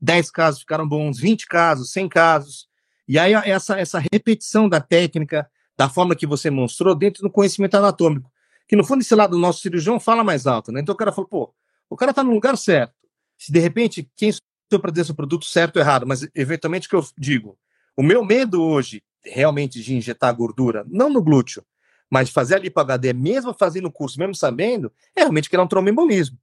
10 0.00 0.30
casos 0.30 0.60
ficaram 0.60 0.88
bons, 0.88 1.18
20 1.18 1.46
casos, 1.46 1.92
100 1.92 2.08
casos. 2.08 2.68
E 3.06 3.18
aí 3.18 3.34
essa, 3.34 3.78
essa 3.78 3.98
repetição 3.98 4.68
da 4.68 4.80
técnica, 4.80 5.48
da 5.76 5.88
forma 5.88 6.16
que 6.16 6.26
você 6.26 6.50
mostrou 6.50 6.94
dentro 6.94 7.22
do 7.22 7.30
conhecimento 7.30 7.76
anatômico, 7.76 8.30
que 8.66 8.76
no 8.76 8.84
fundo 8.84 9.02
esse 9.02 9.14
lado 9.14 9.32
do 9.32 9.38
nosso 9.38 9.60
cirurgião 9.60 10.00
fala 10.00 10.24
mais 10.24 10.46
alto. 10.46 10.72
Né? 10.72 10.80
Então 10.80 10.94
o 10.94 10.98
cara 10.98 11.12
falou, 11.12 11.28
pô, 11.28 11.54
o 11.90 11.96
cara 11.96 12.10
está 12.10 12.24
no 12.24 12.32
lugar 12.32 12.56
certo. 12.56 12.94
Se 13.36 13.52
de 13.52 13.58
repente, 13.58 14.08
quem 14.16 14.32
para 14.78 14.90
dizer 14.90 15.12
o 15.12 15.14
produto 15.14 15.44
certo 15.44 15.76
ou 15.76 15.82
errado, 15.82 16.06
mas 16.06 16.26
eventualmente 16.34 16.86
o 16.86 16.90
que 16.90 16.96
eu 16.96 17.04
digo, 17.18 17.58
o 17.94 18.02
meu 18.02 18.24
medo 18.24 18.62
hoje, 18.62 19.02
realmente, 19.24 19.82
de 19.82 19.94
injetar 19.94 20.34
gordura, 20.34 20.84
não 20.88 21.08
no 21.08 21.22
glúteo, 21.22 21.64
mas 22.10 22.30
fazer 22.30 22.56
a 22.56 22.58
lipo-HD, 22.58 23.12
mesmo 23.12 23.54
fazendo 23.54 23.86
o 23.86 23.92
curso, 23.92 24.18
mesmo 24.18 24.34
sabendo, 24.34 24.92
é 25.16 25.20
realmente 25.20 25.48
criar 25.48 25.62
um 25.62 25.68
tromboembolismo. 25.68 26.38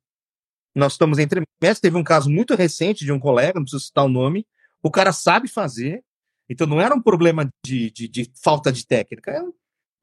Nós 0.73 0.93
estamos 0.93 1.19
entre 1.19 1.41
mestres, 1.61 1.81
teve 1.81 1.97
um 1.97 2.03
caso 2.03 2.29
muito 2.29 2.55
recente 2.55 3.05
de 3.05 3.11
um 3.11 3.19
colega, 3.19 3.53
não 3.55 3.63
preciso 3.63 3.85
citar 3.85 4.05
o 4.05 4.09
nome, 4.09 4.47
o 4.81 4.89
cara 4.89 5.11
sabe 5.11 5.47
fazer, 5.47 6.03
então 6.49 6.65
não 6.65 6.81
era 6.81 6.95
um 6.95 7.01
problema 7.01 7.49
de, 7.65 7.91
de, 7.91 8.07
de 8.07 8.31
falta 8.41 8.71
de 8.71 8.85
técnica, 8.85 9.31
é, 9.31 9.41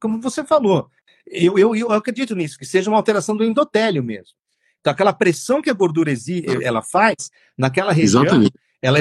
como 0.01 0.21
você 0.21 0.45
falou. 0.45 0.91
Eu, 1.27 1.59
eu, 1.59 1.75
eu 1.75 1.91
acredito 1.93 2.37
nisso, 2.37 2.59
que 2.59 2.65
seja 2.65 2.89
uma 2.91 2.97
alteração 2.97 3.37
do 3.37 3.43
endotélio 3.43 4.03
mesmo. 4.03 4.37
Então, 4.81 4.93
aquela 4.93 5.13
pressão 5.13 5.61
que 5.61 5.69
a 5.69 5.75
gordura 5.75 6.13
exige, 6.13 6.63
ela 6.63 6.81
faz 6.81 7.29
naquela 7.59 7.93
região, 7.93 8.23
Exatamente. 8.23 8.53
ela 8.81 8.99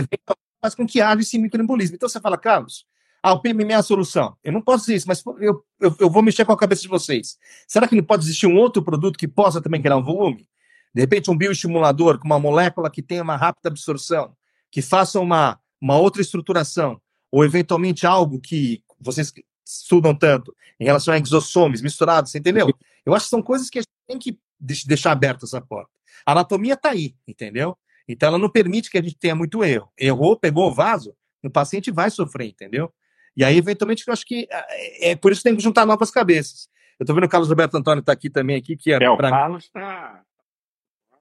faz 0.60 0.74
com 0.74 0.88
que 0.88 1.00
haja 1.00 1.22
esse 1.22 1.38
microembolismo. 1.38 1.96
Então, 1.96 2.10
você 2.10 2.20
fala, 2.20 2.40
Carlos, 2.40 2.88
ah, 3.26 3.34
o 3.34 3.40
PMM 3.40 3.72
é 3.72 3.74
a 3.74 3.82
solução. 3.82 4.38
Eu 4.44 4.54
não 4.54 4.62
posso 4.62 4.84
dizer 4.84 4.98
isso, 4.98 5.08
mas 5.08 5.24
eu, 5.40 5.66
eu, 5.82 5.96
eu, 6.00 6.10
vou 6.12 6.22
mexer 6.22 6.46
com 6.46 6.52
a 6.52 6.58
cabeça 6.58 6.84
de 6.84 6.88
vocês. 6.88 7.40
Será 7.68 7.88
que 7.88 7.96
não 7.96 8.04
pode 8.04 8.24
existir 8.24 8.46
um 8.46 8.56
outro 8.56 8.84
produto 8.84 9.18
que 9.18 9.28
possa 9.28 9.60
também 9.60 9.82
criar 9.82 9.98
um 9.98 10.04
volume? 10.04 10.48
De 10.94 11.02
repente, 11.02 11.32
um 11.32 11.36
bioestimulador 11.36 12.20
com 12.20 12.26
uma 12.28 12.40
molécula 12.40 12.88
que 12.88 13.02
tenha 13.02 13.24
uma 13.24 13.36
rápida 13.36 13.70
absorção, 13.70 14.36
que 14.70 14.80
faça 14.80 15.20
uma, 15.20 15.60
uma 15.82 15.98
outra 15.98 16.22
estruturação, 16.22 17.02
ou 17.32 17.44
eventualmente 17.44 18.06
algo 18.06 18.40
que 18.40 18.84
vocês 19.00 19.34
estudam 19.66 20.14
tanto 20.14 20.56
em 20.80 20.86
relação 20.86 21.12
a 21.12 21.18
exossomes 21.18 21.82
misturados, 21.82 22.30
você 22.30 22.38
entendeu? 22.38 22.70
Eu 23.04 23.16
acho 23.16 23.26
que 23.26 23.32
são 23.32 23.42
coisas 23.42 23.72
que 23.72 23.80
a 23.80 23.82
gente 23.82 23.90
tem 24.08 24.20
que 24.20 24.40
deixar 24.60 25.12
aberta 25.12 25.46
essa 25.46 25.60
porta. 25.60 25.90
A 26.28 26.34
anatomia 26.34 26.76
está 26.76 26.92
aí, 26.92 27.16
entendeu? 27.28 27.76
Então 28.08 28.30
ela 28.30 28.38
não 28.38 28.52
permite 28.52 28.92
que 28.92 29.00
a 29.00 29.02
gente 29.02 29.18
tenha 29.18 29.34
muito 29.34 29.64
erro. 29.64 29.92
Errou, 29.98 30.38
pegou 30.38 30.70
o 30.70 30.74
vaso, 30.74 31.16
o 31.44 31.50
paciente 31.50 31.90
vai 31.90 32.12
sofrer, 32.12 32.50
entendeu? 32.50 32.94
E 33.36 33.44
aí, 33.44 33.58
eventualmente, 33.58 34.04
eu 34.08 34.14
acho 34.14 34.26
que 34.26 34.48
é, 34.50 35.12
é 35.12 35.16
por 35.16 35.32
isso 35.32 35.40
que 35.40 35.50
tem 35.50 35.56
que 35.56 35.64
juntar 35.64 35.86
novas 35.86 36.10
cabeças. 36.10 36.70
Eu 37.00 37.04
estou 37.04 37.16
vendo 37.16 37.26
o 37.26 37.30
Carlos 37.30 37.50
Roberto 37.50 37.76
Antônio 37.76 38.00
está 38.00 38.14
aqui 38.14 38.30
também, 38.30 38.56
aqui, 38.56 38.78
que 38.78 38.94
é, 38.94 39.04
é 39.04 39.10
o 39.10 39.18
Carlos 39.18 39.66
está. 39.66 40.24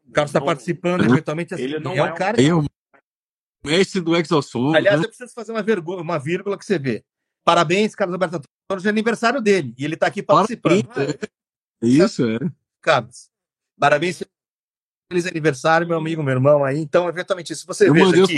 O 0.07 0.12
Carlos 0.12 0.31
está 0.31 0.41
participando, 0.41 1.05
eventualmente. 1.05 1.55
Assim, 1.55 1.65
ele 1.65 1.81
não 1.81 1.93
é, 1.93 1.99
é 1.99 2.03
o 2.05 2.15
cara. 2.15 2.41
Eu, 2.41 2.65
mestre 3.65 4.01
do 4.01 4.15
Exosom. 4.15 4.75
Aliás, 4.75 5.01
né? 5.01 5.07
eu 5.07 5.09
preciso 5.09 5.33
fazer 5.35 5.53
uma, 5.53 5.65
uma 6.01 6.19
vírgula 6.19 6.59
que 6.59 6.65
você 6.65 6.79
vê. 6.79 7.05
Parabéns, 7.43 7.95
Carlos 7.95 8.15
Roberto 8.15 8.35
Antônio, 8.35 8.87
é 8.87 8.89
aniversário 8.89 9.41
dele. 9.41 9.75
E 9.77 9.85
ele 9.85 9.95
está 9.95 10.07
aqui 10.07 10.23
participando. 10.23 10.87
Parabéns, 10.87 11.15
é. 11.83 11.87
Isso, 11.87 12.29
é. 12.29 12.39
Carlos. 12.81 13.31
Parabéns, 13.79 14.23
feliz 15.11 15.27
aniversário, 15.27 15.87
meu 15.87 15.99
amigo, 15.99 16.23
meu 16.23 16.33
irmão 16.33 16.65
aí. 16.65 16.79
Então, 16.79 17.09
eventualmente, 17.09 17.55
se 17.55 17.67
você 17.67 17.89
eu 17.89 17.95
mandei 17.95 18.23
aqui... 18.23 18.37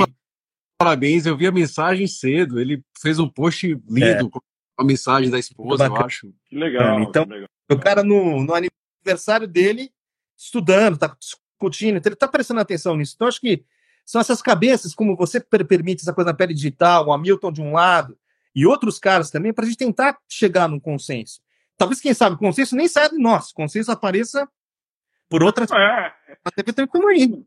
parabéns, 0.79 1.27
eu 1.27 1.37
vi 1.37 1.47
a 1.47 1.53
mensagem 1.53 2.07
cedo. 2.07 2.61
Ele 2.61 2.83
fez 3.01 3.18
um 3.18 3.29
post 3.29 3.66
lindo 3.89 4.27
é. 4.27 4.31
com 4.31 4.41
a 4.79 4.85
mensagem 4.85 5.31
da 5.31 5.39
esposa, 5.39 5.87
eu 5.87 5.97
acho. 5.97 6.33
Que 6.45 6.57
legal. 6.57 6.99
É, 6.99 7.03
então, 7.03 7.24
legal. 7.24 7.49
o 7.70 7.79
cara 7.79 8.03
no, 8.03 8.43
no 8.43 8.55
aniversário 8.55 9.49
dele, 9.49 9.91
estudando, 10.37 10.99
tá 10.99 11.16
discutindo, 11.18 11.97
então 11.97 12.11
ele 12.11 12.16
tá 12.16 12.29
prestando 12.29 12.61
atenção 12.61 12.97
nisso. 12.97 13.14
Então, 13.16 13.29
acho 13.29 13.41
que 13.41 13.64
são 14.05 14.20
essas 14.20 14.41
cabeças, 14.41 14.95
como 14.95 15.16
você 15.16 15.41
permite 15.41 16.03
essa 16.03 16.12
coisa 16.12 16.31
na 16.31 16.37
pele 16.37 16.55
digital, 16.55 17.07
o 17.07 17.12
Hamilton 17.12 17.51
de 17.51 17.62
um 17.62 17.72
lado, 17.72 18.16
e 18.55 18.66
outros 18.66 18.99
caras 18.99 19.31
também, 19.31 19.53
para 19.53 19.64
a 19.64 19.68
gente 19.68 19.79
tentar 19.79 20.18
chegar 20.29 20.68
num 20.68 20.79
consenso. 20.79 21.41
Talvez, 21.77 22.01
quem 22.01 22.14
sabe, 22.14 22.37
o 22.37 22.39
consenso 22.39 22.77
nem 22.77 22.89
saia 22.89 23.11
de 23.11 23.18
nós, 23.18 23.51
o 23.51 23.55
consenso 23.55 23.91
apareça 23.91 24.49
por 25.29 25.43
outras. 25.43 25.70
É. 25.70 26.14
Ter 26.72 26.87
como 26.87 27.11
ir. 27.11 27.45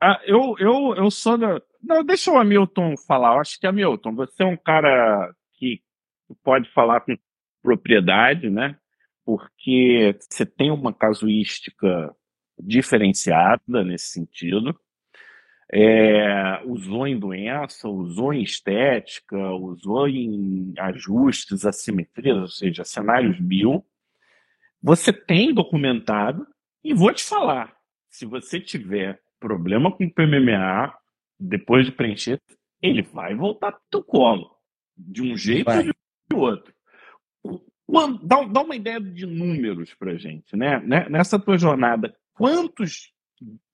Ah, 0.00 0.20
eu, 0.24 0.54
eu, 0.58 0.94
eu 0.96 1.10
sou 1.10 1.36
da. 1.36 1.60
Não, 1.82 2.04
deixa 2.04 2.30
o 2.30 2.38
Hamilton 2.38 2.96
falar. 3.06 3.34
Eu 3.34 3.40
acho 3.40 3.58
que, 3.58 3.66
Hamilton, 3.66 4.14
você 4.14 4.42
é 4.42 4.46
um 4.46 4.56
cara 4.56 5.32
que 5.54 5.82
pode 6.42 6.70
falar 6.72 7.00
com 7.00 7.16
propriedade, 7.62 8.48
né? 8.48 8.76
Porque 9.24 10.16
você 10.18 10.46
tem 10.46 10.70
uma 10.70 10.92
casuística 10.92 12.14
diferenciada 12.58 13.84
nesse 13.84 14.06
sentido 14.06 14.78
é, 15.72 16.60
usou 16.64 17.06
em 17.06 17.18
doença, 17.18 17.88
usou 17.88 18.32
em 18.32 18.42
estética, 18.42 19.36
usou 19.52 20.08
em 20.08 20.74
ajustes, 20.76 21.64
assimetrias, 21.64 22.36
ou 22.38 22.48
seja, 22.48 22.84
cenários 22.84 23.38
bio. 23.38 23.84
Você 24.82 25.12
tem 25.12 25.54
documentado, 25.54 26.46
e 26.82 26.92
vou 26.92 27.12
te 27.12 27.22
falar: 27.22 27.76
se 28.08 28.26
você 28.26 28.58
tiver 28.58 29.20
problema 29.40 29.90
com 29.90 30.08
PMMA, 30.08 30.94
depois 31.38 31.86
de 31.86 31.92
preencher, 31.92 32.40
ele 32.82 33.02
vai 33.02 33.34
voltar 33.34 33.72
para 33.90 34.00
o 34.00 34.04
colo, 34.04 34.54
de 34.96 35.22
um 35.22 35.36
jeito 35.36 35.64
vai. 35.64 35.78
ou 35.78 35.84
de 35.84 36.36
outro. 36.36 36.74
Quando, 37.86 38.24
dá, 38.24 38.44
dá, 38.44 38.60
uma 38.60 38.76
ideia 38.76 39.00
de 39.00 39.26
números 39.26 39.92
para 39.94 40.16
gente, 40.16 40.54
né? 40.56 40.78
né? 40.80 41.08
Nessa 41.08 41.38
tua 41.40 41.58
jornada, 41.58 42.14
quantos 42.34 43.12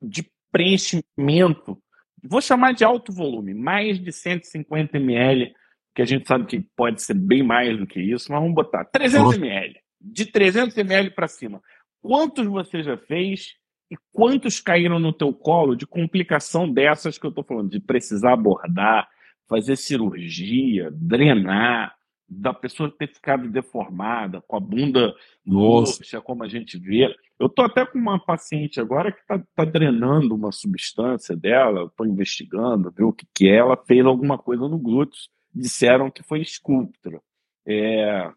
de 0.00 0.26
preenchimento, 0.50 1.78
vou 2.22 2.40
chamar 2.40 2.72
de 2.72 2.82
alto 2.82 3.12
volume, 3.12 3.52
mais 3.52 3.98
de 4.00 4.10
150 4.10 4.96
ml, 4.96 5.54
que 5.94 6.00
a 6.00 6.04
gente 6.06 6.26
sabe 6.26 6.46
que 6.46 6.60
pode 6.74 7.02
ser 7.02 7.14
bem 7.14 7.42
mais 7.42 7.76
do 7.78 7.86
que 7.86 8.00
isso, 8.00 8.30
mas 8.32 8.40
vamos 8.40 8.54
botar 8.54 8.84
300 8.86 9.36
ml, 9.36 9.78
de 10.00 10.26
300 10.26 10.76
ml 10.78 11.10
para 11.10 11.28
cima. 11.28 11.60
Quantos 12.00 12.46
você 12.46 12.82
já 12.82 12.96
fez 12.96 13.54
e 13.90 13.96
quantos 14.12 14.60
caíram 14.60 14.98
no 14.98 15.12
teu 15.12 15.32
colo 15.32 15.76
de 15.76 15.86
complicação 15.86 16.70
dessas 16.70 17.18
que 17.18 17.26
eu 17.26 17.30
estou 17.30 17.44
falando, 17.44 17.70
de 17.70 17.80
precisar 17.80 18.32
abordar, 18.32 19.08
fazer 19.48 19.76
cirurgia, 19.76 20.90
drenar, 20.92 21.96
da 22.28 22.52
pessoa 22.52 22.90
ter 22.90 23.06
ficado 23.06 23.48
deformada, 23.48 24.40
com 24.42 24.56
a 24.56 24.60
bunda 24.60 25.14
roxa, 25.46 26.20
como 26.20 26.42
a 26.42 26.48
gente 26.48 26.76
vê. 26.76 27.14
Eu 27.38 27.46
estou 27.46 27.64
até 27.64 27.86
com 27.86 27.98
uma 27.98 28.18
paciente 28.18 28.80
agora 28.80 29.12
que 29.12 29.20
está 29.20 29.38
tá 29.54 29.64
drenando 29.64 30.34
uma 30.34 30.50
substância 30.50 31.36
dela, 31.36 31.84
estou 31.84 32.06
investigando, 32.06 32.90
ver 32.90 33.04
o 33.04 33.12
que, 33.12 33.26
que 33.32 33.48
é. 33.48 33.56
Ela 33.56 33.76
fez 33.76 34.04
alguma 34.04 34.36
coisa 34.36 34.66
no 34.66 34.78
glúteo, 34.78 35.20
disseram 35.54 36.10
que 36.10 36.22
foi 36.22 36.40
escultura. 36.40 37.20
É, 37.66 38.32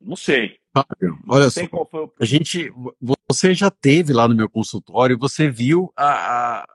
não 0.00 0.16
sei. 0.16 0.58
Olha 1.28 1.44
não 1.44 1.50
sei 1.50 1.68
só, 1.68 1.82
o... 1.82 2.12
a 2.18 2.24
gente, 2.24 2.72
você 3.28 3.54
já 3.54 3.70
teve 3.70 4.12
lá 4.12 4.26
no 4.28 4.34
meu 4.34 4.48
consultório, 4.48 5.18
você 5.18 5.50
viu 5.50 5.92
a, 5.96 6.60
a, 6.60 6.66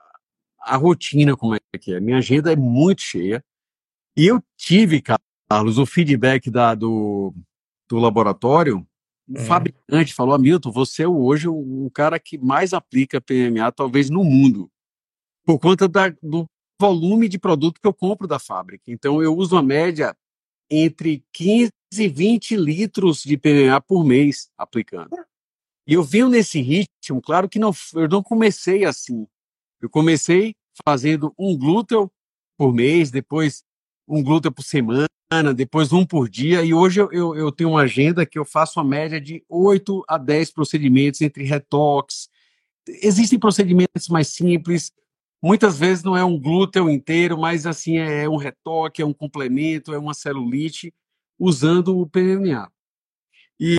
a 0.60 0.76
rotina 0.76 1.36
como 1.36 1.54
é 1.54 1.60
que 1.78 1.94
é. 1.94 2.00
Minha 2.00 2.18
agenda 2.18 2.52
é 2.52 2.56
muito 2.56 3.02
cheia. 3.02 3.44
E 4.16 4.26
eu 4.26 4.42
tive, 4.56 5.02
Carlos, 5.48 5.78
o 5.78 5.86
feedback 5.86 6.50
da, 6.50 6.74
do, 6.74 7.34
do 7.88 7.98
laboratório, 7.98 8.86
o 9.28 9.38
é. 9.38 9.44
fabricante 9.44 10.14
falou, 10.14 10.34
Hamilton, 10.34 10.70
você 10.70 11.04
é 11.04 11.08
hoje 11.08 11.48
o, 11.48 11.86
o, 11.86 11.90
cara 11.90 12.18
que 12.18 12.36
mais 12.36 12.72
aplica 12.72 13.20
PMA, 13.20 13.70
talvez 13.72 14.10
no 14.10 14.24
mundo, 14.24 14.70
por 15.44 15.58
conta 15.58 15.88
da, 15.88 16.08
do 16.22 16.46
volume 16.80 17.28
de 17.28 17.38
produto 17.38 17.80
que 17.80 17.86
eu 17.86 17.94
compro 17.94 18.26
da 18.26 18.38
fábrica. 18.38 18.84
Então, 18.88 19.22
eu 19.22 19.34
uso 19.36 19.54
uma 19.54 19.62
média 19.62 20.14
entre 20.70 21.24
15 21.32 21.70
e 21.98 22.08
20 22.08 22.56
litros 22.56 23.22
de 23.22 23.36
PMA 23.36 23.80
por 23.80 24.04
mês 24.04 24.50
aplicando. 24.56 25.10
E 25.86 25.94
eu 25.94 26.02
venho 26.02 26.28
nesse 26.28 26.60
ritmo, 26.60 27.20
claro 27.20 27.48
que 27.48 27.58
não, 27.58 27.72
eu 27.94 28.08
não 28.08 28.22
comecei 28.22 28.84
assim. 28.84 29.26
Eu 29.80 29.90
comecei 29.90 30.54
fazendo 30.86 31.34
um 31.38 31.56
glúten 31.56 32.08
por 32.56 32.72
mês, 32.72 33.10
depois 33.10 33.64
um 34.06 34.22
glúten 34.22 34.52
por 34.52 34.62
semana, 34.62 35.08
depois 35.54 35.92
um 35.92 36.04
por 36.04 36.28
dia, 36.28 36.62
e 36.62 36.72
hoje 36.72 37.00
eu, 37.00 37.10
eu, 37.10 37.34
eu, 37.34 37.50
tenho 37.50 37.70
uma 37.70 37.82
agenda 37.82 38.26
que 38.26 38.38
eu 38.38 38.44
faço 38.44 38.78
uma 38.78 38.84
média 38.84 39.20
de 39.20 39.44
8 39.48 40.04
a 40.06 40.18
10 40.18 40.50
procedimentos 40.52 41.20
entre 41.20 41.44
retox. 41.44 42.28
Existem 42.86 43.38
procedimentos 43.38 44.08
mais 44.08 44.28
simples, 44.28 44.92
muitas 45.42 45.78
vezes 45.78 46.04
não 46.04 46.16
é 46.16 46.24
um 46.24 46.38
glúten 46.38 46.90
inteiro, 46.90 47.38
mas 47.38 47.66
assim 47.66 47.98
é, 47.98 48.24
é 48.24 48.28
um 48.28 48.36
retoque, 48.36 49.02
é 49.02 49.06
um 49.06 49.12
complemento, 49.12 49.92
é 49.92 49.98
uma 49.98 50.14
celulite, 50.14 50.92
usando 51.38 51.98
o 51.98 52.06
PMA. 52.06 52.70
E, 53.58 53.78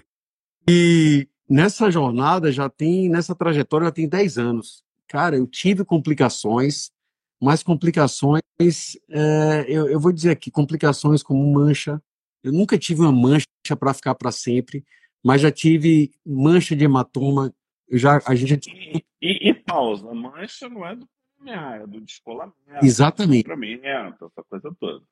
e 0.69 1.27
nessa 1.49 1.91
jornada 1.91 2.51
já 2.51 2.69
tem, 2.69 3.09
nessa 3.09 3.35
trajetória 3.35 3.85
já 3.85 3.91
tem 3.91 4.07
10 4.07 4.37
anos. 4.37 4.83
Cara, 5.07 5.35
eu 5.35 5.45
tive 5.45 5.85
complicações, 5.85 6.91
mas 7.41 7.61
complicações, 7.61 8.41
é, 9.09 9.65
eu, 9.67 9.87
eu, 9.89 9.99
vou 9.99 10.11
dizer 10.11 10.31
aqui, 10.31 10.49
complicações 10.49 11.21
como 11.21 11.53
mancha. 11.53 12.01
Eu 12.43 12.51
nunca 12.51 12.77
tive 12.77 13.01
uma 13.01 13.11
mancha 13.11 13.45
para 13.77 13.93
ficar 13.93 14.15
para 14.15 14.31
sempre, 14.31 14.83
mas 15.23 15.41
já 15.41 15.51
tive 15.51 16.11
mancha 16.25 16.75
de 16.75 16.85
hematoma. 16.85 17.53
Já, 17.91 18.21
a 18.25 18.35
gente 18.35 18.65
já... 18.65 18.71
e, 18.73 19.05
e, 19.21 19.49
e 19.49 19.53
pausa, 19.53 20.11
mancha 20.13 20.67
não 20.69 20.85
é 20.85 20.95
do 20.95 21.07
é 21.51 21.85
do 21.85 21.99
descolamento. 22.01 22.55
Exatamente. 22.81 23.49
Essa 23.49 24.43
coisa 24.49 24.75
toda. 24.79 25.03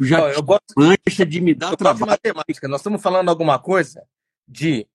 Já 0.00 0.30
eu 0.30 0.42
gosto, 0.42 0.74
mancha 0.76 1.26
de 1.26 1.40
me 1.40 1.54
dar 1.54 1.76
trabalho. 1.76 2.04
De 2.04 2.10
matemática. 2.10 2.68
Nós 2.68 2.80
estamos 2.80 3.02
falando 3.02 3.28
alguma 3.28 3.58
coisa 3.58 4.02
de 4.48 4.86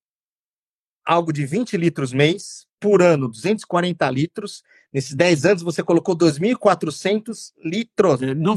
algo 1.04 1.32
de 1.32 1.46
20 1.46 1.76
litros 1.76 2.12
mês, 2.12 2.66
por 2.80 3.00
ano, 3.00 3.28
240 3.28 4.10
litros, 4.10 4.62
Nesses 4.92 5.14
10 5.14 5.44
anos 5.44 5.62
você 5.62 5.82
colocou 5.82 6.16
2.400 6.16 7.52
litros. 7.62 8.22
É, 8.22 8.34
não 8.34 8.56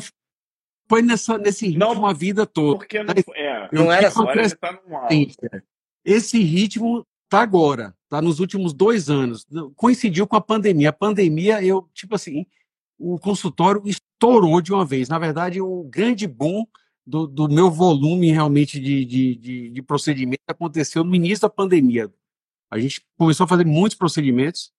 foi 0.87 1.01
nessa, 1.01 1.37
nesse 1.37 1.67
ritmo 1.67 1.79
não, 1.79 2.05
a 2.05 2.13
vida 2.13 2.45
toda. 2.45 2.77
Porque 2.77 3.03
não, 3.03 3.13
é, 3.35 3.69
não 3.71 3.91
era 3.91 4.09
só. 4.09 4.25
Tá 4.25 5.09
Esse 6.05 6.41
ritmo 6.41 7.05
tá 7.29 7.41
agora, 7.41 7.95
tá 8.09 8.21
nos 8.21 8.39
últimos 8.39 8.73
dois 8.73 9.09
anos. 9.09 9.45
Coincidiu 9.75 10.25
com 10.25 10.35
a 10.35 10.41
pandemia. 10.41 10.89
A 10.89 10.93
pandemia, 10.93 11.63
eu, 11.63 11.89
tipo 11.93 12.15
assim, 12.15 12.45
o 13.01 13.17
consultório 13.17 13.81
estourou 13.85 14.61
de 14.61 14.71
uma 14.71 14.85
vez. 14.85 15.09
Na 15.09 15.17
verdade, 15.17 15.59
o 15.59 15.83
grande 15.83 16.27
boom 16.27 16.65
do, 17.05 17.25
do 17.25 17.49
meu 17.49 17.71
volume 17.71 18.31
realmente 18.31 18.79
de, 18.79 19.03
de, 19.03 19.35
de, 19.35 19.69
de 19.69 19.81
procedimento 19.81 20.43
aconteceu 20.47 21.03
no 21.03 21.15
início 21.15 21.41
da 21.41 21.49
pandemia. 21.49 22.13
A 22.69 22.79
gente 22.79 23.01
começou 23.17 23.45
a 23.45 23.47
fazer 23.47 23.65
muitos 23.65 23.97
procedimentos 23.97 24.71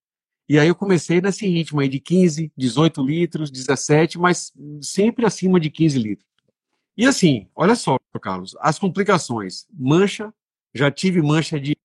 e 0.48 0.58
aí 0.58 0.68
eu 0.68 0.74
comecei 0.74 1.20
nesse 1.20 1.46
ritmo 1.46 1.80
aí 1.80 1.88
de 1.88 1.98
15, 1.98 2.52
18 2.56 3.02
litros, 3.02 3.50
17, 3.50 4.18
mas 4.18 4.52
sempre 4.80 5.26
acima 5.26 5.58
de 5.58 5.70
15 5.70 5.98
litros. 5.98 6.26
E 6.96 7.06
assim, 7.06 7.48
olha 7.54 7.74
só, 7.74 7.98
Carlos, 8.20 8.54
as 8.60 8.78
complicações. 8.78 9.66
Mancha, 9.72 10.32
já 10.74 10.90
tive 10.90 11.20
mancha 11.22 11.58
de 11.58 11.76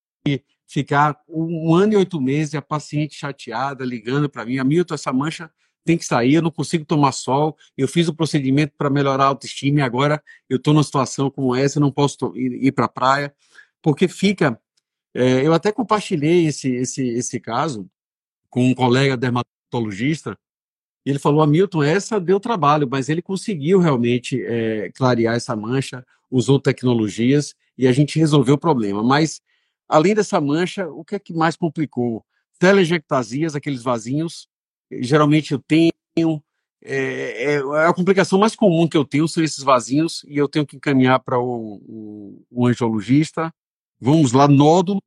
ficar 0.68 1.18
um 1.28 1.74
ano 1.74 1.94
e 1.94 1.96
oito 1.96 2.20
meses, 2.20 2.54
a 2.56 2.62
paciente 2.62 3.16
chateada, 3.16 3.86
ligando 3.86 4.30
para 4.30 4.46
mim, 4.46 4.60
Hamilton, 4.60 4.96
essa 4.96 5.14
mancha 5.14 5.50
tem 5.88 5.98
que 5.98 6.06
sair, 6.06 6.36
eu 6.36 6.42
não 6.42 6.52
consigo 6.52 6.86
tomar 6.86 7.14
sol, 7.14 7.58
eu 7.78 7.88
fiz 7.88 8.08
o 8.08 8.14
procedimento 8.14 8.74
para 8.78 8.90
melhorar 8.90 9.24
a 9.24 9.28
autoestima 9.28 9.80
e 9.80 9.82
agora 9.82 10.22
eu 10.50 10.58
estou 10.58 10.74
numa 10.74 10.84
situação 10.84 11.32
como 11.32 11.56
essa, 11.56 11.80
eu 11.80 11.82
não 11.82 11.92
posso 11.92 12.34
ir, 12.36 12.66
ir 12.68 12.72
para 12.74 12.86
a 12.86 12.90
praia, 12.90 13.34
porque 13.82 14.08
fica... 14.08 14.60
É, 15.14 15.48
eu 15.48 15.54
até 15.54 15.72
compartilhei 15.72 16.46
esse, 16.46 16.70
esse, 16.70 17.08
esse 17.08 17.40
caso, 17.40 17.90
com 18.50 18.68
um 18.68 18.76
colega 18.76 19.18
dermatologista, 19.18 20.38
e 21.06 21.10
ele 21.10 21.20
falou, 21.20 21.42
Hamilton, 21.42 21.84
essa 21.84 22.20
deu 22.20 22.38
trabalho, 22.38 22.86
mas 22.92 23.08
ele 23.08 23.22
conseguiu 23.22 23.80
realmente 23.80 24.44
é, 24.44 24.92
clarear 24.92 25.36
essa 25.36 25.56
mancha, 25.56 26.06
usou 26.30 26.60
tecnologias 26.60 27.56
e 27.78 27.88
a 27.88 27.94
gente 27.94 28.20
resolveu 28.20 28.56
o 28.56 28.60
problema. 28.60 29.02
Mas, 29.02 29.42
além 29.88 30.14
dessa 30.14 30.42
mancha, 30.42 30.86
o 30.90 31.06
que 31.06 31.16
é 31.16 31.20
que 31.20 31.34
mais 31.34 31.56
complicou? 31.56 32.26
Telejectasias, 32.60 33.56
aqueles 33.56 33.82
vasinhos, 33.82 34.50
geralmente 34.92 35.54
eu 35.54 35.60
tenho, 35.60 35.92
é, 36.84 37.54
é, 37.54 37.58
a 37.86 37.94
complicação 37.94 38.40
mais 38.40 38.56
comum 38.56 38.88
que 38.88 38.98
eu 38.98 39.06
tenho 39.06 39.28
são 39.28 39.44
esses 39.44 39.64
vasinhos 39.64 40.24
e 40.28 40.38
eu 40.38 40.48
tenho 40.48 40.66
que 40.66 40.78
encaminhar 40.78 41.20
para 41.20 41.40
o, 41.40 41.76
o, 41.86 42.46
o 42.50 42.68
angiologista. 42.68 43.54
Vamos 44.00 44.32
lá, 44.32 44.48
nódulos 44.48 45.02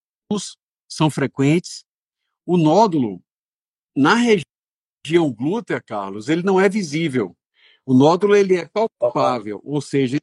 são 0.88 1.08
frequentes. 1.08 1.84
O 2.44 2.56
nódulo, 2.56 3.22
na 3.96 4.14
região 4.14 5.32
glútea, 5.32 5.80
Carlos, 5.80 6.28
ele 6.28 6.42
não 6.42 6.60
é 6.60 6.68
visível. 6.68 7.36
O 7.86 7.94
nódulo 7.94 8.34
ele 8.36 8.56
é 8.56 8.68
palpável, 8.68 9.60
ou 9.64 9.80
seja, 9.80 10.18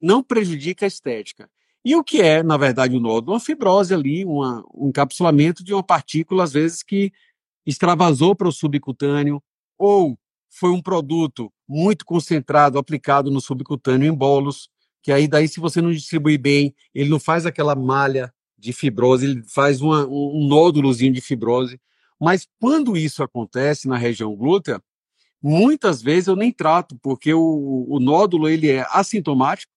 não 0.00 0.22
prejudica 0.22 0.86
a 0.86 0.88
estética. 0.88 1.50
E 1.84 1.94
o 1.94 2.02
que 2.02 2.22
é, 2.22 2.42
na 2.42 2.56
verdade, 2.56 2.96
o 2.96 3.00
nódulo? 3.00 3.32
Uma 3.32 3.40
fibrose 3.40 3.92
ali, 3.92 4.24
uma, 4.24 4.64
um 4.72 4.88
encapsulamento 4.88 5.62
de 5.62 5.74
uma 5.74 5.82
partícula, 5.82 6.44
às 6.44 6.52
vezes, 6.52 6.82
que 6.82 7.12
extravasou 7.66 8.34
para 8.34 8.48
o 8.48 8.52
subcutâneo, 8.52 9.42
ou 9.78 10.18
foi 10.48 10.70
um 10.70 10.80
produto 10.80 11.52
muito 11.68 12.04
concentrado, 12.04 12.78
aplicado 12.78 13.30
no 13.30 13.40
subcutâneo 13.40 14.12
em 14.12 14.14
bolos, 14.14 14.68
que 15.02 15.12
aí 15.12 15.26
daí, 15.28 15.48
se 15.48 15.60
você 15.60 15.82
não 15.82 15.90
distribui 15.90 16.38
bem, 16.38 16.74
ele 16.94 17.10
não 17.10 17.18
faz 17.18 17.44
aquela 17.44 17.74
malha 17.74 18.32
de 18.56 18.72
fibrose, 18.72 19.26
ele 19.26 19.42
faz 19.46 19.82
uma, 19.82 20.06
um 20.06 20.46
nódulozinho 20.48 21.12
de 21.12 21.20
fibrose. 21.20 21.78
Mas 22.20 22.48
quando 22.58 22.96
isso 22.96 23.22
acontece 23.22 23.86
na 23.86 23.98
região 23.98 24.34
glútea, 24.34 24.80
muitas 25.42 26.00
vezes 26.00 26.28
eu 26.28 26.36
nem 26.36 26.50
trato, 26.50 26.96
porque 27.02 27.34
o, 27.34 27.86
o 27.88 28.00
nódulo 28.00 28.48
ele 28.48 28.70
é 28.70 28.86
assintomático, 28.90 29.70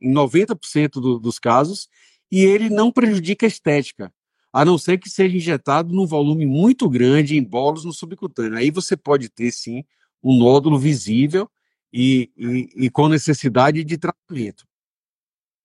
em 0.00 0.12
90% 0.12 0.94
do, 0.94 1.20
dos 1.20 1.38
casos, 1.38 1.88
e 2.30 2.40
ele 2.40 2.68
não 2.68 2.90
prejudica 2.90 3.46
a 3.46 3.48
estética, 3.48 4.12
a 4.52 4.64
não 4.64 4.76
ser 4.76 4.98
que 4.98 5.08
seja 5.08 5.36
injetado 5.36 5.94
num 5.94 6.06
volume 6.06 6.44
muito 6.44 6.88
grande 6.88 7.36
em 7.36 7.42
bolos 7.42 7.84
no 7.84 7.92
subcutâneo. 7.92 8.58
Aí 8.58 8.70
você 8.70 8.96
pode 8.96 9.28
ter, 9.28 9.50
sim, 9.50 9.84
um 10.22 10.36
nódulo 10.38 10.78
visível 10.78 11.50
e, 11.92 12.30
e, 12.36 12.86
e 12.86 12.90
com 12.90 13.08
necessidade 13.08 13.82
de 13.82 13.96
tratamento. 13.96 14.64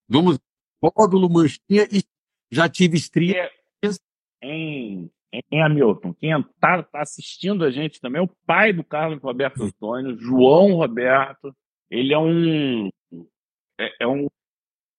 Vamos, 0.08 0.40
nódulo, 0.82 1.30
manchinha, 1.30 1.88
e 1.92 2.04
já 2.50 2.70
tive 2.70 2.98
estria. 2.98 3.50
Em 4.42 5.10
em 5.52 5.62
Hamilton. 5.62 6.14
Quem 6.14 6.32
está 6.40 6.84
tá 6.84 7.02
assistindo 7.02 7.64
a 7.64 7.72
gente 7.72 8.00
também 8.00 8.22
é 8.22 8.24
o 8.24 8.30
pai 8.46 8.74
do 8.74 8.84
Carlos 8.84 9.22
Roberto 9.22 9.64
Antônio, 9.64 10.18
João 10.18 10.74
Roberto. 10.74 11.56
ele 11.90 12.14
é 12.14 12.18
um 12.18 12.90
é, 13.80 13.90
é 14.02 14.08
um, 14.08 14.28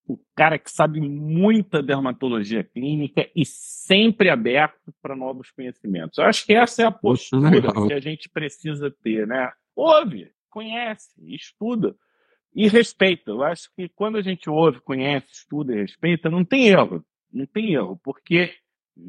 um 0.09 0.17
cara 0.35 0.57
que 0.57 0.71
sabe 0.71 0.99
muita 0.99 1.83
dermatologia 1.83 2.63
clínica 2.63 3.29
e 3.35 3.45
sempre 3.45 4.29
aberto 4.29 4.93
para 5.01 5.15
novos 5.15 5.51
conhecimentos. 5.51 6.17
Eu 6.17 6.25
acho 6.25 6.45
que 6.45 6.53
essa 6.53 6.81
é 6.81 6.85
a 6.85 6.91
postura 6.91 7.49
Legal. 7.49 7.87
que 7.87 7.93
a 7.93 7.99
gente 7.99 8.27
precisa 8.29 8.89
ter, 9.03 9.27
né? 9.27 9.51
Ouve, 9.75 10.31
conhece, 10.49 11.09
estuda 11.33 11.95
e 12.55 12.67
respeita. 12.67 13.29
Eu 13.31 13.43
acho 13.43 13.69
que 13.75 13.87
quando 13.89 14.17
a 14.17 14.21
gente 14.21 14.49
ouve, 14.49 14.79
conhece, 14.81 15.27
estuda 15.31 15.73
e 15.73 15.81
respeita, 15.81 16.29
não 16.29 16.43
tem 16.43 16.67
erro. 16.69 17.05
Não 17.31 17.45
tem 17.45 17.73
erro, 17.75 17.99
porque 18.03 18.51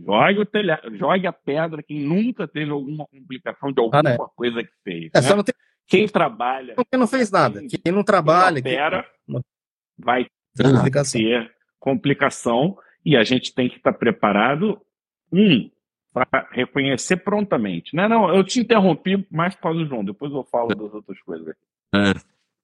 joga, 0.05 0.43
o 0.43 0.45
telha... 0.47 0.81
joga 0.93 1.31
a 1.31 1.33
pedra 1.33 1.83
quem 1.83 2.01
nunca 2.01 2.47
teve 2.47 2.71
alguma 2.71 3.07
complicação 3.07 3.73
de 3.73 3.81
alguma 3.81 4.01
Ah, 4.01 4.03
né? 4.03 4.19
coisa 4.37 4.63
que 4.63 4.73
fez. 4.85 5.11
É, 5.15 5.21
né? 5.23 5.27
só 5.27 5.35
não 5.35 5.43
tem 5.43 5.55
Quem 5.87 6.07
trabalha, 6.07 6.75
quem 6.77 7.01
não 7.01 7.07
fez 7.07 7.31
nada. 7.31 7.63
Quem 7.67 7.91
não 7.93 8.05
trabalha, 8.05 8.61
quem 8.61 8.73
quem 8.73 8.75
opera, 8.75 9.07
não- 9.27 9.41
vai 9.99 10.27
tem 10.63 10.73
complicação. 10.73 11.21
ter 11.21 11.55
complicação 11.79 12.79
e 13.05 13.17
a 13.17 13.25
gente 13.25 13.55
tem 13.55 13.69
que 13.69 13.77
estar 13.77 13.93
preparado, 13.93 14.81
um, 15.33 15.71
para 16.13 16.49
reconhecer 16.51 17.19
prontamente. 17.19 17.95
Não, 17.95 18.09
não, 18.09 18.35
eu 18.35 18.45
te 18.45 18.61
interrompi 18.61 19.27
mais 19.31 19.55
por 19.55 19.63
causa 19.63 19.79
do 19.81 19.87
João, 19.87 20.05
depois 20.05 20.33
eu 20.33 20.45
falo 20.45 20.69
das 20.69 20.93
outras 20.93 21.21
coisas. 21.23 21.55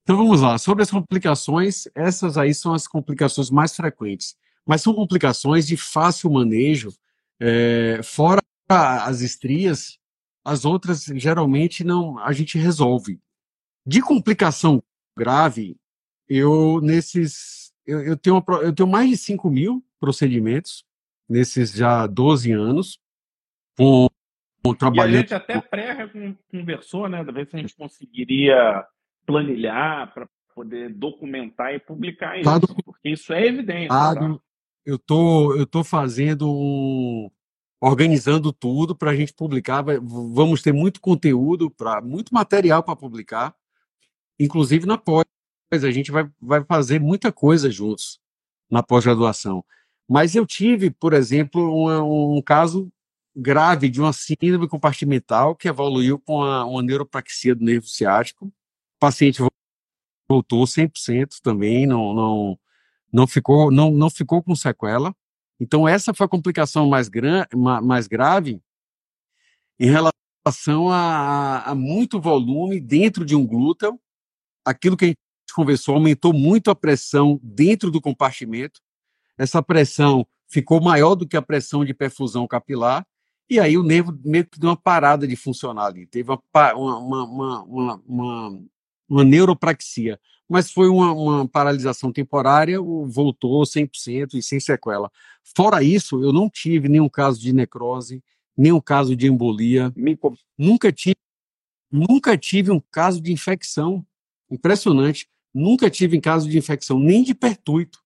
Então 0.03 0.17
vamos 0.17 0.41
lá. 0.41 0.59
Sobre 0.59 0.83
as 0.83 0.91
complicações, 0.91 1.89
essas 1.95 2.37
aí 2.37 2.55
são 2.55 2.75
as 2.75 2.87
complicações 2.87 3.51
mais 3.51 3.75
frequentes. 3.75 4.37
Mas 4.65 4.83
são 4.83 4.95
complicações 4.95 5.67
de 5.67 5.77
fácil 5.77 6.31
manejo. 6.31 6.91
é, 7.41 8.01
fora 8.03 8.41
as 8.69 9.21
estrias, 9.21 9.99
as 10.45 10.65
outras 10.65 11.05
geralmente 11.05 11.85
não 11.85 12.19
a 12.19 12.33
gente 12.33 12.59
resolve. 12.59 13.21
De 13.87 14.01
complicação 14.01 14.83
grave, 15.17 15.77
eu 16.29 16.81
nesses 16.81 17.66
eu, 17.87 18.01
eu 18.03 18.17
tenho 18.17 18.37
uma 18.37 18.59
eu 18.63 18.75
tenho 18.75 18.89
mais 18.89 19.09
de 19.11 19.17
5 19.17 19.49
mil 19.51 19.85
procedimentos 20.01 20.85
nesses 21.29 21.73
já 21.73 22.07
12 22.07 22.53
anos 22.53 22.99
com, 23.77 24.09
com 24.63 24.71
E 24.71 24.73
a 24.73 24.77
trabalhando 24.77 25.17
gente 25.21 25.35
até 25.35 25.61
pré-conversou, 25.61 27.09
né, 27.09 27.25
da 27.25 27.33
vez 27.33 27.49
se 27.51 27.57
a 27.57 27.59
gente 27.61 27.77
conseguiria 27.77 28.85
planilhar 29.25 30.13
para 30.15 30.29
poder 30.55 30.93
documentar 30.95 31.75
e 31.75 31.79
publicar 31.79 32.37
isso, 32.37 32.45
Tá 32.45 32.59
docu- 32.59 32.83
porque 32.83 33.11
isso 33.11 33.33
é 33.33 33.47
evidência. 33.47 33.89
Tá? 33.89 34.15
Claro, 34.15 34.43
eu 34.85 34.99
tô, 34.99 35.55
eu 35.55 35.67
tô 35.67 35.85
fazendo 35.85 36.49
um, 36.51 37.31
organizando 37.81 38.53
tudo 38.53 38.97
para 38.97 39.11
a 39.11 39.17
gente 39.17 39.35
publicar. 39.35 39.85
Vamos 40.03 40.63
ter 40.63 40.73
muito 40.73 41.01
conteúdo 41.01 41.71
para 41.71 42.01
muito 42.01 42.33
material 42.33 42.83
para 42.83 42.97
publicar, 42.97 43.55
inclusive 44.39 44.87
na 44.87 44.97
pós. 44.97 45.25
A 45.71 45.91
gente 45.91 46.11
vai, 46.13 46.29
vai 46.41 46.65
fazer 46.65 47.01
muita 47.01 47.33
coisa 47.33 47.71
juntos 47.71 48.21
na 48.71 48.83
pós-graduação. 48.83 49.65
Mas 50.09 50.35
eu 50.37 50.47
tive, 50.47 50.91
por 50.91 51.13
exemplo, 51.13 51.61
um, 51.63 52.37
um 52.39 52.43
caso 52.43 52.91
grave 53.35 53.89
de 53.89 54.01
uma 54.01 54.13
síndrome 54.13 54.69
compartimental 54.69 55.55
que 55.57 55.69
evoluiu 55.69 56.19
com 56.21 56.43
a, 56.43 56.65
uma 56.65 56.83
neuropraxia 56.83 57.55
do 57.55 57.65
nervo 57.65 57.87
ciático. 57.87 58.47
O 58.47 58.53
paciente 59.01 59.41
vo- 59.43 59.51
voltou 60.29 60.65
100% 60.67 61.41
também, 61.43 61.85
não, 61.87 62.15
não, 62.15 62.59
não 63.13 63.27
ficou 63.27 63.71
não, 63.71 63.91
não 63.91 64.09
ficou 64.09 64.43
com 64.43 64.55
sequela. 64.55 65.15
Então 65.59 65.87
essa 65.89 66.15
foi 66.15 66.27
a 66.27 66.29
complicação 66.29 66.89
mais, 66.89 67.09
gran, 67.09 67.45
ma- 67.55 67.81
mais 67.81 68.07
grave 68.07 68.63
em 69.79 69.91
relação 69.91 70.89
a, 70.91 70.97
a- 70.97 71.71
a 71.73 71.75
muito 71.75 72.21
volume 72.21 72.81
dentro 72.81 73.25
de 73.25 73.35
um 73.35 73.45
glúteo. 73.47 74.01
Aquilo 74.65 74.97
que 74.97 75.05
a 75.05 75.09
gente 75.09 75.19
conversou 75.55 75.95
aumentou 75.95 76.33
muito 76.33 76.71
a 76.71 76.75
pressão 76.75 77.41
dentro 77.43 77.91
do 77.91 78.01
compartimento. 78.01 78.81
Essa 79.39 79.63
pressão 79.63 80.27
ficou 80.49 80.81
maior 80.81 81.15
do 81.15 81.27
que 81.27 81.37
a 81.37 81.43
pressão 81.43 81.85
de 81.85 81.93
perfusão 81.93 82.47
capilar. 82.47 83.07
E 83.49 83.61
aí 83.61 83.79
o 83.79 83.83
nervo 83.83 84.19
meio 84.25 84.47
que 84.47 84.59
deu 84.59 84.71
uma 84.71 84.77
parada 84.77 85.27
de 85.27 85.37
funcionar 85.37 85.87
ali. 85.87 86.07
Teve 86.07 86.31
uma, 86.31 86.75
uma, 86.75 87.25
uma, 87.25 87.63
uma, 88.07 88.61
uma, 89.09 89.25
neuropraxia 89.25 90.19
mas 90.49 90.71
foi 90.71 90.89
uma, 90.89 91.13
uma 91.13 91.49
paralisação 91.49 92.13
temporária, 92.13 92.81
voltou 92.81 93.65
100% 93.65 94.35
e 94.35 94.43
sem 94.43 94.61
sequela. 94.61 95.11
Fora 95.43 95.83
isso, 95.83 96.23
eu 96.23 96.33
não 96.33 96.49
tive 96.49 96.89
nenhum 96.89 97.09
caso 97.09 97.41
de 97.41 97.53
necrose, 97.53 98.23
nenhum 98.57 98.81
caso 98.81 99.17
de 99.17 99.27
embolia, 99.27 99.93
Mico- 99.97 100.37
nunca 100.57 100.93
tive, 100.93 101.17
nunca 101.91 102.39
tive 102.39 102.71
um 102.71 102.81
caso 102.91 103.21
de 103.21 103.33
infecção. 103.33 104.07
Impressionante. 104.51 105.29
Nunca 105.57 105.89
tive 105.89 106.19
um 106.19 106.21
caso 106.21 106.47
de 106.51 106.59
infecção, 106.59 106.99
nem 106.99 107.23
de 107.23 107.35
pertuito. 107.35 107.99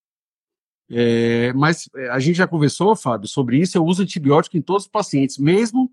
É, 0.88 1.52
mas 1.52 1.90
é, 1.96 2.08
a 2.10 2.20
gente 2.20 2.36
já 2.36 2.46
conversou, 2.46 2.94
Fábio, 2.94 3.26
sobre 3.26 3.58
isso. 3.58 3.76
Eu 3.76 3.84
uso 3.84 4.04
antibiótico 4.04 4.56
em 4.56 4.62
todos 4.62 4.84
os 4.84 4.88
pacientes, 4.88 5.36
mesmo 5.36 5.90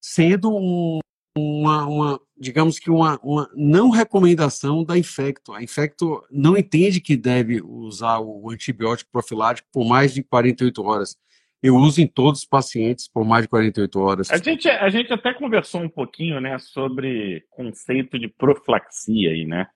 sendo 0.00 0.54
um, 0.56 1.00
uma, 1.36 1.84
uma, 1.84 2.20
digamos 2.38 2.78
que 2.78 2.88
uma, 2.88 3.18
uma 3.24 3.50
não 3.56 3.90
recomendação 3.90 4.84
da 4.84 4.96
Infecto. 4.96 5.52
A 5.52 5.60
Infecto 5.60 6.24
não 6.30 6.56
entende 6.56 7.00
que 7.00 7.16
deve 7.16 7.60
usar 7.60 8.20
o 8.20 8.48
antibiótico 8.48 9.10
profilático 9.10 9.68
por 9.72 9.84
mais 9.84 10.14
de 10.14 10.22
48 10.22 10.80
horas. 10.84 11.16
Eu 11.60 11.74
uso 11.74 12.00
em 12.00 12.06
todos 12.06 12.42
os 12.42 12.46
pacientes 12.46 13.08
por 13.08 13.24
mais 13.24 13.42
de 13.42 13.48
48 13.48 13.98
horas. 13.98 14.30
A 14.30 14.36
gente, 14.38 14.68
a 14.68 14.88
gente 14.90 15.12
até 15.12 15.34
conversou 15.34 15.82
um 15.82 15.88
pouquinho, 15.88 16.40
né, 16.40 16.56
sobre 16.60 17.44
conceito 17.50 18.16
de 18.16 18.28
profilaxia 18.28 19.30
aí, 19.30 19.44
né? 19.44 19.66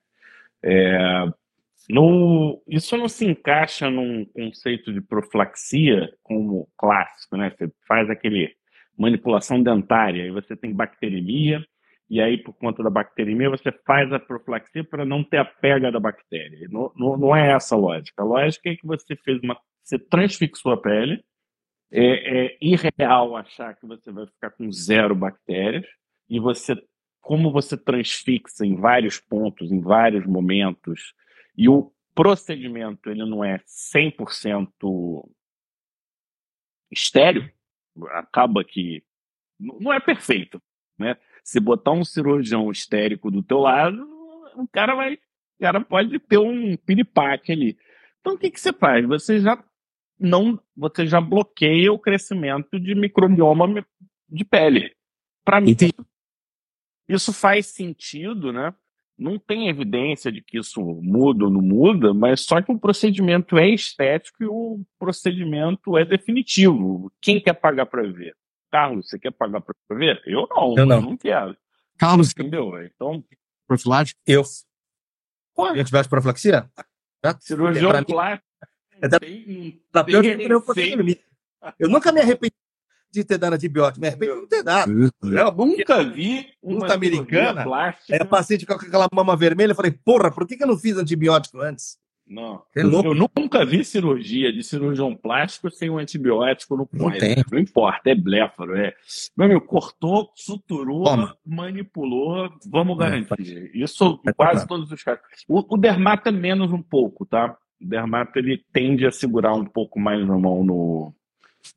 É, 0.65 1.27
no, 1.89 2.63
isso 2.67 2.97
não 2.97 3.07
se 3.07 3.25
encaixa 3.25 3.89
num 3.89 4.25
conceito 4.25 4.91
de 4.91 4.99
profilaxia 4.99 6.11
como 6.23 6.67
clássico, 6.75 7.37
né? 7.37 7.51
Você 7.51 7.71
faz 7.87 8.09
aquele 8.09 8.51
manipulação 8.97 9.61
dentária 9.61 10.25
e 10.25 10.31
você 10.31 10.55
tem 10.55 10.73
bacteremia, 10.73 11.63
e 12.09 12.19
aí 12.19 12.37
por 12.41 12.53
conta 12.53 12.81
da 12.81 12.89
bacteremia 12.89 13.49
você 13.49 13.71
faz 13.85 14.11
a 14.11 14.19
profilaxia 14.19 14.83
para 14.83 15.05
não 15.05 15.23
ter 15.23 15.37
a 15.37 15.45
pega 15.45 15.91
da 15.91 15.99
bactéria. 15.99 16.67
Não, 16.71 16.91
não, 16.95 17.17
não 17.17 17.35
é 17.35 17.51
essa 17.51 17.75
a 17.75 17.77
lógica. 17.77 18.23
A 18.23 18.25
lógica 18.25 18.69
é 18.69 18.75
que 18.75 18.87
você 18.87 19.15
fez 19.17 19.39
uma, 19.43 19.57
você 19.83 19.99
transfixou 19.99 20.71
a 20.71 20.81
pele, 20.81 21.23
é, 21.91 22.45
é 22.45 22.57
irreal 22.59 23.35
achar 23.37 23.75
que 23.75 23.85
você 23.85 24.11
vai 24.11 24.25
ficar 24.25 24.49
com 24.51 24.71
zero 24.71 25.13
bactérias 25.13 25.85
e 26.27 26.39
você, 26.39 26.75
como 27.25 27.51
você 27.51 27.75
transfixa 27.75 28.63
em 28.63 28.75
vários 28.75 29.19
pontos, 29.19 29.71
em 29.71 29.81
vários 29.81 30.27
momentos, 30.27 31.15
e 31.57 31.67
o 31.67 31.91
procedimento 32.13 33.09
ele 33.09 33.25
não 33.25 33.43
é 33.43 33.57
100% 33.65 35.27
estéreo, 36.91 37.51
acaba 38.11 38.63
que 38.63 39.03
não 39.59 39.91
é 39.91 39.99
perfeito, 39.99 40.61
né? 40.99 41.17
Se 41.43 41.59
botar 41.59 41.93
um 41.93 42.03
cirurgião 42.05 42.69
histérico 42.71 43.31
do 43.31 43.41
teu 43.41 43.57
lado, 43.57 44.07
o 44.55 44.67
cara 44.67 44.93
vai, 44.93 45.15
o 45.15 45.61
cara 45.61 45.81
pode 45.81 46.19
ter 46.19 46.37
um 46.37 46.77
piripaque 46.77 47.51
ali. 47.51 47.75
Então 48.21 48.35
o 48.35 48.37
que 48.37 48.51
que 48.51 48.59
você 48.59 48.71
faz? 48.71 49.03
Você 49.07 49.39
já 49.39 49.63
não, 50.19 50.61
você 50.77 51.07
já 51.07 51.19
bloqueia 51.19 51.91
o 51.91 51.97
crescimento 51.97 52.79
de 52.79 52.93
microbioma 52.93 53.83
de 54.29 54.45
pele. 54.45 54.95
Para 55.43 55.59
mim. 55.59 55.71
Isso 57.07 57.31
faz 57.33 57.67
sentido, 57.67 58.51
né? 58.51 58.73
Não 59.17 59.39
tem 59.39 59.69
evidência 59.69 60.29
de 60.31 60.41
que 60.41 60.57
isso 60.59 60.81
muda 61.01 61.45
ou 61.45 61.49
não 61.51 61.61
muda, 61.61 62.13
mas 62.13 62.41
só 62.41 62.61
que 62.61 62.71
o 62.71 62.77
procedimento 62.77 63.57
é 63.57 63.69
estético 63.69 64.43
e 64.43 64.47
o 64.47 64.81
procedimento 64.99 65.97
é 65.97 66.03
definitivo. 66.03 67.11
Quem 67.21 67.39
quer 67.39 67.53
pagar 67.53 67.85
para 67.85 68.03
ver? 68.03 68.35
Carlos, 68.69 69.07
você 69.07 69.17
quer 69.17 69.31
pagar 69.31 69.61
para 69.61 69.73
ver? 69.97 70.21
Eu 70.25 70.47
não, 70.49 70.75
Eu 70.77 70.85
não. 70.85 71.01
não 71.01 71.17
quero. 71.17 71.55
Carlos, 71.97 72.31
Entendeu? 72.31 72.73
Então, 72.83 73.23
profilático? 73.65 74.19
Eu. 74.27 74.43
pô, 75.55 75.69
Eu 75.69 75.85
tivesse 75.85 76.09
profilaxia? 76.09 76.69
Cirurgião 77.39 78.03
plástico 78.03 78.45
É 79.01 79.07
tem, 79.19 79.81
tem 79.81 79.81
eu. 80.09 80.61
Eu 81.79 81.89
nunca 81.89 82.11
me 82.11 82.19
arrependi 82.21 82.53
de 83.15 83.25
ter 83.25 83.37
dado 83.37 83.53
antibiótico, 83.53 84.05
arrependi 84.05 84.33
de 84.33 84.39
não 84.39 84.47
ter 84.47 84.63
dado. 84.63 84.91
Eu 84.91 85.65
nunca 85.65 86.03
vi 86.03 86.47
uma 86.61 86.79
Luta 86.81 86.93
americana, 86.93 87.63
plástica. 87.63 88.21
A 88.21 88.25
paciente 88.25 88.65
com 88.65 88.73
aquela 88.73 89.07
mama 89.13 89.35
vermelha, 89.35 89.71
eu 89.71 89.75
falei, 89.75 89.91
porra, 89.91 90.31
por 90.31 90.47
que, 90.47 90.55
que 90.57 90.63
eu 90.63 90.67
não 90.67 90.77
fiz 90.77 90.97
antibiótico 90.97 91.59
antes? 91.59 91.97
Não. 92.27 92.63
É. 92.75 92.81
Eu 92.81 93.13
nunca 93.13 93.63
vi 93.63 93.85
cirurgia 93.85 94.51
de 94.51 94.63
cirurgião 94.63 95.15
plástico 95.15 95.69
sem 95.69 95.91
um 95.91 95.99
antibiótico 95.99 96.75
no 96.75 96.89
Não 96.91 97.09
pós. 97.11 97.19
tem. 97.19 97.35
Não 97.51 97.59
importa, 97.59 98.09
é 98.09 98.15
bléfaro. 98.15 98.75
É. 98.75 98.95
Meu 99.37 99.45
amigo, 99.45 99.61
cortou, 99.61 100.31
suturou, 100.33 101.03
Toma. 101.03 101.37
manipulou, 101.45 102.49
vamos 102.67 102.95
É, 102.95 102.99
garantir. 102.99 103.69
Isso 103.75 104.19
É, 104.25 104.33
quase 104.33 104.65
claro. 104.65 104.67
todos 104.67 104.91
os 104.91 105.03
casos. 105.03 105.21
O, 105.47 105.75
o 105.75 105.77
dermato 105.77 106.27
é 106.27 106.31
menos 106.31 106.71
um 106.71 106.81
pouco, 106.81 107.27
tá? 107.27 107.55
O 107.79 107.85
dermato 107.87 108.39
ele 108.39 108.63
tende 108.73 109.05
a 109.05 109.11
segurar 109.11 109.53
um 109.53 109.65
pouco 109.65 109.99
mais 109.99 110.19
a 110.23 110.25
mão 110.37 110.63
no, 110.63 111.13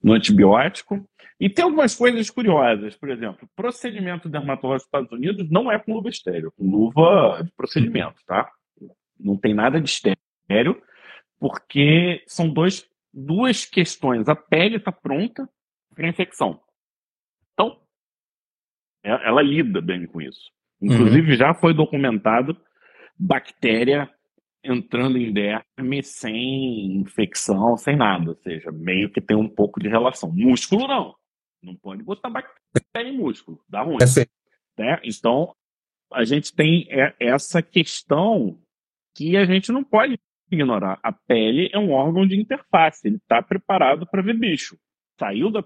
no 0.02 0.12
antibiótico. 0.14 1.04
E 1.40 1.48
tem 1.48 1.64
algumas 1.64 1.94
coisas 1.94 2.28
curiosas. 2.30 2.96
Por 2.96 3.10
exemplo, 3.10 3.48
procedimento 3.54 4.28
dermatológico 4.28 4.88
nos 4.92 5.04
Estados 5.04 5.12
Unidos 5.12 5.50
não 5.50 5.70
é 5.70 5.78
com 5.78 5.94
luva 5.94 6.08
estéreo, 6.08 6.52
com 6.56 6.64
luva 6.64 7.42
de 7.44 7.52
procedimento, 7.52 8.20
tá? 8.26 8.50
não 9.18 9.36
tem 9.36 9.54
nada 9.54 9.80
de 9.80 9.88
estéreo, 9.88 10.80
porque 11.38 12.22
são 12.26 12.48
dois, 12.48 12.88
duas 13.12 13.64
questões. 13.64 14.28
A 14.28 14.36
pele 14.36 14.76
está 14.76 14.92
pronta 14.92 15.48
para 15.94 16.08
infecção. 16.08 16.60
Então, 17.52 17.80
é, 19.02 19.10
ela 19.10 19.42
lida 19.42 19.80
bem 19.80 20.06
com 20.06 20.20
isso. 20.20 20.50
Inclusive, 20.80 21.32
uhum. 21.32 21.36
já 21.36 21.54
foi 21.54 21.74
documentado 21.74 22.56
bactéria 23.18 24.08
entrando 24.62 25.18
em 25.18 25.32
derme 25.32 26.02
sem 26.02 26.96
infecção, 26.98 27.76
sem 27.76 27.96
nada. 27.96 28.30
Ou 28.30 28.36
seja, 28.36 28.70
meio 28.70 29.10
que 29.10 29.20
tem 29.20 29.36
um 29.36 29.48
pouco 29.48 29.80
de 29.80 29.88
relação. 29.88 30.30
Músculo, 30.32 30.86
não. 30.86 31.14
Não 31.62 31.74
pode 31.74 32.02
botar 32.02 32.30
bactéria 32.30 33.10
em 33.10 33.16
músculo. 33.16 33.60
Dá 33.68 33.82
ruim. 33.82 33.98
É 34.00 34.80
né? 34.80 35.00
Então, 35.04 35.54
a 36.12 36.24
gente 36.24 36.54
tem 36.54 36.86
essa 37.18 37.62
questão 37.62 38.58
que 39.14 39.36
a 39.36 39.44
gente 39.44 39.72
não 39.72 39.82
pode 39.82 40.18
ignorar. 40.50 40.98
A 41.02 41.12
pele 41.12 41.70
é 41.72 41.78
um 41.78 41.92
órgão 41.92 42.26
de 42.26 42.36
interface. 42.36 43.06
Ele 43.06 43.16
está 43.16 43.42
preparado 43.42 44.06
para 44.06 44.22
ver 44.22 44.34
bicho. 44.34 44.78
Saiu 45.18 45.50
da 45.50 45.62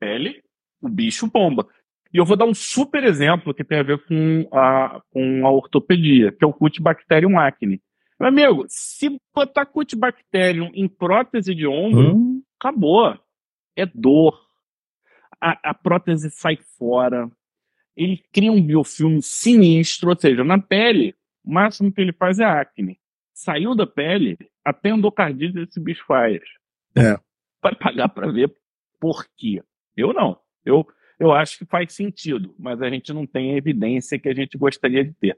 pele, 0.00 0.42
o 0.80 0.88
bicho 0.88 1.26
bomba. 1.26 1.66
E 2.12 2.18
eu 2.18 2.24
vou 2.24 2.36
dar 2.36 2.46
um 2.46 2.54
super 2.54 3.04
exemplo 3.04 3.52
que 3.52 3.64
tem 3.64 3.78
a 3.78 3.82
ver 3.82 3.98
com 4.06 4.48
a, 4.52 5.02
com 5.10 5.46
a 5.46 5.50
ortopedia, 5.50 6.32
que 6.32 6.44
é 6.44 6.46
o 6.46 6.52
Cutibacterium 6.52 7.38
acne. 7.38 7.82
Meu 8.18 8.28
amigo, 8.28 8.64
se 8.68 9.20
botar 9.34 9.66
Cutibacterium 9.66 10.70
em 10.74 10.88
prótese 10.88 11.54
de 11.54 11.66
ombro, 11.66 12.16
hum. 12.16 12.42
acabou. 12.58 13.16
É 13.76 13.86
dor. 13.86 14.47
A, 15.40 15.70
a 15.70 15.74
prótese 15.74 16.30
sai 16.30 16.56
fora. 16.78 17.30
Ele 17.96 18.22
cria 18.32 18.52
um 18.52 18.62
biofilme 18.62 19.22
sinistro, 19.22 20.10
ou 20.10 20.18
seja, 20.18 20.44
na 20.44 20.60
pele, 20.60 21.14
o 21.44 21.52
máximo 21.52 21.92
que 21.92 22.00
ele 22.00 22.12
faz 22.12 22.38
é 22.38 22.44
acne. 22.44 22.98
Saiu 23.34 23.74
da 23.74 23.86
pele, 23.86 24.38
até 24.64 24.90
endocardite 24.90 25.58
esse 25.60 25.80
bicho 25.80 26.04
faz. 26.06 26.40
É. 26.96 27.18
Vai 27.62 27.74
pagar 27.74 28.08
para 28.08 28.30
ver 28.30 28.52
por 29.00 29.26
quê. 29.36 29.62
Eu 29.96 30.12
não. 30.12 30.38
Eu 30.64 30.86
eu 31.18 31.32
acho 31.32 31.58
que 31.58 31.64
faz 31.64 31.92
sentido, 31.92 32.54
mas 32.58 32.80
a 32.80 32.88
gente 32.88 33.12
não 33.12 33.26
tem 33.26 33.52
a 33.52 33.56
evidência 33.56 34.18
que 34.18 34.28
a 34.28 34.34
gente 34.34 34.56
gostaria 34.56 35.04
de 35.04 35.12
ter. 35.14 35.36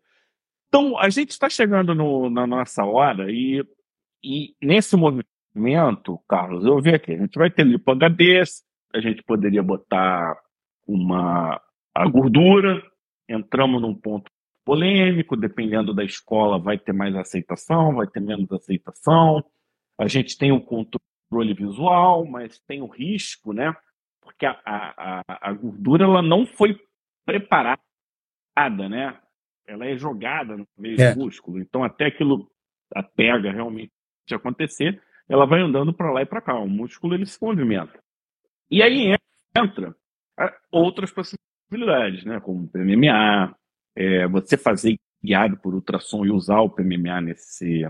Então, 0.68 0.96
a 0.98 1.09
gente 1.09 1.30
está 1.30 1.48
chegando 1.48 1.94
no, 1.94 2.28
na 2.28 2.46
nossa 2.46 2.84
hora 2.84 3.30
e, 3.30 3.64
e 4.22 4.55
nesse 4.61 4.94
movimento, 4.94 6.18
Carlos, 6.28 6.64
eu 6.64 6.80
vi 6.80 6.94
aqui, 6.94 7.12
a 7.12 7.18
gente 7.18 7.36
vai 7.36 7.51
ter 7.51 7.64
lipo 7.64 7.90
HD, 7.90 8.42
a 8.95 9.01
gente 9.01 9.22
poderia 9.22 9.62
botar 9.62 10.38
uma 10.86 11.61
a 11.95 12.07
gordura, 12.09 12.82
entramos 13.28 13.82
num 13.82 13.95
ponto 13.95 14.30
polêmico, 14.64 15.36
dependendo 15.36 15.93
da 15.93 16.05
escola 16.05 16.59
vai 16.59 16.78
ter 16.78 16.93
mais 16.93 17.14
aceitação, 17.16 17.95
vai 17.95 18.07
ter 18.07 18.20
menos 18.20 18.51
aceitação. 18.53 19.45
A 19.99 20.07
gente 20.07 20.38
tem 20.38 20.53
o 20.53 20.61
controle 20.61 21.55
visual, 21.55 22.24
mas 22.24 22.59
tem 22.61 22.80
o 22.80 22.86
risco, 22.86 23.53
né? 23.53 23.74
porque 24.30 24.47
a, 24.47 24.59
a, 24.64 25.22
a 25.28 25.53
gordura 25.53 26.05
ela 26.05 26.22
não 26.22 26.47
foi 26.47 26.78
preparada, 27.26 27.78
né? 28.88 29.18
Ela 29.66 29.86
é 29.86 29.97
jogada 29.97 30.57
no 30.57 30.66
meio 30.78 31.01
é. 31.01 31.12
do 31.12 31.20
músculo. 31.20 31.59
Então, 31.59 31.84
até 31.84 32.07
aquilo 32.07 32.51
a 32.95 33.03
pega 33.03 33.53
realmente 33.53 33.93
acontecer, 34.32 35.01
ela 35.28 35.47
vai 35.47 35.61
andando 35.61 35.93
para 35.93 36.11
lá 36.11 36.22
e 36.22 36.26
para 36.26 36.41
cá. 36.41 36.59
O 36.59 36.68
músculo 36.68 37.14
ele 37.14 37.26
se 37.26 37.38
movimenta. 37.43 38.03
E 38.71 38.83
aí 38.83 39.14
entra 39.57 39.95
outras 40.71 41.11
possibilidades, 41.12 42.25
né? 42.25 42.41
Como 42.41 42.68
PMMA, 42.68 43.55
é, 43.97 44.27
você 44.29 44.57
fazer 44.57 44.97
guiado 45.23 45.57
por 45.59 45.75
ultrassom 45.75 46.25
e 46.25 46.31
usar 46.31 46.61
o 46.61 46.71
PMMA 46.71 47.21
nesse, 47.21 47.87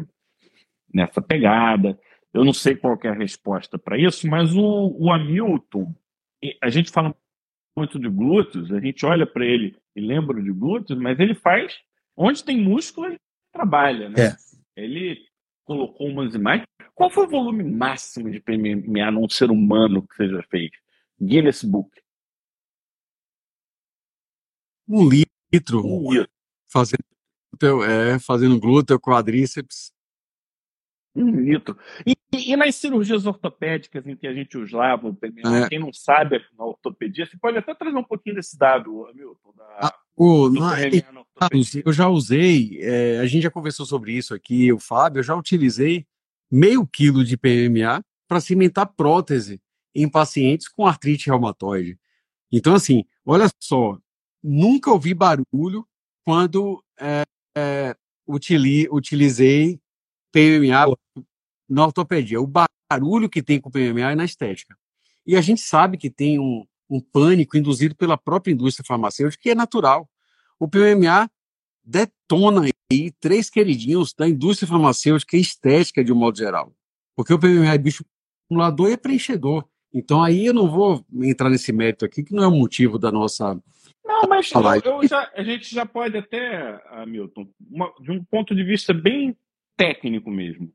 nessa 0.93 1.21
pegada. 1.21 1.99
Eu 2.33 2.45
não 2.45 2.53
sei 2.53 2.77
qual 2.77 2.99
é 3.05 3.09
a 3.09 3.15
resposta 3.15 3.79
para 3.79 3.99
isso, 3.99 4.29
mas 4.29 4.55
o, 4.55 4.97
o 4.99 5.13
Hamilton 5.13 5.95
a 6.63 6.71
gente 6.71 6.91
fala 6.91 7.15
muito 7.77 7.99
de 7.99 8.09
glúteos, 8.09 8.73
a 8.73 8.81
gente 8.81 9.05
olha 9.05 9.27
para 9.27 9.45
ele 9.45 9.77
e 9.95 10.01
lembra 10.01 10.43
de 10.43 10.51
glúteos, 10.51 10.99
mas 10.99 11.19
ele 11.21 11.35
faz 11.35 11.79
onde 12.17 12.45
tem 12.45 12.61
músculo, 12.61 13.09
ele 13.09 13.19
trabalha, 13.53 14.09
né? 14.09 14.17
É. 14.77 14.83
Ele 14.83 15.19
colocou 15.65 16.09
umas 16.09 16.35
imagens. 16.35 16.67
Qual 16.95 17.11
foi 17.11 17.27
o 17.27 17.31
volume 17.31 17.65
máximo 17.65 18.31
de 18.31 18.41
PMA 18.41 19.11
num 19.11 19.29
ser 19.29 19.51
humano 19.51 20.07
que 20.07 20.17
você 20.17 20.29
já 20.29 20.43
fez? 20.45 20.71
Guinness 21.21 21.63
Book. 21.65 21.91
Um 24.89 25.09
litro. 25.09 25.87
Um 25.87 26.13
litro. 26.13 26.29
Fazendo, 26.69 27.05
é, 27.85 28.19
fazendo 28.19 28.59
glúteo, 28.59 28.99
quadríceps. 28.99 29.93
Um 31.15 31.31
litro. 31.41 31.77
E, 32.07 32.17
e, 32.33 32.57
nas 32.57 32.77
cirurgias 32.77 33.27
ortopédicas 33.27 34.07
em 34.07 34.17
que 34.17 34.27
a 34.27 34.33
gente 34.33 34.57
usava 34.57 35.09
o 35.09 35.15
PMA, 35.15 35.65
é. 35.65 35.69
quem 35.69 35.79
não 35.79 35.93
sabe 35.93 36.41
na 36.57 36.65
ortopedia, 36.65 37.27
você 37.27 37.37
pode 37.37 37.59
até 37.59 37.75
trazer 37.75 37.97
um 37.97 38.05
pouquinho 38.05 38.37
desse 38.37 38.57
dado, 38.57 39.07
Hamilton, 39.07 39.53
da, 39.57 39.65
ah, 39.83 39.95
o, 40.17 40.49
na, 40.51 40.75
eu 41.85 41.93
já 41.93 42.09
usei, 42.09 42.79
é, 42.83 43.19
a 43.19 43.27
gente 43.27 43.43
já 43.43 43.51
conversou 43.51 43.87
sobre 43.87 44.13
isso 44.13 44.35
aqui, 44.35 44.73
o 44.73 44.79
Fábio, 44.79 45.21
eu 45.21 45.25
já 45.25 45.35
utilizei 45.35 46.07
meio 46.51 46.87
quilo 46.87 47.25
de 47.25 47.37
PMA 47.37 48.03
para 48.27 48.41
cimentar 48.41 48.87
prótese 48.95 49.61
em 49.95 50.09
pacientes 50.09 50.69
com 50.69 50.87
artrite 50.87 51.27
reumatoide. 51.27 51.99
Então, 52.51 52.75
assim, 52.75 53.05
olha 53.25 53.49
só, 53.61 53.99
nunca 54.43 54.91
ouvi 54.91 55.15
barulho 55.15 55.87
quando 56.25 56.83
é, 56.99 57.25
é, 57.57 57.97
utili, 58.27 58.89
utilizei 58.91 59.81
PMA 60.33 60.97
na 61.69 61.87
ortopedia. 61.87 62.41
O 62.41 62.47
barulho 62.47 63.29
que 63.29 63.43
tem 63.43 63.61
com 63.61 63.71
PMA 63.71 64.13
é 64.13 64.15
na 64.15 64.25
estética. 64.25 64.77
E 65.27 65.37
a 65.37 65.41
gente 65.41 65.61
sabe 65.61 65.97
que 65.97 66.11
tem 66.11 66.39
um, 66.39 66.67
um 66.89 67.01
pânico 67.01 67.57
induzido 67.57 67.95
pela 67.95 68.17
própria 68.17 68.53
indústria 68.53 68.85
farmacêutica, 68.87 69.43
que 69.43 69.51
é 69.51 69.55
natural. 69.55 70.09
O 70.59 70.69
PMA 70.69 71.31
detona 71.91 72.71
aí 72.93 73.11
três 73.21 73.51
queridinhos 73.51 74.15
da 74.15 74.29
indústria 74.29 74.69
farmacêutica 74.69 75.37
e 75.37 75.41
estética 75.41 76.05
de 76.05 76.13
um 76.13 76.17
modo 76.17 76.39
geral. 76.39 76.73
Porque 77.17 77.35
o 77.35 77.39
PMA 77.39 77.75
é 77.75 77.79
bicho 77.79 78.05
acumulador 78.47 78.89
e 78.89 78.93
é 78.93 78.97
preenchedor. 78.97 79.65
Então 79.93 80.23
aí 80.23 80.47
eu 80.47 80.55
não 80.55 80.71
vou 80.71 81.05
entrar 81.23 81.51
nesse 81.51 81.73
mérito 81.73 82.05
aqui, 82.05 82.23
que 82.23 82.33
não 82.33 82.45
é 82.45 82.47
o 82.47 82.53
motivo 82.53 82.99
da 82.99 83.11
nossa. 83.11 83.61
Não, 84.05 84.23
mas 84.29 84.51
eu, 84.53 84.63
eu 84.93 85.09
já, 85.09 85.31
a 85.35 85.43
gente 85.43 85.75
já 85.75 85.85
pode 85.85 86.17
até, 86.17 86.81
Hamilton, 86.91 87.49
uma, 87.69 87.93
de 88.01 88.13
um 88.13 88.25
ponto 88.25 88.55
de 88.55 88.63
vista 88.63 88.95
bem 88.95 89.37
técnico 89.77 90.31
mesmo. 90.31 90.73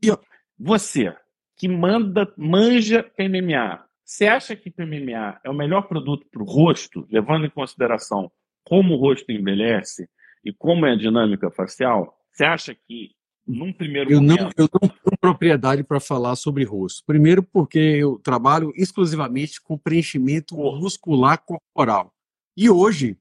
Você 0.59 1.15
que 1.57 1.69
manda, 1.69 2.31
manja 2.37 3.01
PMMA, 3.01 3.85
você 4.03 4.27
acha 4.27 4.55
que 4.55 4.69
PMMA 4.69 5.39
é 5.43 5.49
o 5.49 5.53
melhor 5.53 5.83
produto 5.83 6.27
para 6.29 6.41
o 6.41 6.45
rosto, 6.45 7.07
levando 7.09 7.45
em 7.45 7.49
consideração 7.49 8.29
como 8.65 8.95
o 8.95 8.97
rosto 8.97 9.31
envelhece 9.31 10.09
e 10.45 10.53
como 10.53 10.85
é 10.85 10.91
a 10.91 10.95
dinâmica 10.95 11.49
facial? 11.49 12.15
Você 12.31 12.45
acha 12.45 12.75
que 12.75 13.11
num 13.47 13.73
primeiro 13.73 14.11
eu 14.11 14.21
momento... 14.21 14.41
Não, 14.41 14.51
eu 14.57 14.69
não 14.81 14.89
tenho 14.89 15.17
propriedade 15.19 15.83
para 15.83 15.99
falar 15.99 16.35
sobre 16.35 16.63
rosto. 16.63 17.03
Primeiro 17.05 17.41
porque 17.41 17.79
eu 17.79 18.19
trabalho 18.19 18.71
exclusivamente 18.75 19.59
com 19.61 19.77
preenchimento 19.77 20.55
muscular 20.55 21.43
corporal. 21.43 22.13
E 22.55 22.69
hoje, 22.69 23.17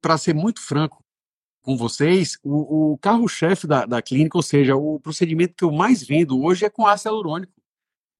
para 0.00 0.18
ser 0.18 0.34
muito 0.34 0.60
franco, 0.60 1.02
com 1.62 1.76
vocês, 1.76 2.38
o, 2.42 2.92
o 2.92 2.98
carro-chefe 2.98 3.66
da, 3.66 3.86
da 3.86 4.02
clínica, 4.02 4.36
ou 4.36 4.42
seja, 4.42 4.74
o 4.76 4.98
procedimento 4.98 5.54
que 5.54 5.64
eu 5.64 5.70
mais 5.70 6.02
vendo 6.02 6.42
hoje 6.42 6.64
é 6.64 6.70
com 6.70 6.86
ácido 6.86 7.10
hialurônico. 7.10 7.52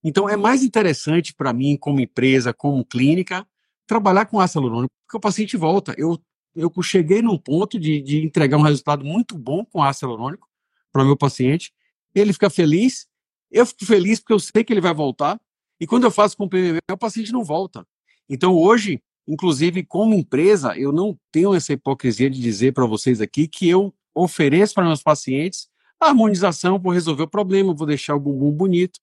Então, 0.05 0.29
é 0.29 0.37
mais 0.37 0.63
interessante 0.63 1.35
para 1.35 1.53
mim, 1.53 1.77
como 1.77 2.01
empresa, 2.01 2.55
como 2.55 2.85
clínica, 2.85 3.47
trabalhar 3.87 4.27
com 4.27 4.41
ácido 4.41 4.61
hialurônico, 4.61 4.95
porque 5.05 5.17
o 5.17 5.21
paciente 5.21 5.57
volta. 5.57 5.95
Eu, 5.99 6.19
eu 6.55 6.73
cheguei 6.83 7.23
num 7.23 7.39
ponto 7.39 7.79
de, 7.79 8.01
de 8.01 8.25
entregar 8.25 8.57
um 8.57 8.63
resultado 8.63 9.05
muito 9.05 9.37
bom 9.37 9.65
com 9.65 9.83
ácido 9.83 10.07
hialurônico 10.07 10.49
para 10.93 11.03
o 11.03 11.07
meu 11.07 11.17
paciente, 11.17 11.73
ele 12.15 12.33
fica 12.33 12.51
feliz, 12.51 13.07
eu 13.51 13.65
fico 13.65 13.85
feliz 13.87 14.21
porque 14.21 14.33
eu 14.33 14.39
sei 14.39 14.63
que 14.63 14.73
ele 14.73 14.81
vai 14.81 14.93
voltar, 14.93 15.41
e 15.81 15.87
quando 15.87 16.05
eu 16.05 16.11
faço 16.11 16.37
com 16.37 16.45
o 16.45 16.49
PMM, 16.49 16.79
o 16.91 16.97
paciente 16.97 17.33
não 17.33 17.43
volta. 17.43 17.87
Então, 18.29 18.55
hoje, 18.55 19.03
Inclusive, 19.27 19.85
como 19.85 20.15
empresa, 20.15 20.77
eu 20.77 20.93
não 20.93 21.19
tenho 21.31 21.55
essa 21.55 21.73
hipocrisia 21.73 22.29
de 22.29 22.41
dizer 22.41 22.73
para 22.73 22.87
vocês 22.87 23.21
aqui 23.21 23.47
que 23.47 23.69
eu 23.69 23.95
ofereço 24.15 24.75
para 24.75 24.85
meus 24.85 25.03
pacientes 25.03 25.69
a 26.01 26.09
harmonização, 26.09 26.79
vou 26.79 26.93
resolver 26.93 27.23
o 27.23 27.29
problema, 27.29 27.73
vou 27.73 27.87
deixar 27.87 28.17
o 28.17 28.21
bumbum 28.21 28.51
bonito, 28.51 28.99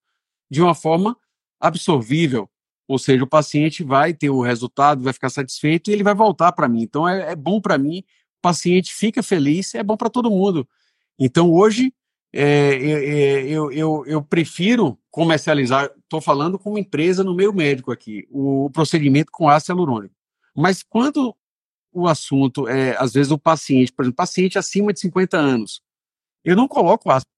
de 0.51 0.61
uma 0.61 0.75
forma 0.75 1.17
absorvível. 1.59 2.49
Ou 2.89 2.97
seja, 2.97 3.23
o 3.23 3.27
paciente 3.27 3.83
vai 3.83 4.15
ter 4.15 4.31
o 4.31 4.41
resultado, 4.41 5.03
vai 5.03 5.13
ficar 5.13 5.29
satisfeito 5.29 5.91
e 5.91 5.93
ele 5.93 6.01
vai 6.01 6.15
voltar 6.15 6.51
para 6.53 6.67
mim. 6.67 6.81
Então, 6.81 7.07
é, 7.07 7.33
é 7.33 7.35
bom 7.35 7.61
para 7.61 7.77
mim, 7.77 7.99
o 7.99 8.41
paciente 8.41 8.95
fica 8.95 9.21
feliz, 9.21 9.75
é 9.75 9.83
bom 9.83 9.95
para 9.95 10.09
todo 10.09 10.31
mundo. 10.31 10.67
Então, 11.19 11.53
hoje, 11.53 11.93
é, 12.33 12.41
é, 12.43 13.43
eu, 13.47 13.71
eu, 13.71 14.03
eu, 14.07 14.23
prefiro 14.23 14.97
comercializar, 15.11 15.91
estou 16.01 16.19
falando 16.19 16.57
como 16.57 16.79
empresa 16.79 17.23
no 17.23 17.35
meio 17.35 17.53
médico 17.53 17.91
aqui, 17.91 18.27
o 18.31 18.71
procedimento 18.71 19.31
com 19.31 19.47
ácido 19.47 19.73
hialurônico. 19.73 20.15
Mas 20.55 20.81
quando 20.81 21.35
o 21.93 22.07
assunto 22.07 22.67
é, 22.67 22.97
às 22.97 23.13
vezes, 23.13 23.31
o 23.31 23.37
paciente, 23.37 23.93
por 23.93 24.01
exemplo, 24.01 24.15
paciente 24.15 24.57
acima 24.57 24.91
de 24.91 24.99
50 24.99 25.37
anos, 25.37 25.83
eu 26.43 26.55
não 26.55 26.67
coloco 26.67 27.11
ácido 27.11 27.29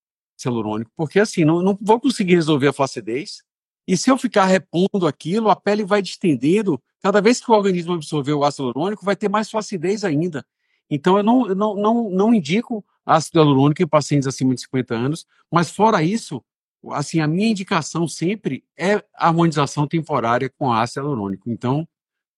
hialurônico, 0.45 0.91
porque 0.95 1.19
assim, 1.19 1.43
não, 1.43 1.61
não 1.61 1.77
vou 1.81 1.99
conseguir 1.99 2.35
resolver 2.35 2.69
a 2.69 2.73
flacidez. 2.73 3.43
E 3.87 3.97
se 3.97 4.09
eu 4.09 4.17
ficar 4.17 4.45
repondo 4.45 5.07
aquilo, 5.07 5.49
a 5.49 5.55
pele 5.55 5.83
vai 5.83 6.01
distendendo. 6.01 6.81
Cada 7.01 7.19
vez 7.19 7.39
que 7.39 7.49
o 7.49 7.53
organismo 7.53 7.93
absorver 7.93 8.33
o 8.33 8.43
ácido 8.43 8.63
hialurônico, 8.63 9.03
vai 9.03 9.15
ter 9.15 9.29
mais 9.29 9.49
flacidez 9.49 10.03
ainda. 10.03 10.45
Então, 10.89 11.17
eu 11.17 11.23
não, 11.23 11.45
não, 11.47 11.75
não, 11.75 12.09
não 12.09 12.33
indico 12.33 12.85
ácido 13.05 13.39
hialurônico 13.39 13.81
em 13.81 13.87
pacientes 13.87 14.27
acima 14.27 14.53
de 14.53 14.61
50 14.61 14.93
anos, 14.93 15.25
mas 15.51 15.71
fora 15.71 16.03
isso, 16.03 16.43
assim, 16.91 17.19
a 17.19 17.27
minha 17.27 17.49
indicação 17.49 18.07
sempre 18.07 18.63
é 18.77 19.03
harmonização 19.15 19.87
temporária 19.87 20.49
com 20.49 20.71
ácido 20.71 21.05
hialurônico. 21.05 21.49
Então, 21.49 21.87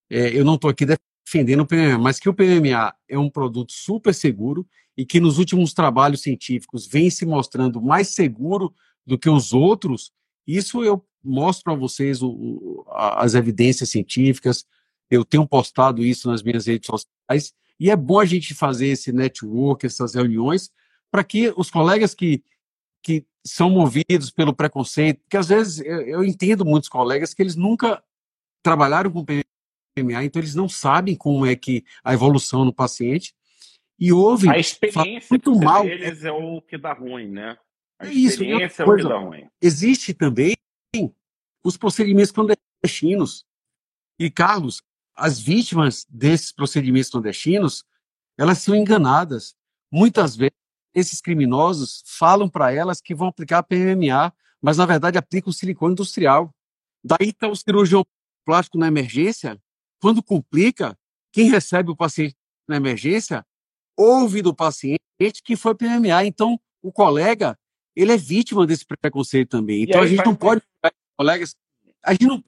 é, 0.09 0.37
eu 0.37 0.45
não 0.45 0.55
estou 0.55 0.69
aqui 0.69 0.85
defendendo 0.85 1.61
o 1.61 1.65
PMMA, 1.65 1.97
mas 1.97 2.19
que 2.19 2.29
o 2.29 2.33
PMMA 2.33 2.93
é 3.09 3.17
um 3.17 3.29
produto 3.29 3.73
super 3.73 4.13
seguro 4.13 4.65
e 4.95 5.05
que 5.05 5.19
nos 5.19 5.39
últimos 5.39 5.73
trabalhos 5.73 6.21
científicos 6.21 6.87
vem 6.87 7.09
se 7.09 7.25
mostrando 7.25 7.81
mais 7.81 8.09
seguro 8.09 8.73
do 9.05 9.17
que 9.17 9.29
os 9.29 9.51
outros, 9.51 10.13
isso 10.47 10.83
eu 10.83 11.03
mostro 11.23 11.63
para 11.63 11.75
vocês 11.75 12.21
o, 12.21 12.29
o, 12.29 12.85
as 12.91 13.33
evidências 13.33 13.89
científicas, 13.89 14.65
eu 15.09 15.23
tenho 15.23 15.47
postado 15.47 16.03
isso 16.03 16.29
nas 16.29 16.41
minhas 16.41 16.65
redes 16.65 16.87
sociais, 16.87 17.53
e 17.79 17.89
é 17.89 17.95
bom 17.95 18.19
a 18.19 18.25
gente 18.25 18.53
fazer 18.53 18.87
esse 18.87 19.11
network, 19.11 19.85
essas 19.85 20.15
reuniões, 20.15 20.71
para 21.11 21.23
que 21.23 21.53
os 21.55 21.69
colegas 21.69 22.15
que, 22.15 22.43
que 23.01 23.25
são 23.45 23.69
movidos 23.69 24.31
pelo 24.31 24.53
preconceito, 24.53 25.19
porque 25.21 25.37
às 25.37 25.47
vezes 25.47 25.79
eu, 25.79 26.01
eu 26.01 26.23
entendo 26.23 26.65
muitos 26.65 26.89
colegas 26.89 27.33
que 27.33 27.41
eles 27.41 27.55
nunca 27.55 28.03
trabalharam 28.63 29.11
com 29.11 29.25
PMA, 29.25 30.23
então 30.23 30.41
eles 30.41 30.55
não 30.55 30.67
sabem 30.69 31.15
como 31.15 31.45
é 31.45 31.55
que 31.55 31.83
a 32.03 32.13
evolução 32.13 32.65
no 32.65 32.73
paciente, 32.73 33.35
e 33.99 34.11
ouvem 34.11 34.49
a 34.49 34.57
experiência 34.57 35.27
muito 35.29 35.55
mal. 35.55 35.85
Eles 35.85 36.25
é 36.25 36.31
o 36.31 36.61
que 36.61 36.77
dá 36.77 36.93
ruim, 36.93 37.27
né? 37.27 37.57
A 37.99 38.07
é 38.07 38.11
isso, 38.11 38.43
experiência 38.43 38.83
é 38.83 38.85
o 38.85 38.95
que 38.95 39.03
dá 39.03 39.17
ruim. 39.17 39.47
Existe 39.61 40.13
também 40.13 40.55
os 41.63 41.77
procedimentos 41.77 42.31
clandestinos. 42.31 43.45
E, 44.19 44.29
Carlos, 44.29 44.81
as 45.15 45.39
vítimas 45.39 46.05
desses 46.09 46.51
procedimentos 46.51 47.09
clandestinos, 47.09 47.85
elas 48.37 48.59
são 48.59 48.75
enganadas. 48.75 49.55
Muitas 49.91 50.35
vezes, 50.35 50.57
esses 50.93 51.21
criminosos 51.21 52.03
falam 52.05 52.49
para 52.49 52.71
elas 52.71 53.01
que 53.01 53.15
vão 53.15 53.27
aplicar 53.27 53.63
PMMA, 53.63 54.33
mas, 54.61 54.77
na 54.77 54.85
verdade, 54.85 55.17
aplicam 55.17 55.51
silicone 55.51 55.93
industrial. 55.93 56.53
Daí 57.03 57.29
está 57.29 57.47
o 57.47 57.55
cirurgião 57.55 58.05
plástico 58.45 58.77
na 58.77 58.87
emergência. 58.87 59.59
Quando 59.99 60.21
complica, 60.21 60.97
quem 61.31 61.49
recebe 61.49 61.89
o 61.89 61.95
paciente 61.95 62.35
na 62.67 62.75
emergência 62.75 63.45
ouve 63.97 64.41
do 64.41 64.53
paciente 64.53 64.99
que 65.43 65.55
foi 65.55 65.75
PMA. 65.75 66.25
Então, 66.25 66.59
o 66.81 66.91
colega, 66.91 67.57
ele 67.95 68.11
é 68.11 68.17
vítima 68.17 68.65
desse 68.65 68.85
preconceito 68.85 69.49
também. 69.49 69.83
Então, 69.83 70.01
a 70.01 70.07
gente 70.07 70.25
não 70.25 70.35
pode 70.35 70.61
colegas, 71.17 71.55
a 72.03 72.11
gente 72.13 72.25
não 72.25 72.43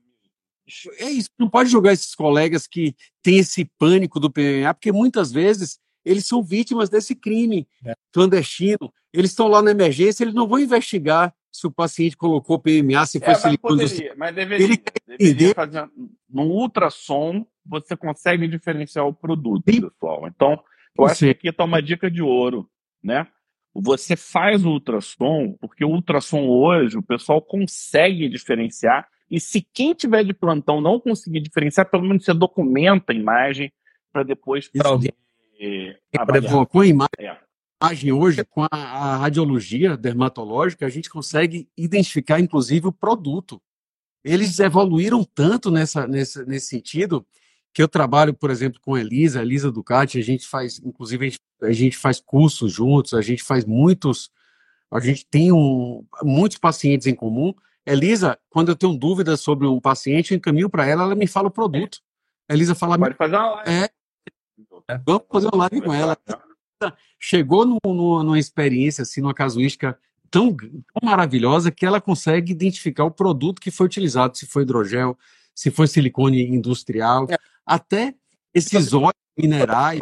é 1.00 1.10
isso, 1.12 1.30
não 1.38 1.50
pode 1.50 1.70
jogar 1.70 1.94
esses 1.94 2.16
colegas 2.16 2.66
que 2.66 2.96
têm 3.22 3.38
esse 3.38 3.66
pânico 3.78 4.20
do 4.20 4.32
PMA, 4.32 4.74
porque 4.74 4.92
muitas 4.92 5.32
vezes 5.32 5.80
eles 6.04 6.26
são 6.26 6.44
vítimas 6.44 6.90
desse 6.90 7.16
crime 7.16 7.68
é. 7.86 7.94
clandestino. 8.12 8.94
Eles 9.14 9.32
estão 9.32 9.48
lá 9.48 9.62
na 9.62 9.72
emergência, 9.72 10.24
eles 10.24 10.34
não 10.34 10.48
vão 10.48 10.60
investigar 10.60 11.34
se 11.52 11.66
o 11.66 11.72
paciente 11.72 12.18
colocou 12.18 12.60
PMA, 12.60 13.06
se 13.06 13.20
foi 13.20 13.34
é, 13.34 13.36
silicone. 13.36 13.84
Mas, 13.84 13.92
poderia, 13.92 14.16
mas 14.18 14.36
deveria, 14.36 14.66
ele 14.66 14.84
deveria 15.18 15.56
fazer 15.56 15.90
no 16.30 16.44
ultrassom, 16.44 17.46
você 17.66 17.96
consegue 17.96 18.48
diferenciar 18.48 19.08
o 19.08 19.14
produto, 19.14 19.64
Sim. 19.72 19.82
pessoal. 19.82 20.28
Então, 20.28 20.62
eu 20.98 21.06
acho 21.06 21.20
que 21.20 21.30
aqui 21.30 21.50
está 21.50 21.64
uma 21.64 21.82
dica 21.82 22.12
de 22.12 22.22
ouro, 22.22 22.70
né? 23.04 23.28
Você 23.78 24.16
faz 24.16 24.66
o 24.66 24.70
ultrassom, 24.70 25.54
porque 25.60 25.84
o 25.84 25.90
ultrassom 25.90 26.48
hoje 26.48 26.98
o 26.98 27.04
pessoal 27.04 27.42
consegue 27.42 28.30
diferenciar, 28.30 29.06
e 29.30 29.40
se 29.40 29.62
quem 29.62 29.94
tiver 29.94 30.24
de 30.24 30.34
plantão 30.34 30.80
não 30.80 31.00
conseguir 31.00 31.42
diferenciar, 31.42 31.90
pelo 31.90 32.04
menos 32.04 32.24
você 32.24 32.34
documenta 32.34 33.12
a 33.12 33.16
imagem 33.16 33.72
para 34.14 34.24
depois 34.24 34.70
para 34.70 34.90
alguém. 34.90 35.12
com 36.66 36.80
a 36.80 36.88
imagem, 36.88 37.10
é. 37.20 37.38
imagem 37.84 38.12
hoje, 38.12 38.46
com 38.46 38.64
a, 38.64 38.68
a 38.72 39.18
radiologia 39.18 39.98
dermatológica, 39.98 40.86
a 40.86 40.90
gente 40.90 41.10
consegue 41.10 41.68
identificar, 41.78 42.40
inclusive, 42.40 42.88
o 42.88 42.94
produto. 42.94 43.62
Eles 44.24 44.60
evoluíram 44.60 45.24
tanto 45.24 45.70
nessa, 45.70 46.08
nessa, 46.08 46.46
nesse 46.46 46.68
sentido 46.68 47.26
que 47.76 47.84
eu 47.84 47.90
trabalho, 47.90 48.34
por 48.34 48.50
exemplo, 48.50 48.80
com 48.82 48.96
a 48.96 49.02
Elisa, 49.02 49.42
a 49.42 49.44
Elisa 49.44 49.70
Ducati, 49.70 50.18
a 50.18 50.24
gente 50.24 50.48
faz, 50.48 50.80
inclusive, 50.80 51.26
a 51.26 51.30
gente, 51.30 51.42
a 51.62 51.72
gente 51.74 51.98
faz 51.98 52.22
cursos 52.22 52.72
juntos, 52.72 53.14
a 53.14 53.22
gente 53.22 53.44
faz 53.44 53.66
muitos, 53.66 54.32
a 54.90 54.98
gente 55.02 55.26
tem 55.26 55.52
um, 55.52 56.06
muitos 56.24 56.58
pacientes 56.58 57.06
em 57.06 57.14
comum. 57.14 57.54
Elisa, 57.86 58.40
quando 58.50 58.70
eu 58.70 58.78
tenho 58.78 58.98
dúvidas 58.98 59.42
sobre 59.42 59.68
um 59.68 59.82
paciente, 59.82 60.32
eu 60.32 60.38
encaminho 60.38 60.70
para 60.70 60.88
ela, 60.88 61.04
ela 61.04 61.16
me 61.16 61.28
fala 61.28 61.50
o 61.50 61.52
produto. 61.52 62.00
A 62.48 62.54
Elisa 62.54 62.74
fala... 62.74 62.98
Pode 62.98 63.16
fazer 63.16 63.36
uma 63.36 63.56
live. 63.56 63.90
É, 64.88 64.98
vamos 65.06 65.24
fazer 65.30 65.48
uma 65.48 65.68
live 65.70 65.82
com 65.82 65.94
ela. 65.94 66.18
Chegou 67.20 67.66
no, 67.66 67.78
no, 67.86 68.24
numa 68.24 68.40
experiência, 68.40 69.02
assim, 69.02 69.20
numa 69.20 69.34
casuística 69.34 70.00
tão, 70.32 70.56
tão 70.56 70.78
maravilhosa 71.04 71.70
que 71.72 71.86
ela 71.86 72.00
consegue 72.00 72.54
identificar 72.54 73.04
o 73.04 73.12
produto 73.12 73.60
que 73.60 73.70
foi 73.70 73.86
utilizado, 73.86 74.38
se 74.38 74.46
foi 74.46 74.64
hidrogel, 74.64 75.18
se 75.54 75.70
foi 75.70 75.88
silicone 75.88 76.42
industrial. 76.42 77.28
É 77.30 77.36
até 77.66 78.14
esses 78.54 78.94
óleos 78.94 79.14
minerais. 79.38 80.02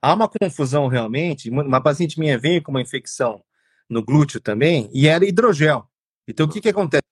Há 0.00 0.14
uma 0.14 0.28
confusão 0.28 0.86
realmente. 0.88 1.50
Uma 1.50 1.80
paciente 1.80 2.18
minha 2.18 2.38
veio 2.38 2.62
com 2.62 2.70
uma 2.70 2.82
infecção 2.82 3.42
no 3.88 4.02
glúteo 4.04 4.40
também 4.40 4.90
e 4.92 5.08
era 5.08 5.26
hidrogel. 5.26 5.88
Então 6.26 6.46
o 6.46 6.48
que, 6.48 6.60
que 6.60 6.68
acontece? 6.68 7.02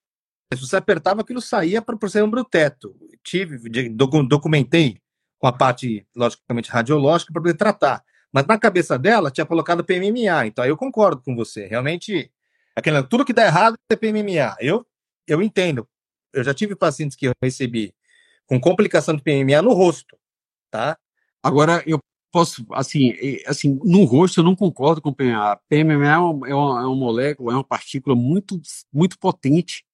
Se 0.55 0.61
você 0.61 0.77
apertava, 0.77 1.23
aquilo 1.23 1.41
saía 1.41 1.83
para 1.83 1.97
o 2.01 2.09
seu 2.09 2.45
teto. 2.45 2.95
Tive, 3.25 3.69
documentei 3.91 5.01
com 5.39 5.47
a 5.47 5.53
parte, 5.53 6.07
logicamente, 6.15 6.71
radiológica 6.71 7.33
para 7.33 7.43
poder 7.43 7.55
tratar. 7.55 8.05
Mas 8.33 8.47
na 8.47 8.59
cabeça 8.59 8.99
dela 8.99 9.31
tinha 9.31 9.47
colocado 9.47 9.85
PMMA. 9.85 10.47
Então 10.47 10.63
aí 10.63 10.71
eu 10.71 10.77
concordo 10.77 11.23
com 11.23 11.35
você. 11.35 11.67
Realmente, 11.67 12.31
aquela, 12.77 13.03
tudo 13.03 13.25
que 13.25 13.33
dá 13.33 13.45
errado 13.47 13.77
é 13.91 13.97
PMMA. 13.97 14.57
Eu, 14.61 14.87
eu 15.27 15.43
entendo. 15.43 15.89
Eu 16.33 16.45
já 16.45 16.55
tive 16.55 16.77
pacientes 16.77 17.17
que 17.17 17.27
eu 17.27 17.33
recebi 17.43 17.95
com 18.47 18.61
complicação 18.61 19.15
de 19.15 19.23
PMA 19.23 19.63
no 19.63 19.73
rosto, 19.73 20.17
tá? 20.71 20.97
Agora, 21.43 21.83
eu 21.87 21.99
posso, 22.33 22.67
assim, 22.73 23.15
assim 23.47 23.79
no 23.85 24.05
rosto 24.05 24.41
eu 24.41 24.45
não 24.45 24.55
concordo 24.55 25.01
com 25.01 25.11
o 25.11 25.15
PMA. 25.15 25.59
PMA 25.69 26.07
é 26.07 26.19
uma, 26.19 26.49
é 26.49 26.55
uma, 26.55 26.83
é 26.83 26.85
uma 26.85 26.97
molécula, 26.97 27.53
é 27.53 27.57
uma 27.57 27.65
partícula 27.65 28.15
muito, 28.15 28.61
muito 28.93 29.19
potente. 29.19 29.85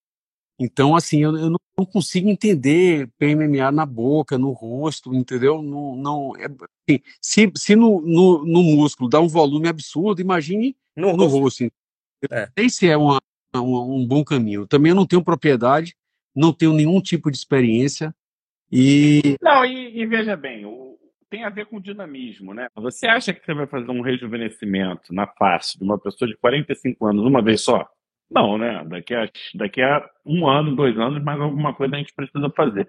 Então, 0.58 0.94
assim, 0.94 1.22
eu, 1.22 1.36
eu 1.36 1.50
não 1.50 1.86
consigo 1.86 2.28
entender 2.28 3.08
PMMA 3.18 3.70
na 3.72 3.86
boca, 3.86 4.38
no 4.38 4.50
rosto, 4.52 5.14
entendeu? 5.14 5.62
Não, 5.62 5.96
não, 5.96 6.36
é, 6.36 6.46
assim, 6.46 7.02
se 7.20 7.52
se 7.54 7.76
no, 7.76 8.00
no, 8.00 8.44
no, 8.44 8.62
músculo 8.62 9.08
dá 9.08 9.20
um 9.20 9.28
volume 9.28 9.68
absurdo, 9.68 10.20
imagine 10.20 10.76
no, 10.96 11.16
no 11.16 11.26
rosto. 11.26 11.64
rosto. 11.64 11.72
É. 12.30 12.46
Não 12.46 12.52
sei 12.58 12.70
se 12.70 12.88
é 12.88 12.96
uma, 12.96 13.20
uma, 13.54 13.82
um 13.82 14.06
bom 14.06 14.24
caminho. 14.24 14.66
Também 14.66 14.90
eu 14.90 14.96
não 14.96 15.06
tenho 15.06 15.24
propriedade, 15.24 15.96
não 16.34 16.52
tenho 16.52 16.72
nenhum 16.72 17.00
tipo 17.00 17.30
de 17.30 17.36
experiência. 17.36 18.14
E... 18.72 19.36
Não, 19.42 19.64
e, 19.64 20.00
e 20.00 20.06
veja 20.06 20.34
bem, 20.34 20.64
o, 20.64 20.98
tem 21.28 21.44
a 21.44 21.50
ver 21.50 21.66
com 21.66 21.80
dinamismo, 21.80 22.54
né? 22.54 22.68
Você 22.76 23.06
acha 23.06 23.32
que 23.32 23.44
você 23.44 23.52
vai 23.52 23.66
fazer 23.66 23.90
um 23.90 24.00
rejuvenescimento 24.00 25.12
na 25.14 25.26
face 25.26 25.78
de 25.78 25.84
uma 25.84 25.98
pessoa 25.98 26.26
de 26.28 26.36
45 26.36 27.06
anos 27.06 27.24
uma 27.24 27.42
vez 27.42 27.62
só? 27.62 27.86
Não, 28.30 28.56
né? 28.56 28.82
Daqui 28.86 29.14
a, 29.14 29.28
daqui 29.54 29.82
a 29.82 30.08
um 30.24 30.48
ano, 30.48 30.74
dois 30.74 30.98
anos, 30.98 31.22
mais 31.22 31.38
alguma 31.38 31.74
coisa 31.74 31.94
a 31.94 31.98
gente 31.98 32.14
precisa 32.14 32.50
fazer. 32.56 32.88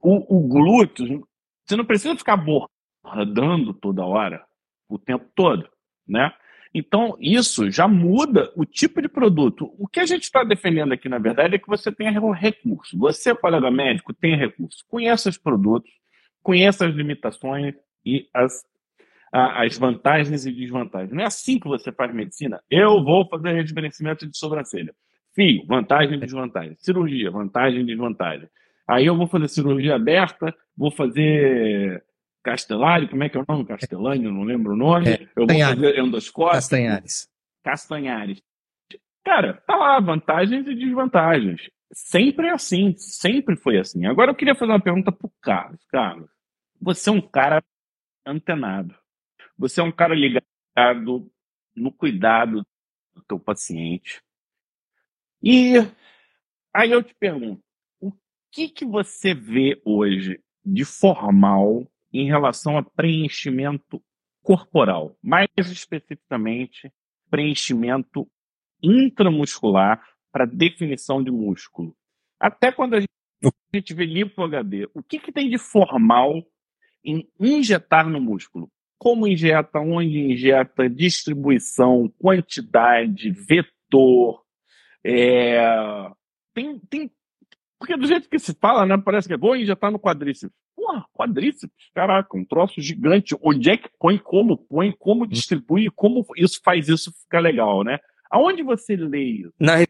O, 0.00 0.38
o 0.38 0.48
glúteo, 0.48 1.26
você 1.66 1.76
não 1.76 1.84
precisa 1.84 2.16
ficar 2.16 2.36
bordando 2.36 3.74
toda 3.74 4.06
hora, 4.06 4.42
o 4.88 4.98
tempo 4.98 5.26
todo, 5.34 5.68
né? 6.08 6.32
Então, 6.72 7.16
isso 7.18 7.70
já 7.70 7.88
muda 7.88 8.52
o 8.54 8.64
tipo 8.64 9.02
de 9.02 9.08
produto. 9.08 9.74
O 9.76 9.88
que 9.88 9.98
a 9.98 10.06
gente 10.06 10.22
está 10.22 10.44
defendendo 10.44 10.92
aqui, 10.92 11.08
na 11.08 11.18
verdade, 11.18 11.56
é 11.56 11.58
que 11.58 11.66
você 11.66 11.90
tenha 11.90 12.12
recurso. 12.32 12.96
Você, 12.98 13.34
colega 13.34 13.70
médico, 13.70 14.14
tem 14.14 14.36
recurso. 14.36 14.84
Conheça 14.88 15.28
os 15.28 15.36
produtos, 15.36 15.90
conheça 16.42 16.86
as 16.86 16.94
limitações 16.94 17.74
e 18.06 18.28
as, 18.32 18.64
as 19.32 19.76
vantagens 19.76 20.46
e 20.46 20.52
desvantagens. 20.52 21.12
Não 21.12 21.22
é 21.22 21.26
assim 21.26 21.58
que 21.58 21.66
você 21.66 21.90
faz 21.90 22.14
medicina. 22.14 22.60
Eu 22.70 23.02
vou 23.02 23.28
fazer 23.28 23.52
rejuvenescimento 23.52 24.24
de 24.26 24.38
sobrancelha. 24.38 24.94
Fio, 25.34 25.66
vantagem 25.66 26.14
e 26.14 26.20
desvantagem. 26.20 26.76
Cirurgia, 26.78 27.32
vantagem 27.32 27.80
e 27.80 27.84
desvantagem. 27.84 28.48
Aí 28.86 29.06
eu 29.06 29.16
vou 29.16 29.26
fazer 29.26 29.48
cirurgia 29.48 29.96
aberta, 29.96 30.54
vou 30.76 30.90
fazer 30.90 32.02
Castellari, 32.42 33.08
como 33.08 33.22
é 33.22 33.28
que 33.28 33.36
é 33.36 33.40
o 33.40 33.44
nome? 33.46 33.66
Castellani, 33.66 34.24
não 34.24 34.42
lembro 34.42 34.72
o 34.72 34.76
nome. 34.76 35.08
É, 35.08 35.22
eu 35.36 35.46
vou 35.46 35.58
fazer 35.58 35.98
endoscópio. 35.98 36.54
Castanhares. 36.54 37.28
Castanhares. 37.62 38.42
Cara, 39.24 39.54
tá 39.66 39.76
lá, 39.76 40.00
vantagens 40.00 40.66
e 40.66 40.74
desvantagens. 40.74 41.70
Sempre 41.92 42.46
é 42.46 42.52
assim, 42.52 42.94
sempre 42.96 43.56
foi 43.56 43.78
assim. 43.78 44.06
Agora 44.06 44.30
eu 44.30 44.34
queria 44.34 44.54
fazer 44.54 44.72
uma 44.72 44.80
pergunta 44.80 45.12
pro 45.12 45.30
Carlos. 45.42 45.84
Carlos, 45.88 46.30
você 46.80 47.10
é 47.10 47.12
um 47.12 47.20
cara 47.20 47.62
antenado. 48.24 48.94
Você 49.58 49.80
é 49.80 49.84
um 49.84 49.92
cara 49.92 50.14
ligado 50.14 51.30
no 51.74 51.92
cuidado 51.92 52.64
do 53.14 53.22
teu 53.22 53.38
paciente. 53.38 54.22
E 55.42 55.74
aí 56.74 56.90
eu 56.90 57.02
te 57.02 57.14
pergunto, 57.14 57.62
o 58.00 58.12
que 58.50 58.68
que 58.68 58.84
você 58.84 59.34
vê 59.34 59.80
hoje 59.84 60.40
de 60.64 60.84
formal 60.84 61.86
em 62.12 62.26
relação 62.26 62.76
a 62.76 62.82
preenchimento 62.82 64.02
corporal, 64.42 65.16
mais 65.22 65.48
especificamente 65.56 66.92
preenchimento 67.30 68.26
intramuscular 68.82 70.02
para 70.32 70.46
definição 70.46 71.22
de 71.22 71.30
músculo. 71.30 71.94
Até 72.38 72.72
quando 72.72 72.94
a 72.94 73.00
gente 73.74 73.94
vê 73.94 74.04
lipo 74.04 74.42
HD, 74.42 74.88
o 74.94 75.02
que, 75.02 75.18
que 75.18 75.32
tem 75.32 75.48
de 75.48 75.58
formal 75.58 76.42
em 77.04 77.28
injetar 77.38 78.08
no 78.08 78.20
músculo? 78.20 78.70
Como 78.98 79.26
injeta, 79.26 79.78
onde 79.78 80.18
injeta, 80.18 80.88
distribuição, 80.88 82.12
quantidade, 82.18 83.30
vetor. 83.30 84.42
É... 85.04 85.60
Tem, 86.54 86.78
tem... 86.80 87.10
Porque 87.78 87.96
do 87.96 88.06
jeito 88.06 88.28
que 88.28 88.38
se 88.38 88.54
fala, 88.54 88.84
né, 88.84 88.98
parece 88.98 89.26
que 89.26 89.34
é 89.34 89.38
vou 89.38 89.56
injetar 89.56 89.90
no 89.90 89.98
quadríceps. 89.98 90.54
Porra, 90.90 91.06
quadríceps, 91.14 91.90
caraca, 91.94 92.36
um 92.36 92.44
troço 92.44 92.80
gigante. 92.80 93.36
Onde 93.40 93.70
é 93.70 93.76
que 93.76 93.88
põe, 93.98 94.18
como 94.18 94.58
põe, 94.58 94.92
como 94.98 95.26
distribui, 95.26 95.88
como 95.94 96.26
isso 96.36 96.60
faz 96.64 96.88
isso 96.88 97.12
ficar 97.22 97.38
legal, 97.38 97.84
né? 97.84 97.98
Aonde 98.28 98.62
você 98.64 98.96
lê 98.96 99.22
isso? 99.22 99.52
Na 99.58 99.84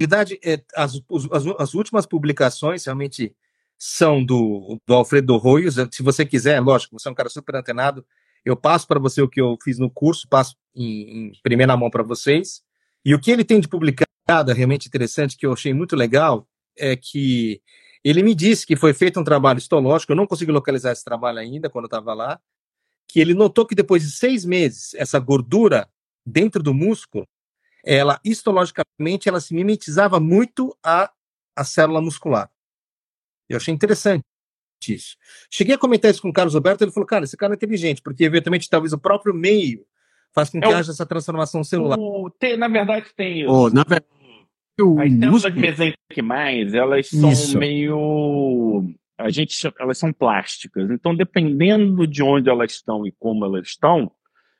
realidade, 0.00 0.38
é, 0.44 0.62
as, 0.76 0.94
as, 1.32 1.46
as, 1.58 1.74
últimas 1.74 2.06
publicações 2.06 2.84
realmente 2.84 3.34
são 3.76 4.24
do, 4.24 4.80
do 4.86 4.94
Alfredo 4.94 5.36
Royos. 5.36 5.74
Se 5.90 6.02
você 6.04 6.24
quiser, 6.24 6.60
lógico, 6.60 6.98
você 6.98 7.08
é 7.08 7.10
um 7.10 7.16
cara 7.16 7.28
super 7.28 7.56
antenado, 7.56 8.06
eu 8.44 8.56
passo 8.56 8.86
para 8.86 9.00
você 9.00 9.20
o 9.20 9.28
que 9.28 9.40
eu 9.40 9.56
fiz 9.62 9.78
no 9.78 9.90
curso, 9.90 10.28
passo 10.28 10.56
em, 10.74 11.30
em 11.30 11.32
primeira 11.42 11.76
mão 11.76 11.90
para 11.90 12.04
vocês. 12.04 12.62
E 13.04 13.12
o 13.12 13.20
que 13.20 13.30
ele 13.30 13.44
tem 13.44 13.58
de 13.58 13.66
publicado 13.66 14.52
é 14.52 14.54
realmente 14.54 14.86
interessante, 14.86 15.36
que 15.36 15.46
eu 15.46 15.52
achei 15.52 15.74
muito 15.74 15.96
legal, 15.96 16.46
é 16.76 16.94
que 16.94 17.60
ele 18.08 18.22
me 18.22 18.34
disse 18.34 18.66
que 18.66 18.76
foi 18.76 18.94
feito 18.94 19.18
um 19.20 19.24
trabalho 19.24 19.58
histológico, 19.58 20.12
eu 20.12 20.16
não 20.16 20.26
consegui 20.26 20.52
localizar 20.52 20.92
esse 20.92 21.04
trabalho 21.04 21.38
ainda 21.38 21.68
quando 21.68 21.84
eu 21.84 21.88
estava 21.88 22.14
lá, 22.14 22.40
que 23.06 23.20
ele 23.20 23.34
notou 23.34 23.66
que 23.66 23.74
depois 23.74 24.02
de 24.02 24.10
seis 24.10 24.44
meses, 24.44 24.94
essa 24.94 25.18
gordura 25.18 25.88
dentro 26.24 26.62
do 26.62 26.72
músculo, 26.74 27.26
ela 27.84 28.20
histologicamente, 28.24 29.28
ela 29.28 29.40
se 29.40 29.54
mimetizava 29.54 30.20
muito 30.20 30.76
a, 30.82 31.10
a 31.56 31.64
célula 31.64 32.00
muscular. 32.00 32.50
Eu 33.48 33.56
achei 33.56 33.72
interessante 33.72 34.24
isso. 34.86 35.16
Cheguei 35.50 35.74
a 35.74 35.78
comentar 35.78 36.10
isso 36.10 36.22
com 36.22 36.28
o 36.28 36.32
Carlos 36.32 36.54
Alberto, 36.54 36.84
ele 36.84 36.92
falou, 36.92 37.06
cara, 37.06 37.24
esse 37.24 37.36
cara 37.36 37.54
é 37.54 37.56
inteligente, 37.56 38.02
porque 38.02 38.24
eventualmente 38.24 38.68
talvez 38.68 38.92
o 38.92 38.98
próprio 38.98 39.34
meio 39.34 39.84
faz 40.32 40.50
com 40.50 40.60
que 40.60 40.68
é 40.68 40.72
haja 40.72 40.92
essa 40.92 41.06
transformação 41.06 41.64
celular. 41.64 41.98
O, 41.98 42.30
tem, 42.30 42.56
na 42.56 42.68
verdade 42.68 43.06
tem 43.16 43.42
isso. 43.42 43.50
Oh, 43.50 43.70
na 43.70 43.82
verdade, 43.82 44.06
as 45.00 45.12
células 45.12 45.94
de 46.14 46.22
mais, 46.22 46.74
elas 46.74 47.08
são 47.08 47.30
Isso. 47.30 47.58
meio. 47.58 48.90
A 49.16 49.30
gente, 49.30 49.56
elas 49.80 49.98
são 49.98 50.12
plásticas. 50.12 50.90
Então, 50.90 51.14
dependendo 51.14 52.06
de 52.06 52.22
onde 52.22 52.48
elas 52.48 52.72
estão 52.72 53.04
e 53.04 53.12
como 53.18 53.44
elas 53.44 53.66
estão, 53.66 54.10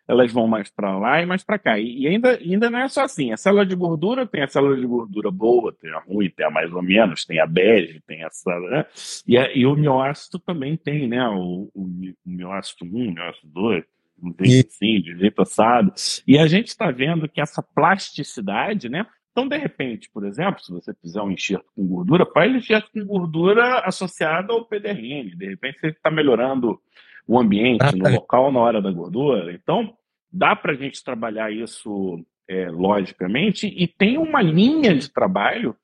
elas 0.09 0.33
vão 0.33 0.49
mais 0.49 0.71
para 0.71 0.99
lá 0.99 1.23
e 1.23 1.27
mais 1.27 1.45
para 1.45 1.59
cá. 1.59 1.79
E, 1.79 2.07
ainda, 2.07 2.31
ainda 2.39 2.71
não 2.71 2.81
é 2.81 2.89
só 2.89 3.03
assim. 3.03 3.31
A 3.31 3.37
célula 3.37 3.65
de 3.65 3.77
gordura 3.77 4.27
tem 4.27 4.43
a 4.43 4.49
célula 4.49 4.75
de 4.75 4.87
gordura 4.87 5.31
boa, 5.31 5.73
tem 5.73 5.93
a 5.93 6.01
ruim, 6.01 6.31
tem 6.31 6.47
a 6.47 6.51
mais 6.51 6.73
ou 6.73 6.83
menos, 6.83 7.25
tem 7.25 7.39
a 7.39 7.47
bege, 7.47 8.03
tem 8.07 8.25
essa. 8.25 8.59
Né? 8.59 8.87
E, 9.27 9.39
a, 9.39 9.55
e 9.55 9.67
o 9.67 9.77
miócito 9.77 10.39
também 10.39 10.77
tem, 10.77 11.07
né? 11.07 11.29
O, 11.29 11.71
o, 11.75 11.83
o 11.85 12.15
miócito 12.27 12.85
1, 12.85 12.89
o 12.89 13.15
miócito 13.15 13.47
2 13.47 13.85
um 14.21 14.35
jeito 14.45 14.69
assim, 14.69 15.01
de 15.01 15.17
jeito 15.17 15.41
assado. 15.43 15.93
E 16.27 16.39
a 16.39 16.47
gente 16.47 16.69
está 16.69 16.91
vendo 16.91 17.29
que 17.29 17.41
essa 17.41 17.63
plasticidade, 17.63 18.89
né? 18.89 19.07
Então, 19.39 19.47
de 19.47 19.57
repente, 19.57 20.11
por 20.13 20.27
exemplo, 20.27 20.61
se 20.61 20.73
você 20.73 20.93
fizer 20.95 21.23
um 21.23 21.31
enxerto 21.31 21.67
com 21.77 21.87
gordura, 21.87 22.27
faz 22.27 22.53
enxerto 22.53 22.91
com 22.93 23.05
gordura 23.05 23.83
associado 23.85 24.53
ao 24.53 24.65
PDRN. 24.65 25.37
De 25.37 25.51
repente, 25.51 25.79
você 25.79 25.87
está 25.91 26.11
melhorando 26.11 26.81
o 27.25 27.39
ambiente 27.39 27.85
ah, 27.85 27.93
no 27.93 28.03
tá. 28.03 28.11
local 28.11 28.51
na 28.51 28.59
hora 28.59 28.83
da 28.83 28.91
gordura. 28.91 29.53
Então, 29.53 29.97
dá 30.33 30.57
para 30.57 30.73
a 30.73 30.75
gente 30.75 31.05
trabalhar 31.05 31.53
isso 31.53 32.21
é, 32.49 32.69
logicamente 32.69 33.69
e 33.69 33.87
tem 33.87 34.19
uma 34.19 34.43
linha 34.43 34.93
de 34.93 35.09
trabalho 35.09 35.77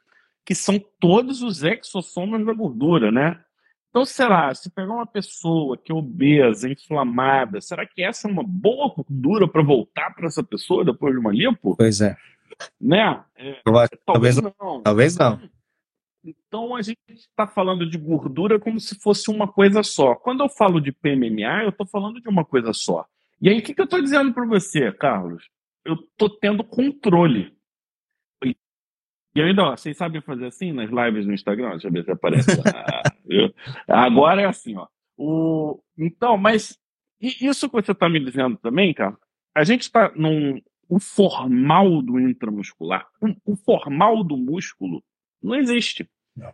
que 0.45 0.55
são 0.55 0.83
todos 0.99 1.41
os 1.41 1.63
exossomas 1.63 2.45
da 2.45 2.53
gordura, 2.53 3.13
né? 3.13 3.41
Então, 3.89 4.05
será, 4.05 4.53
se 4.53 4.69
pegar 4.69 4.95
uma 4.95 5.07
pessoa 5.07 5.79
que 5.79 5.93
é 5.93 5.95
obesa, 5.95 6.69
inflamada, 6.69 7.61
será 7.61 7.87
que 7.87 8.03
essa 8.03 8.27
é 8.27 8.33
uma 8.33 8.43
boa 8.45 8.93
gordura 8.93 9.47
para 9.47 9.63
voltar 9.63 10.13
para 10.13 10.27
essa 10.27 10.43
pessoa 10.43 10.85
depois 10.85 11.15
de 11.15 11.21
uma 11.21 11.31
lipo? 11.31 11.77
Pois 11.77 12.01
é. 12.01 12.17
Né? 12.81 13.25
É, 13.37 13.61
talvez, 14.07 14.37
não. 14.41 14.83
Talvez 14.83 15.17
não. 15.17 15.41
Então 16.25 16.75
a 16.75 16.81
gente 16.81 16.99
está 17.11 17.47
falando 17.47 17.89
de 17.89 17.99
gordura 17.99 18.59
como 18.59 18.81
se 18.81 18.99
fosse 19.01 19.31
uma 19.31 19.47
coisa 19.47 19.83
só. 19.83 20.15
Quando 20.15 20.43
eu 20.43 20.49
falo 20.49 20.81
de 20.81 20.91
PMMA, 20.91 21.65
eu 21.65 21.69
estou 21.69 21.87
falando 21.87 22.21
de 22.21 22.29
uma 22.29 22.45
coisa 22.45 22.73
só. 22.73 23.07
E 23.41 23.49
aí 23.49 23.59
o 23.59 23.63
que, 23.63 23.75
que 23.75 23.81
eu 23.81 23.85
estou 23.85 24.01
dizendo 24.01 24.33
para 24.33 24.47
você, 24.47 24.91
Carlos? 24.93 25.49
Eu 25.85 25.95
estou 25.95 26.31
tendo 26.31 26.65
controle. 26.65 27.55
E 29.37 29.43
ainda, 29.43 29.65
ó, 29.65 29.77
vocês 29.77 29.97
sabem 29.97 30.21
fazer 30.21 30.47
assim 30.47 30.73
nas 30.73 30.89
lives 30.89 31.27
no 31.27 31.35
Instagram? 31.35 31.71
Deixa 31.71 31.89
eu 31.89 31.93
ver 31.93 32.05
se 32.05 32.11
aparece. 32.11 32.51
Ah, 33.89 34.05
agora 34.07 34.43
é 34.43 34.47
assim, 34.47 34.77
ó. 34.77 34.87
O... 35.17 35.83
Então, 35.99 36.39
mas 36.39 36.79
isso 37.21 37.69
que 37.69 37.75
você 37.75 37.93
está 37.93 38.09
me 38.09 38.25
dizendo 38.25 38.57
também, 38.59 38.95
cara, 38.95 39.17
a 39.55 39.65
gente 39.65 39.83
está 39.83 40.13
num, 40.15 40.61
o 40.89 40.99
formal 40.99 42.03
do 42.03 42.19
intramuscular, 42.19 43.07
o, 43.45 43.57
formal 43.57 44.23
do 44.23 44.37
músculo, 44.37 45.03
não 45.43 45.55
existe. 45.55 46.09
Não. 46.37 46.53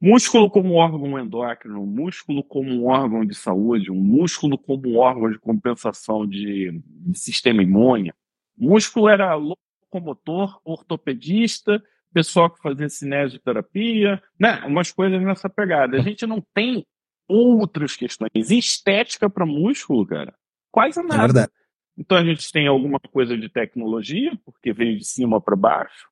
Músculo 0.00 0.48
como 0.48 0.74
órgão 0.74 1.18
endócrino, 1.18 1.84
músculo 1.84 2.44
como 2.44 2.70
um 2.70 2.86
órgão 2.86 3.24
de 3.24 3.34
saúde, 3.34 3.90
um 3.90 4.00
músculo 4.00 4.56
como 4.56 4.88
um 4.88 4.98
órgão 4.98 5.30
de 5.30 5.38
compensação 5.38 6.26
de, 6.26 6.80
de 6.84 7.18
sistema 7.18 7.62
imune. 7.62 8.12
Músculo 8.56 9.08
era 9.08 9.34
locomotor, 9.34 10.60
ortopedista, 10.64 11.82
pessoal 12.12 12.50
que 12.50 12.62
fazia 12.62 12.88
cinesioterapia, 12.88 14.22
né? 14.38 14.64
umas 14.66 14.92
coisas 14.92 15.20
nessa 15.22 15.48
pegada. 15.48 15.96
A 15.96 16.00
gente 16.00 16.26
não 16.26 16.42
tem 16.54 16.86
outras 17.26 17.96
questões. 17.96 18.50
Estética 18.50 19.28
para 19.28 19.44
músculo, 19.44 20.06
cara, 20.06 20.34
quase 20.70 21.02
nada. 21.02 21.14
É 21.14 21.26
verdade. 21.26 21.52
Então 21.98 22.16
a 22.16 22.24
gente 22.24 22.50
tem 22.52 22.68
alguma 22.68 23.00
coisa 23.00 23.36
de 23.36 23.48
tecnologia, 23.48 24.32
porque 24.44 24.72
veio 24.72 24.96
de 24.96 25.04
cima 25.04 25.40
para 25.40 25.56
baixo, 25.56 26.08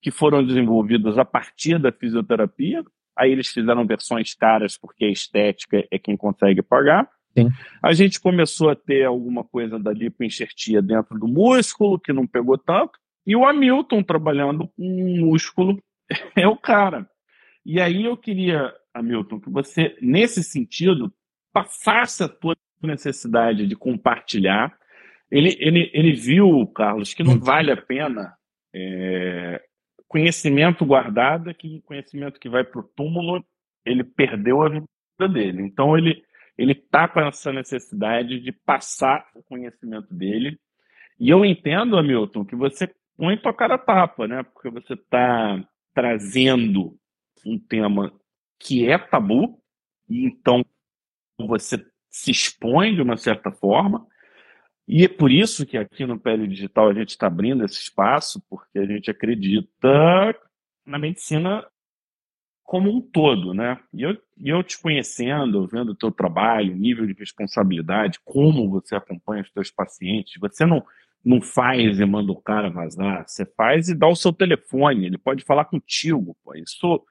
que 0.00 0.10
foram 0.10 0.44
desenvolvidas 0.44 1.18
a 1.18 1.24
partir 1.26 1.78
da 1.78 1.92
fisioterapia. 1.92 2.82
Aí 3.16 3.30
eles 3.30 3.48
fizeram 3.48 3.86
versões 3.86 4.34
caras 4.34 4.78
porque 4.78 5.04
a 5.04 5.10
estética 5.10 5.86
é 5.90 5.98
quem 5.98 6.16
consegue 6.16 6.62
pagar. 6.62 7.06
Sim. 7.36 7.48
A 7.82 7.92
gente 7.92 8.18
começou 8.18 8.70
a 8.70 8.74
ter 8.74 9.04
alguma 9.04 9.44
coisa 9.44 9.78
da 9.78 9.92
lipoenxertia 9.92 10.80
dentro 10.80 11.18
do 11.18 11.28
músculo, 11.28 12.00
que 12.00 12.14
não 12.14 12.26
pegou 12.26 12.56
tanto. 12.56 12.98
E 13.26 13.36
o 13.36 13.44
Hamilton 13.44 14.02
trabalhando 14.02 14.68
com 14.68 14.82
um 14.82 15.26
músculo 15.26 15.78
é 16.34 16.48
o 16.48 16.56
cara. 16.56 17.06
E 17.64 17.78
aí 17.78 18.06
eu 18.06 18.16
queria, 18.16 18.72
Hamilton, 18.94 19.38
que 19.38 19.50
você, 19.50 19.96
nesse 20.00 20.42
sentido, 20.42 21.12
passasse 21.52 22.24
a 22.24 22.28
tua 22.28 22.56
necessidade 22.82 23.66
de 23.66 23.76
compartilhar 23.76 24.79
ele, 25.30 25.56
ele, 25.60 25.90
ele 25.94 26.12
viu, 26.12 26.66
Carlos, 26.68 27.14
que 27.14 27.22
não 27.22 27.34
uhum. 27.34 27.40
vale 27.40 27.70
a 27.70 27.76
pena 27.76 28.34
é, 28.74 29.62
conhecimento 30.08 30.84
guardado, 30.84 31.54
que 31.54 31.80
conhecimento 31.82 32.40
que 32.40 32.48
vai 32.48 32.64
para 32.64 32.80
o 32.80 32.88
túmulo, 32.96 33.44
ele 33.84 34.02
perdeu 34.02 34.62
a 34.62 34.68
vida 34.68 35.28
dele. 35.32 35.62
Então 35.62 35.96
ele 35.96 36.22
ele 36.60 36.72
está 36.72 37.08
com 37.08 37.20
essa 37.20 37.50
necessidade 37.50 38.38
de 38.38 38.52
passar 38.52 39.26
o 39.34 39.42
conhecimento 39.42 40.12
dele. 40.12 40.60
E 41.18 41.30
eu 41.30 41.42
entendo, 41.42 41.96
Hamilton, 41.96 42.44
que 42.44 42.54
você 42.54 42.94
põe 43.16 43.38
tua 43.38 43.54
cara 43.54 43.76
a 43.76 43.78
tapa, 43.78 44.28
né? 44.28 44.42
Porque 44.42 44.68
você 44.68 44.92
está 44.92 45.66
trazendo 45.94 46.98
um 47.46 47.58
tema 47.58 48.12
que 48.58 48.86
é 48.86 48.98
tabu, 48.98 49.58
e 50.06 50.26
então 50.26 50.62
você 51.38 51.82
se 52.10 52.30
expõe 52.30 52.94
de 52.94 53.00
uma 53.00 53.16
certa 53.16 53.50
forma, 53.50 54.06
e 54.92 55.04
é 55.04 55.08
por 55.08 55.30
isso 55.30 55.64
que 55.64 55.78
aqui 55.78 56.04
no 56.04 56.18
Pele 56.18 56.48
Digital 56.48 56.88
a 56.88 56.92
gente 56.92 57.10
está 57.10 57.28
abrindo 57.28 57.64
esse 57.64 57.78
espaço, 57.80 58.42
porque 58.50 58.76
a 58.76 58.84
gente 58.84 59.08
acredita 59.08 60.34
na 60.84 60.98
medicina 60.98 61.64
como 62.64 62.90
um 62.90 63.00
todo, 63.00 63.54
né? 63.54 63.78
E 63.94 64.02
eu, 64.02 64.20
eu 64.36 64.64
te 64.64 64.80
conhecendo, 64.82 65.64
vendo 65.68 65.90
o 65.90 65.94
teu 65.94 66.10
trabalho, 66.10 66.74
nível 66.74 67.06
de 67.06 67.12
responsabilidade, 67.12 68.18
como 68.24 68.68
você 68.68 68.96
acompanha 68.96 69.42
os 69.42 69.52
teus 69.52 69.70
pacientes, 69.70 70.40
você 70.40 70.66
não, 70.66 70.84
não 71.24 71.40
faz 71.40 72.00
e 72.00 72.04
manda 72.04 72.32
o 72.32 72.42
cara 72.42 72.68
vazar, 72.68 73.28
você 73.28 73.46
faz 73.46 73.88
e 73.88 73.94
dá 73.94 74.08
o 74.08 74.16
seu 74.16 74.32
telefone, 74.32 75.06
ele 75.06 75.18
pode 75.18 75.44
falar 75.44 75.66
contigo, 75.66 76.36
pô. 76.42 76.56
Isso, 76.56 77.06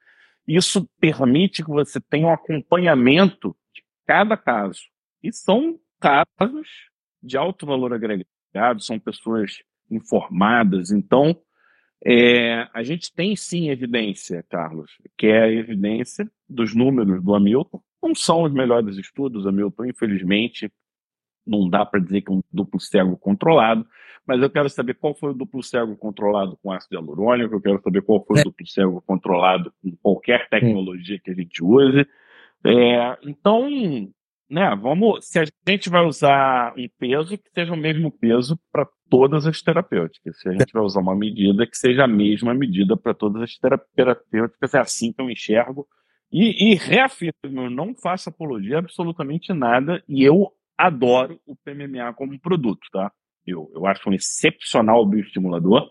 isso 0.46 0.86
permite 1.00 1.64
que 1.64 1.70
você 1.70 1.98
tenha 1.98 2.26
um 2.26 2.32
acompanhamento 2.32 3.56
de 3.74 3.82
cada 4.06 4.36
caso. 4.36 4.82
E 5.22 5.32
são 5.32 5.80
casos 5.98 6.89
de 7.22 7.36
alto 7.36 7.66
valor 7.66 7.92
agregado. 7.92 8.26
são 8.80 8.98
pessoas 8.98 9.62
informadas. 9.90 10.90
Então, 10.90 11.36
é, 12.04 12.66
a 12.72 12.82
gente 12.82 13.12
tem 13.12 13.36
sim 13.36 13.68
evidência, 13.68 14.44
Carlos, 14.48 14.90
que 15.18 15.26
é 15.26 15.42
a 15.42 15.52
evidência 15.52 16.30
dos 16.48 16.74
números 16.74 17.22
do 17.22 17.34
Hamilton. 17.34 17.82
Não 18.02 18.14
são 18.14 18.44
os 18.44 18.52
melhores 18.52 18.96
estudos, 18.96 19.46
Hamilton, 19.46 19.86
infelizmente, 19.86 20.72
não 21.46 21.68
dá 21.68 21.84
para 21.84 22.00
dizer 22.00 22.22
que 22.22 22.32
é 22.32 22.34
um 22.34 22.42
duplo 22.50 22.80
cego 22.80 23.16
controlado, 23.16 23.86
mas 24.26 24.40
eu 24.40 24.48
quero 24.48 24.70
saber 24.70 24.94
qual 24.94 25.14
foi 25.14 25.30
o 25.30 25.34
duplo 25.34 25.62
cego 25.62 25.96
controlado 25.96 26.56
com 26.62 26.72
ácido 26.72 26.94
hialurônico, 26.94 27.54
eu 27.54 27.60
quero 27.60 27.82
saber 27.82 28.02
qual 28.02 28.24
foi 28.24 28.36
o 28.36 28.40
é. 28.40 28.44
duplo 28.44 28.66
cego 28.66 29.02
controlado 29.02 29.72
com 29.82 29.94
qualquer 30.02 30.48
tecnologia 30.48 31.20
que 31.22 31.30
a 31.30 31.34
gente 31.34 31.62
use. 31.62 32.06
É, 32.64 33.18
então, 33.22 33.68
né, 34.50 34.74
vamos, 34.74 35.26
se 35.28 35.38
a 35.38 35.44
gente 35.68 35.88
vai 35.88 36.04
usar 36.04 36.74
um 36.76 36.88
peso, 36.98 37.38
que 37.38 37.50
seja 37.54 37.72
o 37.72 37.76
mesmo 37.76 38.10
peso 38.10 38.58
para 38.72 38.86
todas 39.08 39.46
as 39.46 39.62
terapêuticas. 39.62 40.40
Se 40.40 40.48
a 40.48 40.52
gente 40.52 40.72
vai 40.72 40.82
usar 40.82 41.00
uma 41.00 41.14
medida, 41.14 41.66
que 41.66 41.76
seja 41.76 42.04
a 42.04 42.08
mesma 42.08 42.52
medida 42.52 42.96
para 42.96 43.14
todas 43.14 43.42
as 43.42 43.56
terapêuticas, 43.56 44.74
é 44.74 44.78
assim 44.78 45.12
que 45.12 45.22
eu 45.22 45.30
enxergo. 45.30 45.86
E, 46.32 46.72
e 46.72 46.74
reafirmo, 46.74 47.70
não 47.70 47.94
faço 47.94 48.28
apologia 48.28 48.78
absolutamente 48.78 49.52
nada, 49.52 50.02
e 50.08 50.22
eu 50.22 50.52
adoro 50.76 51.40
o 51.46 51.54
PMMA 51.54 52.12
como 52.14 52.38
produto, 52.40 52.80
tá? 52.92 53.12
Eu, 53.46 53.70
eu 53.74 53.86
acho 53.86 54.08
um 54.08 54.12
excepcional 54.12 55.06
bioestimulador. 55.06 55.90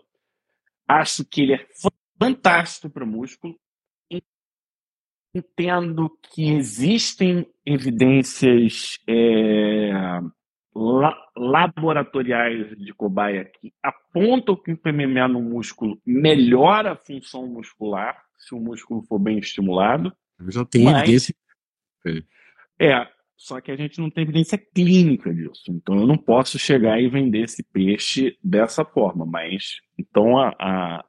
Acho 0.86 1.24
que 1.24 1.42
ele 1.42 1.54
é 1.54 1.66
fantástico 2.18 2.90
para 2.90 3.04
o 3.04 3.06
músculo. 3.06 3.58
Entendo 5.32 6.10
que 6.22 6.50
existem 6.50 7.46
evidências 7.74 8.98
é, 9.08 9.92
la, 10.74 11.16
laboratoriais 11.36 12.76
de 12.78 12.92
cobaia 12.94 13.44
que 13.44 13.72
apontam 13.82 14.56
que 14.56 14.72
o 14.72 14.76
PMMA 14.76 15.28
no 15.28 15.42
músculo 15.42 16.00
melhora 16.06 16.92
a 16.92 16.96
função 16.96 17.46
muscular 17.46 18.16
se 18.38 18.54
o 18.54 18.60
músculo 18.60 19.02
for 19.02 19.18
bem 19.18 19.38
estimulado. 19.38 20.12
Eu 20.38 20.50
já 20.50 20.64
tenho 20.64 20.90
evidência. 20.90 21.34
É, 22.78 23.06
só 23.36 23.60
que 23.60 23.70
a 23.70 23.76
gente 23.76 23.98
não 24.00 24.10
tem 24.10 24.22
evidência 24.22 24.58
clínica 24.58 25.32
disso. 25.32 25.64
Então 25.68 25.98
eu 25.98 26.06
não 26.06 26.16
posso 26.16 26.58
chegar 26.58 27.00
e 27.00 27.08
vender 27.08 27.44
esse 27.44 27.62
peixe 27.62 28.36
dessa 28.42 28.84
forma. 28.84 29.26
Mas 29.26 29.80
então 29.98 30.38
a, 30.38 30.54
a... 30.58 31.04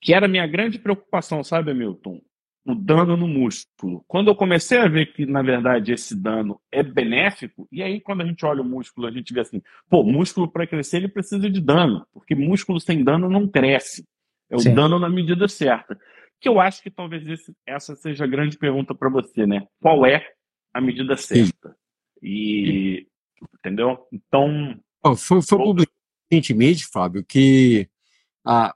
Que 0.00 0.14
era 0.14 0.26
a 0.26 0.28
minha 0.28 0.46
grande 0.46 0.78
preocupação, 0.78 1.42
sabe, 1.42 1.74
Milton? 1.74 2.20
O 2.68 2.74
dano 2.74 3.16
no 3.16 3.26
músculo. 3.26 4.04
Quando 4.06 4.28
eu 4.28 4.36
comecei 4.36 4.76
a 4.76 4.86
ver 4.86 5.06
que, 5.14 5.24
na 5.24 5.40
verdade, 5.40 5.92
esse 5.92 6.14
dano 6.14 6.60
é 6.70 6.82
benéfico, 6.82 7.66
e 7.72 7.82
aí 7.82 7.98
quando 7.98 8.20
a 8.20 8.26
gente 8.26 8.44
olha 8.44 8.60
o 8.60 8.64
músculo, 8.64 9.06
a 9.06 9.10
gente 9.10 9.32
vê 9.32 9.40
assim, 9.40 9.62
pô, 9.88 10.04
músculo 10.04 10.46
para 10.46 10.66
crescer 10.66 10.98
ele 10.98 11.08
precisa 11.08 11.48
de 11.48 11.62
dano, 11.62 12.06
porque 12.12 12.34
músculo 12.34 12.78
sem 12.78 13.02
dano 13.02 13.26
não 13.30 13.48
cresce. 13.48 14.04
É 14.50 14.56
o 14.56 14.60
Sim. 14.60 14.74
dano 14.74 14.98
na 14.98 15.08
medida 15.08 15.48
certa. 15.48 15.98
Que 16.38 16.46
eu 16.46 16.60
acho 16.60 16.82
que 16.82 16.90
talvez 16.90 17.26
esse, 17.26 17.54
essa 17.66 17.96
seja 17.96 18.24
a 18.24 18.28
grande 18.28 18.58
pergunta 18.58 18.94
para 18.94 19.08
você, 19.08 19.46
né? 19.46 19.66
Qual 19.80 20.04
é 20.04 20.26
a 20.74 20.80
medida 20.80 21.16
certa. 21.16 21.74
E. 22.22 23.06
Entendeu? 23.54 24.06
Então. 24.12 24.78
Oh, 25.02 25.16
foi, 25.16 25.40
foi 25.40 25.58
publicado 25.58 25.96
recentemente, 26.30 26.86
Fábio, 26.86 27.24
que 27.24 27.88
a, 28.44 28.74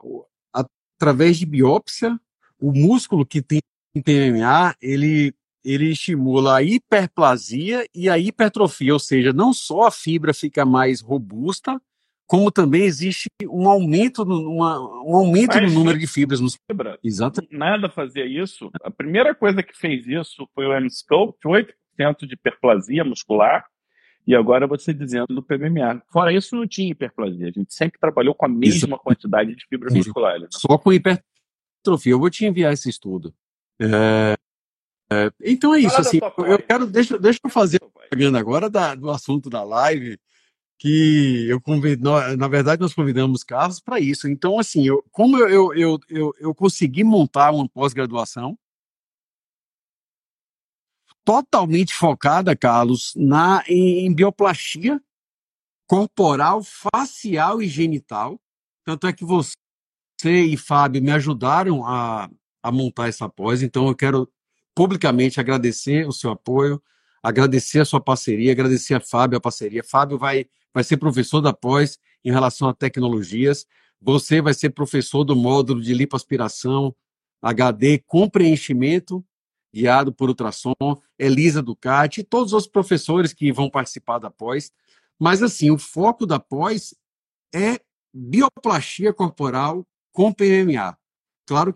através 0.53 1.39
de 1.39 1.45
biópsia, 1.45 2.19
o 2.59 2.73
músculo 2.73 3.27
que 3.27 3.43
tem 3.43 3.61
PMA, 4.01 4.75
ele, 4.81 5.35
ele 5.65 5.91
estimula 5.91 6.57
a 6.57 6.63
hiperplasia 6.63 7.87
e 7.95 8.09
a 8.09 8.19
hipertrofia, 8.19 8.93
ou 8.93 8.99
seja, 8.99 9.33
não 9.33 9.53
só 9.53 9.89
a 9.89 9.91
fibra 9.91 10.33
fica 10.33 10.65
mais 10.65 11.01
robusta, 11.01 11.81
como 12.27 12.51
também 12.51 12.85
existe 12.85 13.29
um 13.45 13.69
aumento 13.69 14.25
no, 14.25 14.51
uma, 14.51 14.81
um 15.05 15.17
aumento 15.17 15.61
no 15.61 15.71
número 15.71 15.99
de 15.99 16.07
fibras 16.07 16.41
nos 16.41 16.57
fibra. 16.67 16.99
Exato. 17.05 17.43
Nada 17.51 17.91
fazia 17.91 18.25
isso. 18.25 18.71
A 18.83 18.91
primeira 18.91 19.35
coisa 19.35 19.63
que 19.63 19.77
fez 19.77 20.07
isso 20.07 20.49
foi 20.55 20.65
o 20.67 20.73
M-Scope, 20.73 21.47
8 21.47 21.75
de 22.27 22.35
hiperplasia 22.35 23.05
muscular, 23.05 23.67
e 24.27 24.35
agora 24.35 24.67
você 24.67 24.95
dizendo 24.95 25.27
do 25.29 25.43
PMMA. 25.43 26.03
Fora 26.11 26.33
isso, 26.33 26.57
não 26.57 26.67
tinha 26.67 26.91
hiperplasia. 26.91 27.49
A 27.49 27.51
gente 27.51 27.75
sempre 27.75 27.99
trabalhou 27.99 28.35
com 28.35 28.47
a 28.47 28.49
mesma 28.49 28.97
isso. 28.97 29.05
quantidade 29.05 29.55
de 29.55 29.67
fibras 29.67 29.93
musculares. 29.93 30.43
Né? 30.43 30.49
Só 30.53 30.79
com 30.79 30.93
hipertrofia. 30.93 32.13
Eu 32.13 32.19
vou 32.19 32.31
te 32.31 32.47
enviar 32.47 32.73
esse 32.73 32.89
estudo. 32.89 33.35
É, 33.83 34.37
é, 35.13 35.31
então 35.41 35.75
é 35.75 35.81
isso. 35.81 36.01
Assim, 36.01 36.21
eu 36.39 36.63
quero, 36.63 36.87
deixa, 36.87 37.19
deixa 37.19 37.41
eu 37.43 37.51
fazer 37.51 37.81
propaganda 37.81 38.39
agora 38.39 38.71
da, 38.71 38.95
do 38.95 39.11
assunto 39.11 39.51
da 39.51 39.63
live, 39.63 40.19
que 40.79 41.47
eu 41.49 41.61
convido, 41.61 42.11
na 42.37 42.49
verdade, 42.49 42.81
nós 42.81 42.95
convidamos 42.95 43.45
Carlos 43.45 43.81
para 43.81 44.01
isso. 44.01 44.29
Então, 44.29 44.59
assim, 44.59 44.87
eu, 44.87 45.05
como 45.11 45.39
eu, 45.39 45.75
eu, 45.75 46.01
eu, 46.09 46.35
eu, 46.39 46.55
consegui 46.55 47.05
montar 47.05 47.53
uma 47.53 47.69
pós-graduação, 47.69 48.59
totalmente 51.25 51.95
focada, 51.95 52.57
Carlos, 52.57 53.13
na 53.17 53.63
em, 53.69 54.07
em 54.07 54.15
bioplastia 54.15 55.01
corporal, 55.87 56.63
facial 56.65 57.63
e 57.63 57.69
genital. 57.69 58.41
Tanto 58.85 59.07
é 59.07 59.13
que 59.13 59.25
você 59.25 59.55
e 60.25 60.57
Fábio 60.57 61.03
me 61.03 61.11
ajudaram 61.11 61.87
a, 61.87 62.29
a 62.63 62.71
montar 62.71 63.09
essa 63.09 63.29
pós, 63.29 63.63
então 63.63 63.89
eu 63.89 63.95
quero 63.95 64.29
publicamente 64.75 65.41
agradecer 65.41 66.07
o 66.07 66.13
seu 66.13 66.31
apoio, 66.31 66.83
agradecer 67.23 67.81
a 67.81 67.85
sua 67.85 68.01
parceria, 68.01 68.53
agradecer 68.53 68.95
a 68.95 69.01
Fábio 69.01 69.39
a 69.39 69.41
parceria. 69.41 69.83
Fábio 69.85 70.19
vai, 70.19 70.47
vai 70.73 70.85
ser 70.85 70.97
professor 70.97 71.41
da 71.41 71.53
pós 71.53 71.99
em 72.25 72.31
relação 72.31 72.69
a 72.69 72.75
tecnologias, 72.75 73.67
você 74.01 74.41
vai 74.41 74.55
ser 74.55 74.71
professor 74.71 75.25
do 75.25 75.37
módulo 75.37 75.81
de 75.81 75.95
lipoaspiração 75.95 76.95
HD 77.41 77.99
com 78.07 78.29
preenchimento 78.29 79.25
guiado 79.73 80.13
por 80.13 80.29
ultrassom, 80.29 80.75
Elisa 81.19 81.63
Ducati 81.63 82.21
e 82.21 82.25
todos 82.25 82.53
os 82.53 82.67
professores 82.67 83.33
que 83.33 83.51
vão 83.51 83.71
participar 83.71 84.19
da 84.19 84.31
pós. 84.31 84.71
Mas, 85.19 85.43
assim, 85.43 85.71
o 85.71 85.79
foco 85.79 86.27
da 86.27 86.39
pós 86.39 86.95
é 87.55 87.81
bioplastia 88.13 89.13
corporal 89.13 89.87
com 90.13 90.33
PMA. 90.33 90.97
Claro 91.47 91.75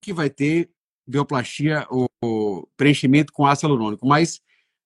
que 0.00 0.12
vai 0.12 0.30
ter 0.30 0.70
bioplastia 1.06 1.86
ou, 1.90 2.68
preenchimento 2.76 3.32
com 3.32 3.46
ácido 3.46 3.68
hialurônico, 3.68 4.06
mas 4.06 4.40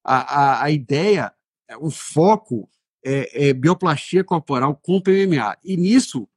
a, 0.04 0.60
a, 0.60 0.64
a 0.64 0.70
ideia, 0.70 1.32
o 1.80 1.90
foco 1.90 2.68
é, 3.04 3.48
é, 3.48 3.52
bioplastia 3.52 4.22
corporal 4.22 4.76
com 4.76 5.00
PMA. 5.00 5.56
E 5.64 5.76
nisso, 5.76 6.28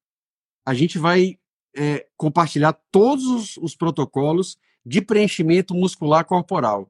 a 0.65 0.73
gente 0.73 0.97
vai 0.97 1.37
é, 1.75 2.07
compartilhar 2.17 2.73
todos 2.91 3.25
os, 3.25 3.57
os 3.57 3.75
protocolos 3.75 4.57
de 4.85 5.01
preenchimento 5.01 5.73
muscular 5.73 6.25
corporal. 6.25 6.89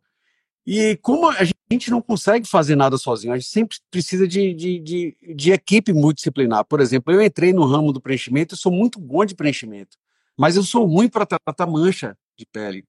E 0.65 0.97
como 0.97 1.29
a 1.29 1.43
gente 1.71 1.91
não 1.91 2.01
consegue 2.01 2.47
fazer 2.47 2.75
nada 2.75 2.97
sozinho, 2.97 3.33
a 3.33 3.37
gente 3.37 3.49
sempre 3.49 3.77
precisa 3.91 4.27
de, 4.27 4.53
de, 4.53 4.79
de, 4.79 5.17
de 5.35 5.51
equipe 5.51 5.93
multidisciplinar. 5.93 6.65
Por 6.65 6.79
exemplo, 6.79 7.13
eu 7.13 7.21
entrei 7.21 7.53
no 7.53 7.65
ramo 7.65 7.93
do 7.93 8.01
preenchimento, 8.01 8.55
eu 8.55 8.57
sou 8.57 8.71
muito 8.71 8.99
bom 8.99 9.23
de 9.25 9.35
preenchimento, 9.35 9.97
mas 10.37 10.55
eu 10.55 10.63
sou 10.63 10.85
ruim 10.85 11.07
para 11.07 11.25
tratar 11.25 11.65
mancha 11.65 12.17
de 12.37 12.45
pele. 12.45 12.85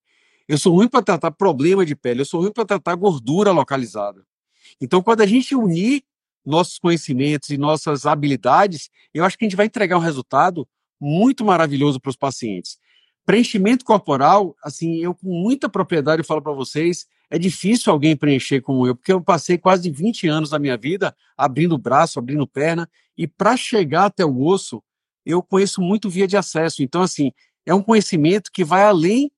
Eu 0.49 0.59
sou 0.59 0.75
ruim 0.75 0.89
para 0.89 1.03
tratar 1.03 1.31
problema 1.33 1.85
de 1.85 1.97
pele, 1.97 2.21
eu 2.21 2.25
sou 2.25 2.41
ruim 2.41 2.53
para 2.53 2.65
tratar 2.65 2.95
gordura 2.95 3.51
localizada. 3.51 4.25
Então, 4.81 5.03
quando 5.03 5.21
a 5.21 5.27
gente 5.27 5.55
unir 5.55 6.05
nossos 6.45 6.79
conhecimentos 6.79 7.51
e 7.51 7.59
nossas 7.59 8.07
habilidades, 8.07 8.89
eu 9.13 9.25
acho 9.25 9.37
que 9.37 9.45
a 9.45 9.49
gente 9.49 9.57
vai 9.57 9.67
entregar 9.67 9.97
um 9.97 10.01
resultado 10.01 10.67
muito 11.01 11.45
maravilhoso 11.45 12.01
para 12.01 12.11
os 12.11 12.17
pacientes. 12.17 12.79
Preenchimento 13.25 13.85
corporal, 13.85 14.55
assim, 14.63 14.99
eu 14.99 15.13
com 15.13 15.27
muita 15.27 15.69
propriedade 15.69 16.23
falo 16.23 16.41
para 16.41 16.53
vocês, 16.53 17.07
é 17.29 17.39
difícil 17.39 17.93
alguém 17.93 18.17
preencher 18.17 18.61
como 18.61 18.87
eu, 18.87 18.95
porque 18.95 19.13
eu 19.13 19.21
passei 19.21 19.59
quase 19.59 19.91
20 19.91 20.29
anos 20.29 20.51
da 20.51 20.61
minha 20.61 20.77
vida 20.77 21.15
abrindo 21.37 21.77
braço, 21.77 22.21
abrindo 22.21 22.47
perna, 22.47 22.89
e 23.19 23.27
para 23.27 23.57
chegar 23.57 24.07
até 24.07 24.25
o 24.25 24.41
osso, 24.41 24.81
eu 25.27 25.43
conheço 25.43 25.83
muito 25.83 26.09
via 26.09 26.27
de 26.27 26.37
acesso. 26.37 26.83
Então, 26.83 27.03
assim, 27.03 27.33
é 27.67 27.75
um 27.75 27.83
conhecimento 27.83 28.51
que 28.53 28.65
vai 28.65 28.85
além 28.85 29.31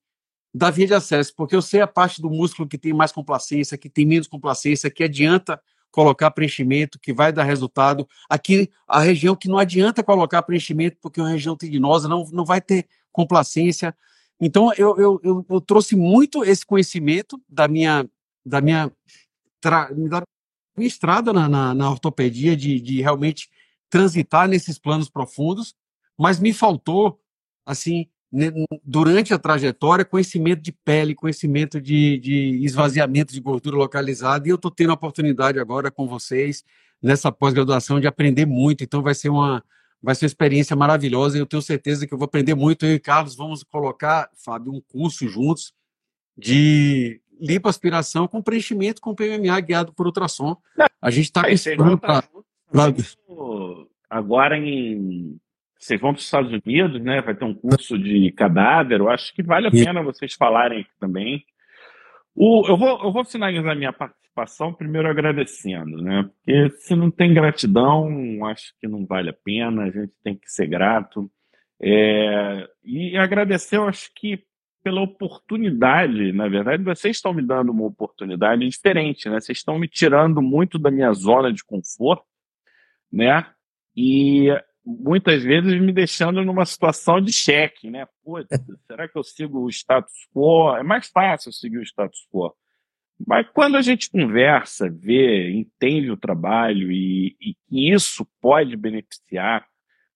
da 0.53 0.71
via 0.71 0.87
de 0.87 0.95
acesso, 0.95 1.35
porque 1.35 1.57
eu 1.57 1.63
sei 1.63 1.81
a 1.81 1.87
parte 1.87 2.21
do 2.21 2.31
músculo 2.31 2.69
que 2.69 2.79
tem 2.79 2.93
mais 2.93 3.11
complacência, 3.11 3.79
que 3.79 3.89
tem 3.89 4.05
menos 4.05 4.27
complacência, 4.27 4.91
que 4.91 5.03
adianta 5.03 5.61
colocar 5.91 6.31
preenchimento, 6.31 6.99
que 6.99 7.13
vai 7.13 7.33
dar 7.33 7.45
resultado. 7.45 8.07
Aqui, 8.29 8.71
a 8.87 9.01
região 9.01 9.35
que 9.35 9.49
não 9.49 9.59
adianta 9.59 10.03
colocar 10.03 10.43
preenchimento, 10.43 10.99
porque 11.01 11.21
é 11.21 11.23
uma 11.23 11.31
região 11.31 11.57
tendinosa, 11.57 12.09
não, 12.09 12.25
não 12.33 12.45
vai 12.45 12.61
ter 12.61 12.87
complacência. 13.11 13.95
Então, 14.41 14.73
eu, 14.77 14.97
eu, 14.99 15.21
eu, 15.23 15.47
eu 15.49 15.61
trouxe 15.61 15.97
muito 15.97 16.45
esse 16.45 16.65
conhecimento 16.65 17.41
da 17.49 17.67
minha, 17.67 18.09
da 18.45 18.61
minha, 18.61 18.93
tra, 19.61 19.91
da 19.91 20.23
minha 20.77 20.89
estrada 20.89 21.33
na, 21.33 21.49
na, 21.49 21.75
na 21.75 21.91
ortopedia, 21.91 22.57
de, 22.57 22.81
de 22.81 23.01
realmente 23.01 23.49
transitar 23.91 24.49
nesses 24.49 24.79
planos 24.79 25.09
profundos, 25.09 25.75
mas 26.17 26.41
me 26.41 26.53
faltou, 26.53 27.21
assim, 27.65 28.09
durante 28.85 29.33
a 29.33 29.39
trajetória, 29.39 30.05
conhecimento 30.05 30.61
de 30.61 30.73
pele, 30.73 31.15
conhecimento 31.15 31.81
de, 31.81 32.19
de 32.19 32.65
esvaziamento 32.65 33.33
de 33.33 33.41
gordura 33.41 33.77
localizada, 33.77 34.47
e 34.47 34.51
eu 34.51 34.57
estou 34.57 34.71
tendo 34.71 34.91
a 34.91 34.95
oportunidade 34.95 35.59
agora 35.59 35.91
com 35.91 36.07
vocês 36.07 36.65
nessa 37.03 37.33
pós-graduação 37.33 38.01
de 38.01 38.07
aprender 38.07 38.47
muito. 38.47 38.85
Então 38.85 39.03
vai 39.03 39.15
ser 39.15 39.31
uma 39.31 39.63
vai 40.01 40.15
ser 40.15 40.27
uma 40.27 40.29
experiência 40.29 40.77
maravilhosa 40.77 41.37
e 41.37 41.41
eu 41.41 41.47
tenho 41.47 41.61
certeza 41.61 42.07
que 42.07 42.15
eu 42.15 42.19
vou 42.19 42.27
aprender 42.27 42.55
muito. 42.55 42.87
Eu 42.87 42.95
e 42.95 43.01
Carlos 43.01 43.35
vamos 43.35 43.65
colocar, 43.65 44.31
Fábio, 44.37 44.73
um 44.73 44.81
curso 44.81 45.29
juntos 45.29 45.73
de 46.37 47.21
lipoaspiração 47.41 48.29
com 48.29 48.43
preenchimento 48.43 49.01
com 49.01 49.15
PMMA 49.15 49.61
guiado 49.61 49.93
por 49.93 50.07
ultrassom. 50.07 50.57
A 51.01 51.11
gente 51.11 51.27
está 51.27 51.43
pensando 51.43 51.99
para 51.99 52.23
agora 54.09 54.57
em 54.57 55.39
vocês 55.79 56.01
vão 56.01 56.13
para 56.13 56.19
os 56.19 56.25
Estados 56.25 56.51
Unidos, 56.53 57.01
né? 57.01 57.23
Vai 57.23 57.37
ter 57.37 57.45
um 57.45 57.55
curso 57.55 57.97
de 57.97 58.33
cadáver. 58.33 59.01
Eu 59.01 59.09
acho 59.09 59.33
que 59.33 59.43
vale 59.43 59.69
a 59.69 59.71
pena 59.71 60.03
vocês 60.03 60.35
falarem 60.35 60.81
aqui 60.81 60.91
também. 60.99 61.45
O, 62.35 62.67
eu, 62.69 62.77
vou, 62.77 63.05
eu 63.05 63.13
vou 63.13 63.25
finalizar 63.25 63.77
minha 63.77 63.93
participação 63.93 64.73
primeiro 64.73 65.09
agradecendo, 65.09 66.03
né? 66.03 66.23
Porque 66.25 66.71
se 66.79 66.97
não 66.97 67.11
tem 67.11 67.33
gratidão, 67.33 68.45
acho 68.47 68.75
que 68.81 68.89
não 68.89 69.07
vale 69.07 69.31
a 69.31 69.33
pena, 69.33 69.85
a 69.85 69.91
gente 69.91 70.13
tem 70.23 70.35
que 70.35 70.51
ser 70.51 70.67
grato. 70.67 71.31
É, 71.81 72.69
e 72.85 73.17
agradecer, 73.17 73.77
eu 73.77 73.89
acho 73.89 74.11
que 74.17 74.43
pela 74.83 75.01
oportunidade, 75.01 76.33
na 76.33 76.49
verdade, 76.49 76.83
vocês 76.83 77.17
estão 77.17 77.33
me 77.33 77.43
dando 77.43 77.71
uma 77.71 77.87
oportunidade 77.87 78.69
diferente, 78.69 79.29
né? 79.29 79.41
Vocês 79.41 79.59
estão 79.59 79.79
me 79.79 79.87
tirando 79.87 80.41
muito 80.41 80.79
da 80.79 80.91
minha 80.91 81.13
zona 81.13 81.53
de 81.53 81.65
conforto, 81.65 82.25
né? 83.13 83.47
E 83.97 84.49
muitas 84.85 85.43
vezes 85.43 85.81
me 85.81 85.93
deixando 85.93 86.45
numa 86.45 86.65
situação 86.65 87.21
de 87.21 87.33
cheque, 87.33 87.91
né? 87.91 88.07
Pô, 88.25 88.39
será 88.87 89.09
que 89.09 89.19
eu 89.19 89.23
sigo 89.23 89.61
o 89.61 89.69
status 89.69 90.27
quo? 90.33 90.77
É 90.77 90.83
mais 90.83 91.09
fácil 91.09 91.53
seguir 91.53 91.79
o 91.79 91.83
status 91.83 92.27
quo. 92.33 92.55
Mas 93.27 93.47
quando 93.53 93.77
a 93.77 93.83
gente 93.83 94.11
conversa, 94.11 94.89
vê, 94.89 95.51
entende 95.51 96.11
o 96.11 96.17
trabalho 96.17 96.93
e, 96.93 97.37
e 97.41 97.55
que 97.69 97.93
isso 97.93 98.27
pode 98.41 98.77
beneficiar 98.77 99.67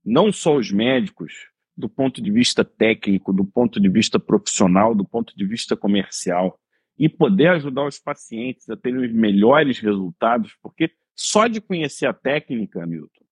não 0.05 0.33
só 0.33 0.57
os 0.57 0.71
médicos, 0.71 1.33
do 1.77 1.89
ponto 1.89 2.23
de 2.23 2.31
vista 2.31 2.65
técnico, 2.65 3.33
do 3.33 3.45
ponto 3.45 3.81
de 3.81 3.89
vista 3.89 4.21
profissional, 4.21 4.95
do 4.95 5.05
ponto 5.05 5.37
de 5.37 5.45
vista 5.45 5.77
comercial, 5.77 6.59
e 6.99 7.09
poder 7.09 7.49
ajudar 7.49 7.87
os 7.87 7.99
pacientes 7.99 8.69
a 8.69 8.77
terem 8.77 9.05
os 9.05 9.13
melhores 9.13 9.79
resultados, 9.81 10.55
porque 10.63 10.91
só 11.15 11.47
de 11.47 11.61
conhecer 11.61 12.07
a 12.07 12.13
técnica, 12.13 12.87
Milton, 12.87 13.25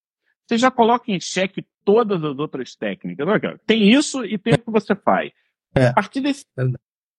você 0.46 0.58
já 0.58 0.70
coloca 0.70 1.10
em 1.10 1.20
xeque 1.20 1.64
todas 1.84 2.22
as 2.24 2.38
outras 2.38 2.74
técnicas. 2.74 3.26
Tem 3.66 3.90
isso 3.90 4.24
e 4.24 4.36
tem 4.36 4.54
o 4.54 4.58
que 4.58 4.70
você 4.70 4.94
faz. 4.94 5.30
É. 5.74 5.86
A 5.86 5.92
partir 5.94 6.20
desse 6.20 6.44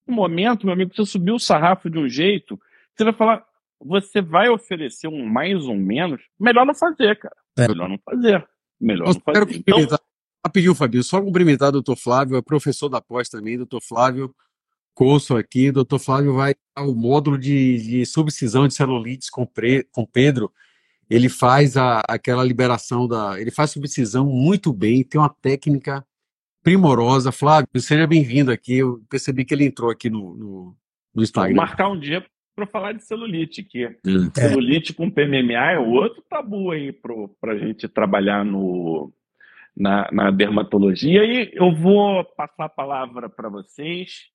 momento, 0.06 0.66
meu 0.66 0.74
amigo, 0.74 0.94
você 0.94 1.06
subiu 1.06 1.36
o 1.36 1.40
sarrafo 1.40 1.88
de 1.88 1.98
um 1.98 2.08
jeito, 2.08 2.60
você 2.94 3.04
vai 3.04 3.12
falar, 3.14 3.44
você 3.80 4.20
vai 4.20 4.48
oferecer 4.48 5.08
um 5.08 5.24
mais 5.26 5.64
ou 5.64 5.76
menos, 5.76 6.20
melhor 6.38 6.66
não 6.66 6.74
fazer, 6.74 7.18
cara. 7.18 7.36
É. 7.58 7.68
Melhor 7.68 7.88
não 7.88 7.98
fazer. 7.98 8.46
Melhor 8.80 9.06
não 9.06 9.20
fazer. 9.20 9.46
Quero 9.46 9.58
então, 9.58 9.98
Rapidinho, 10.44 10.74
Fabio, 10.74 11.02
só 11.04 11.22
cumprimentar 11.22 11.68
o 11.68 11.72
doutor 11.72 11.96
Flávio, 11.96 12.36
é 12.36 12.42
professor 12.42 12.88
da 12.88 13.00
pós 13.00 13.28
também, 13.28 13.56
doutor 13.56 13.80
Flávio 13.80 14.34
Coço 14.94 15.36
aqui. 15.36 15.70
O 15.70 15.72
doutor 15.72 15.98
Flávio 15.98 16.34
vai 16.34 16.54
ao 16.74 16.94
módulo 16.94 17.38
de, 17.38 17.78
de 17.82 18.06
subcisão 18.06 18.68
de 18.68 18.74
celulites 18.74 19.30
com, 19.30 19.46
pre, 19.46 19.84
com 19.90 20.04
Pedro 20.04 20.52
ele 21.12 21.28
faz 21.28 21.76
a, 21.76 22.00
aquela 22.08 22.42
liberação 22.42 23.06
da. 23.06 23.38
Ele 23.38 23.50
faz 23.50 23.70
subcisão 23.70 24.24
muito 24.24 24.72
bem, 24.72 25.04
tem 25.04 25.20
uma 25.20 25.28
técnica 25.28 26.02
primorosa. 26.62 27.30
Flávio, 27.30 27.68
seja 27.76 28.06
bem-vindo 28.06 28.50
aqui. 28.50 28.78
Eu 28.78 29.02
percebi 29.10 29.44
que 29.44 29.52
ele 29.52 29.66
entrou 29.66 29.90
aqui 29.90 30.08
no, 30.08 30.34
no, 30.34 30.76
no 31.14 31.22
Instagram. 31.22 31.54
Vou 31.54 31.66
marcar 31.66 31.90
um 31.90 32.00
dia 32.00 32.24
para 32.56 32.66
falar 32.66 32.92
de 32.92 33.04
celulite, 33.04 33.62
que 33.62 33.84
é. 33.84 33.94
celulite 34.34 34.94
com 34.94 35.10
PMMA 35.10 35.72
é 35.72 35.78
outro 35.78 36.22
tabu 36.30 36.70
aí 36.70 36.92
para 36.92 37.52
a 37.52 37.58
gente 37.58 37.86
trabalhar 37.88 38.42
no, 38.42 39.12
na, 39.76 40.08
na 40.10 40.30
dermatologia. 40.30 41.24
E 41.24 41.50
eu 41.52 41.74
vou 41.74 42.24
passar 42.24 42.64
a 42.64 42.70
palavra 42.70 43.28
para 43.28 43.50
vocês, 43.50 44.30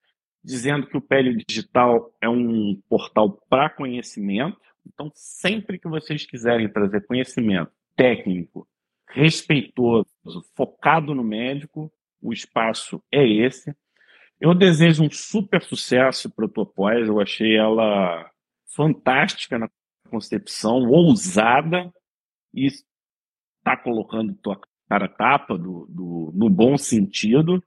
dizendo 0.48 0.88
que 0.88 0.98
o 0.98 1.02
Pele 1.02 1.44
Digital 1.48 2.11
é 2.22 2.30
um 2.30 2.82
portal 2.90 3.40
para 3.49 3.69
conhecimento 3.69 4.57
então, 4.94 5.11
sempre 5.14 5.78
que 5.78 5.88
vocês 5.88 6.26
quiserem 6.26 6.72
trazer 6.72 7.06
conhecimento 7.06 7.72
técnico, 7.95 8.68
respeitoso, 9.10 10.07
focado 10.56 11.14
no 11.14 11.24
médico, 11.24 11.91
o 12.22 12.32
espaço 12.32 13.02
é 13.11 13.28
esse. 13.28 13.76
Eu 14.40 14.53
desejo 14.53 15.03
um 15.03 15.11
super 15.11 15.61
sucesso 15.64 16.30
para 16.30 16.45
a 16.45 16.49
Topós. 16.49 17.07
Eu 17.07 17.19
achei 17.19 17.57
ela 17.57 18.30
fantástica 18.76 19.57
na 19.57 19.69
concepção, 20.10 20.88
ousada 20.88 21.91
e 22.53 22.68
está 22.68 23.76
colocando 23.76 24.36
tua 24.36 24.60
cara 24.88 25.07
tapa 25.07 25.57
do, 25.57 25.86
do, 25.90 26.32
no 26.34 26.49
bom 26.49 26.78
sentido. 26.78 27.64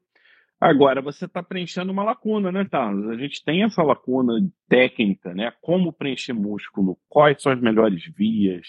Agora, 0.61 1.01
você 1.01 1.25
está 1.25 1.43
preenchendo 1.43 1.91
uma 1.91 2.05
lacuna, 2.05 2.53
né, 2.53 2.67
Carlos? 2.71 3.09
A 3.09 3.17
gente 3.17 3.43
tem 3.43 3.63
essa 3.63 3.83
lacuna 3.83 4.35
técnica, 4.69 5.33
né? 5.33 5.53
Como 5.63 5.93
preencher 5.93 6.35
músculo, 6.35 6.99
quais 7.09 7.41
são 7.41 7.51
as 7.51 7.61
melhores 7.61 8.05
vias, 8.15 8.67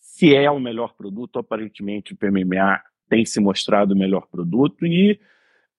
se 0.00 0.34
é 0.34 0.50
o 0.50 0.60
melhor 0.60 0.94
produto, 0.94 1.38
aparentemente 1.38 2.12
o 2.12 2.16
PMMA 2.16 2.80
tem 3.08 3.24
se 3.24 3.40
mostrado 3.40 3.94
o 3.94 3.98
melhor 3.98 4.26
produto 4.28 4.86
e 4.86 5.20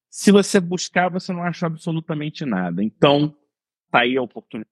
se 0.10 0.32
você 0.32 0.60
buscar, 0.60 1.10
você 1.10 1.34
não 1.34 1.44
acha 1.44 1.66
absolutamente 1.66 2.46
nada. 2.46 2.82
Então, 2.82 3.36
tá 3.92 4.02
aí 4.02 4.16
a 4.16 4.22
oportunidade 4.22 4.70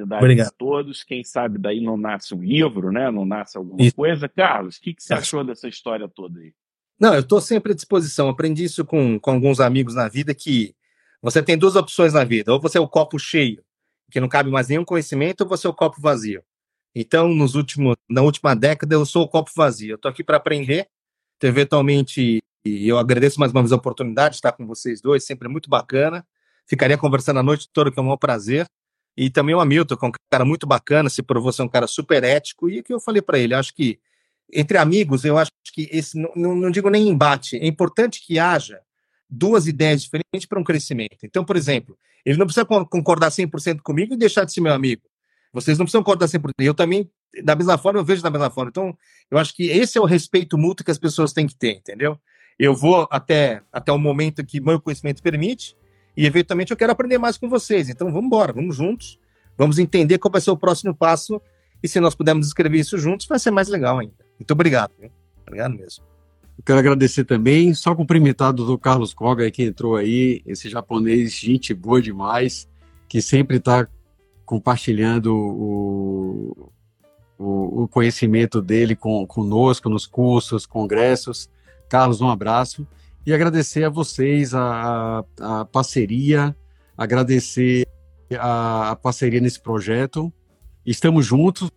Obrigado. 0.00 0.46
de 0.48 0.56
todos. 0.56 1.02
Quem 1.02 1.24
sabe 1.24 1.58
daí 1.58 1.80
não 1.80 1.96
nasce 1.96 2.34
um 2.34 2.42
livro, 2.42 2.92
né? 2.92 3.10
Não 3.10 3.24
nasce 3.24 3.56
alguma 3.56 3.82
Isso. 3.82 3.96
coisa. 3.96 4.28
Carlos, 4.28 4.76
o 4.76 4.80
que, 4.80 4.94
que 4.94 5.02
você 5.02 5.14
achou 5.14 5.42
dessa 5.42 5.66
história 5.66 6.08
toda 6.08 6.38
aí? 6.38 6.52
Não, 6.98 7.14
eu 7.14 7.20
estou 7.20 7.40
sempre 7.40 7.72
à 7.72 7.74
disposição. 7.74 8.28
Aprendi 8.28 8.64
isso 8.64 8.84
com, 8.84 9.18
com 9.18 9.30
alguns 9.30 9.60
amigos 9.60 9.94
na 9.94 10.08
vida 10.08 10.34
que 10.34 10.74
você 11.20 11.42
tem 11.42 11.58
duas 11.58 11.76
opções 11.76 12.12
na 12.12 12.24
vida. 12.24 12.52
Ou 12.52 12.60
você 12.60 12.78
é 12.78 12.80
o 12.80 12.88
copo 12.88 13.18
cheio, 13.18 13.62
que 14.10 14.20
não 14.20 14.28
cabe 14.28 14.50
mais 14.50 14.68
nenhum 14.68 14.84
conhecimento, 14.84 15.42
ou 15.42 15.48
você 15.48 15.66
é 15.66 15.70
o 15.70 15.74
copo 15.74 16.00
vazio. 16.00 16.42
Então, 16.94 17.28
nos 17.28 17.54
últimos, 17.54 17.94
na 18.08 18.22
última 18.22 18.54
década, 18.56 18.94
eu 18.94 19.04
sou 19.04 19.24
o 19.24 19.28
copo 19.28 19.50
vazio. 19.54 19.92
Eu 19.92 19.96
estou 19.96 20.10
aqui 20.10 20.24
para 20.24 20.38
aprender. 20.38 20.88
Então, 21.36 21.50
eventualmente, 21.50 22.42
eu 22.64 22.98
agradeço 22.98 23.38
mais 23.38 23.52
uma 23.52 23.60
vez 23.60 23.72
a 23.72 23.76
oportunidade 23.76 24.30
de 24.30 24.36
estar 24.36 24.52
com 24.52 24.66
vocês 24.66 25.00
dois, 25.02 25.24
sempre 25.24 25.46
é 25.46 25.50
muito 25.50 25.68
bacana. 25.68 26.26
Ficaria 26.66 26.96
conversando 26.96 27.38
a 27.38 27.42
noite 27.42 27.68
toda, 27.72 27.92
que 27.92 27.98
é 27.98 28.02
um 28.02 28.06
maior 28.06 28.16
prazer. 28.16 28.66
E 29.16 29.30
também 29.30 29.54
o 29.54 29.60
Hamilton, 29.60 29.96
que 29.96 30.04
é 30.04 30.08
um 30.08 30.12
cara 30.30 30.44
muito 30.44 30.66
bacana, 30.66 31.08
se 31.08 31.22
provou 31.22 31.52
ser 31.52 31.62
um 31.62 31.68
cara 31.68 31.86
super 31.86 32.24
ético. 32.24 32.68
E 32.68 32.80
o 32.80 32.82
que 32.82 32.92
eu 32.92 33.00
falei 33.00 33.20
para 33.20 33.38
ele, 33.38 33.54
acho 33.54 33.74
que 33.74 33.98
entre 34.52 34.78
amigos, 34.78 35.24
eu 35.24 35.36
acho 35.38 35.50
que 35.72 35.88
esse, 35.92 36.16
não, 36.34 36.54
não 36.54 36.70
digo 36.70 36.88
nem 36.88 37.08
embate, 37.08 37.56
é 37.56 37.66
importante 37.66 38.24
que 38.24 38.38
haja 38.38 38.80
duas 39.28 39.66
ideias 39.66 40.02
diferentes 40.02 40.46
para 40.48 40.58
um 40.58 40.64
crescimento. 40.64 41.18
Então, 41.24 41.44
por 41.44 41.56
exemplo, 41.56 41.98
ele 42.24 42.38
não 42.38 42.46
precisa 42.46 42.64
concordar 42.64 43.30
100% 43.30 43.80
comigo 43.82 44.14
e 44.14 44.16
deixar 44.16 44.44
de 44.44 44.52
ser 44.52 44.60
meu 44.60 44.72
amigo. 44.72 45.02
Vocês 45.52 45.78
não 45.78 45.84
precisam 45.84 46.02
concordar 46.02 46.26
100%. 46.26 46.50
Eu 46.58 46.74
também, 46.74 47.10
da 47.42 47.54
mesma 47.54 47.78
forma, 47.78 47.98
eu 47.98 48.04
vejo 48.04 48.22
da 48.22 48.30
mesma 48.30 48.50
forma. 48.50 48.68
Então, 48.68 48.96
eu 49.30 49.38
acho 49.38 49.54
que 49.54 49.64
esse 49.64 49.96
é 49.96 50.00
o 50.00 50.04
respeito 50.04 50.58
mútuo 50.58 50.84
que 50.84 50.90
as 50.90 50.98
pessoas 50.98 51.32
têm 51.32 51.46
que 51.46 51.56
ter, 51.56 51.76
entendeu? 51.76 52.18
Eu 52.58 52.74
vou 52.74 53.06
até, 53.10 53.62
até 53.72 53.92
o 53.92 53.98
momento 53.98 54.44
que 54.44 54.60
meu 54.60 54.80
conhecimento 54.80 55.22
permite 55.22 55.76
e, 56.16 56.26
eventualmente, 56.26 56.70
eu 56.70 56.76
quero 56.76 56.92
aprender 56.92 57.18
mais 57.18 57.38
com 57.38 57.48
vocês. 57.48 57.88
Então, 57.88 58.08
vamos 58.08 58.26
embora, 58.26 58.52
vamos 58.52 58.76
juntos, 58.76 59.18
vamos 59.56 59.78
entender 59.78 60.18
qual 60.18 60.32
vai 60.32 60.40
ser 60.40 60.50
o 60.50 60.56
próximo 60.56 60.94
passo 60.94 61.40
e 61.82 61.88
se 61.88 62.00
nós 62.00 62.14
pudermos 62.14 62.46
escrever 62.46 62.78
isso 62.78 62.98
juntos, 62.98 63.26
vai 63.26 63.38
ser 63.38 63.50
mais 63.50 63.68
legal 63.68 63.98
ainda. 63.98 64.25
Muito 64.38 64.50
obrigado. 64.50 64.92
Obrigado 65.46 65.74
mesmo. 65.74 66.04
Eu 66.58 66.64
quero 66.64 66.78
agradecer 66.78 67.24
também, 67.24 67.74
só 67.74 67.94
cumprimentar 67.94 68.50
o 68.50 68.52
doutor 68.54 68.78
Carlos 68.78 69.12
Koga 69.12 69.50
que 69.50 69.62
entrou 69.62 69.96
aí, 69.96 70.42
esse 70.46 70.70
japonês, 70.70 71.32
gente 71.34 71.74
boa 71.74 72.00
demais, 72.00 72.66
que 73.08 73.20
sempre 73.20 73.58
está 73.58 73.86
compartilhando 74.46 75.34
o, 75.36 76.72
o, 77.38 77.82
o, 77.82 77.88
conhecimento 77.88 78.62
dele 78.62 78.96
com, 78.96 79.26
conosco 79.26 79.90
nos 79.90 80.06
cursos, 80.06 80.64
congressos. 80.64 81.50
Carlos, 81.88 82.20
um 82.20 82.30
abraço. 82.30 82.86
E 83.26 83.34
agradecer 83.34 83.84
a 83.84 83.90
vocês 83.90 84.54
a, 84.54 85.24
a 85.40 85.64
parceria, 85.64 86.56
agradecer 86.96 87.86
a, 88.38 88.92
a 88.92 88.96
parceria 88.96 89.40
nesse 89.40 89.60
projeto. 89.60 90.32
Estamos 90.86 91.26
juntos, 91.26 91.70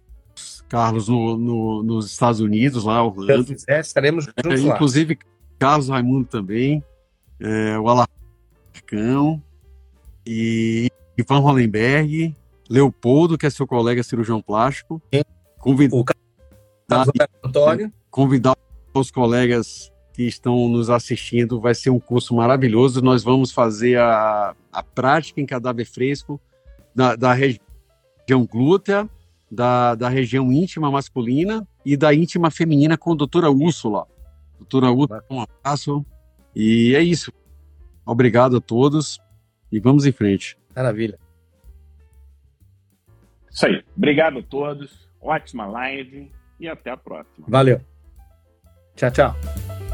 Carlos, 0.69 1.09
no, 1.09 1.35
no, 1.35 1.83
nos 1.83 2.11
Estados 2.11 2.39
Unidos, 2.39 2.83
lá, 2.83 3.03
Orlando. 3.03 3.47
Se 3.47 3.55
quiser, 3.55 3.81
estaremos 3.81 4.25
juntos 4.25 4.45
é, 4.45 4.67
lá. 4.67 4.75
Inclusive, 4.75 5.17
Carlos 5.57 5.89
Raimundo 5.89 6.27
também, 6.27 6.83
é, 7.39 7.77
o 7.77 7.89
Alarcão, 7.89 9.41
e 10.25 10.89
Ivan 11.17 11.39
Hollenberg, 11.39 12.35
Leopoldo, 12.69 13.37
que 13.37 13.47
é 13.47 13.49
seu 13.49 13.65
colega 13.65 14.03
cirurgião 14.03 14.41
plástico. 14.41 15.01
Convidar, 15.57 15.97
o 15.97 16.05
Carlos 16.05 17.09
Antônio. 17.43 17.91
Convidar 18.11 18.55
os 18.93 19.09
colegas 19.09 19.91
que 20.13 20.23
estão 20.23 20.69
nos 20.69 20.89
assistindo, 20.89 21.59
vai 21.59 21.73
ser 21.73 21.89
um 21.89 21.99
curso 21.99 22.35
maravilhoso. 22.35 23.01
Nós 23.01 23.23
vamos 23.23 23.51
fazer 23.51 23.97
a, 23.97 24.55
a 24.71 24.83
prática 24.83 25.41
em 25.41 25.45
cadáver 25.45 25.85
fresco 25.85 26.39
da, 26.93 27.15
da 27.15 27.33
região 27.33 28.45
glútea, 28.45 29.09
da, 29.51 29.95
da 29.95 30.09
região 30.09 30.51
íntima 30.51 30.91
masculina 30.91 31.67
e 31.85 31.97
da 31.97 32.13
íntima 32.13 32.51
feminina 32.51 32.97
com 32.97 33.13
a 33.13 33.15
doutora 33.15 33.49
Úrsula. 33.49 34.05
Doutora 34.57 34.91
Úrsula, 34.91 35.23
um 35.29 35.41
abraço. 35.41 36.05
E 36.55 36.93
é 36.95 37.01
isso. 37.01 37.31
Obrigado 38.05 38.57
a 38.57 38.61
todos 38.61 39.19
e 39.71 39.79
vamos 39.79 40.05
em 40.05 40.11
frente. 40.11 40.57
Maravilha. 40.75 41.19
Isso 43.49 43.65
aí. 43.65 43.83
Obrigado 43.95 44.39
a 44.39 44.43
todos. 44.43 45.09
Ótima 45.21 45.65
live 45.65 46.31
e 46.59 46.67
até 46.67 46.91
a 46.91 46.97
próxima. 46.97 47.45
Valeu. 47.47 47.81
Tchau, 48.95 49.11
tchau. 49.11 49.88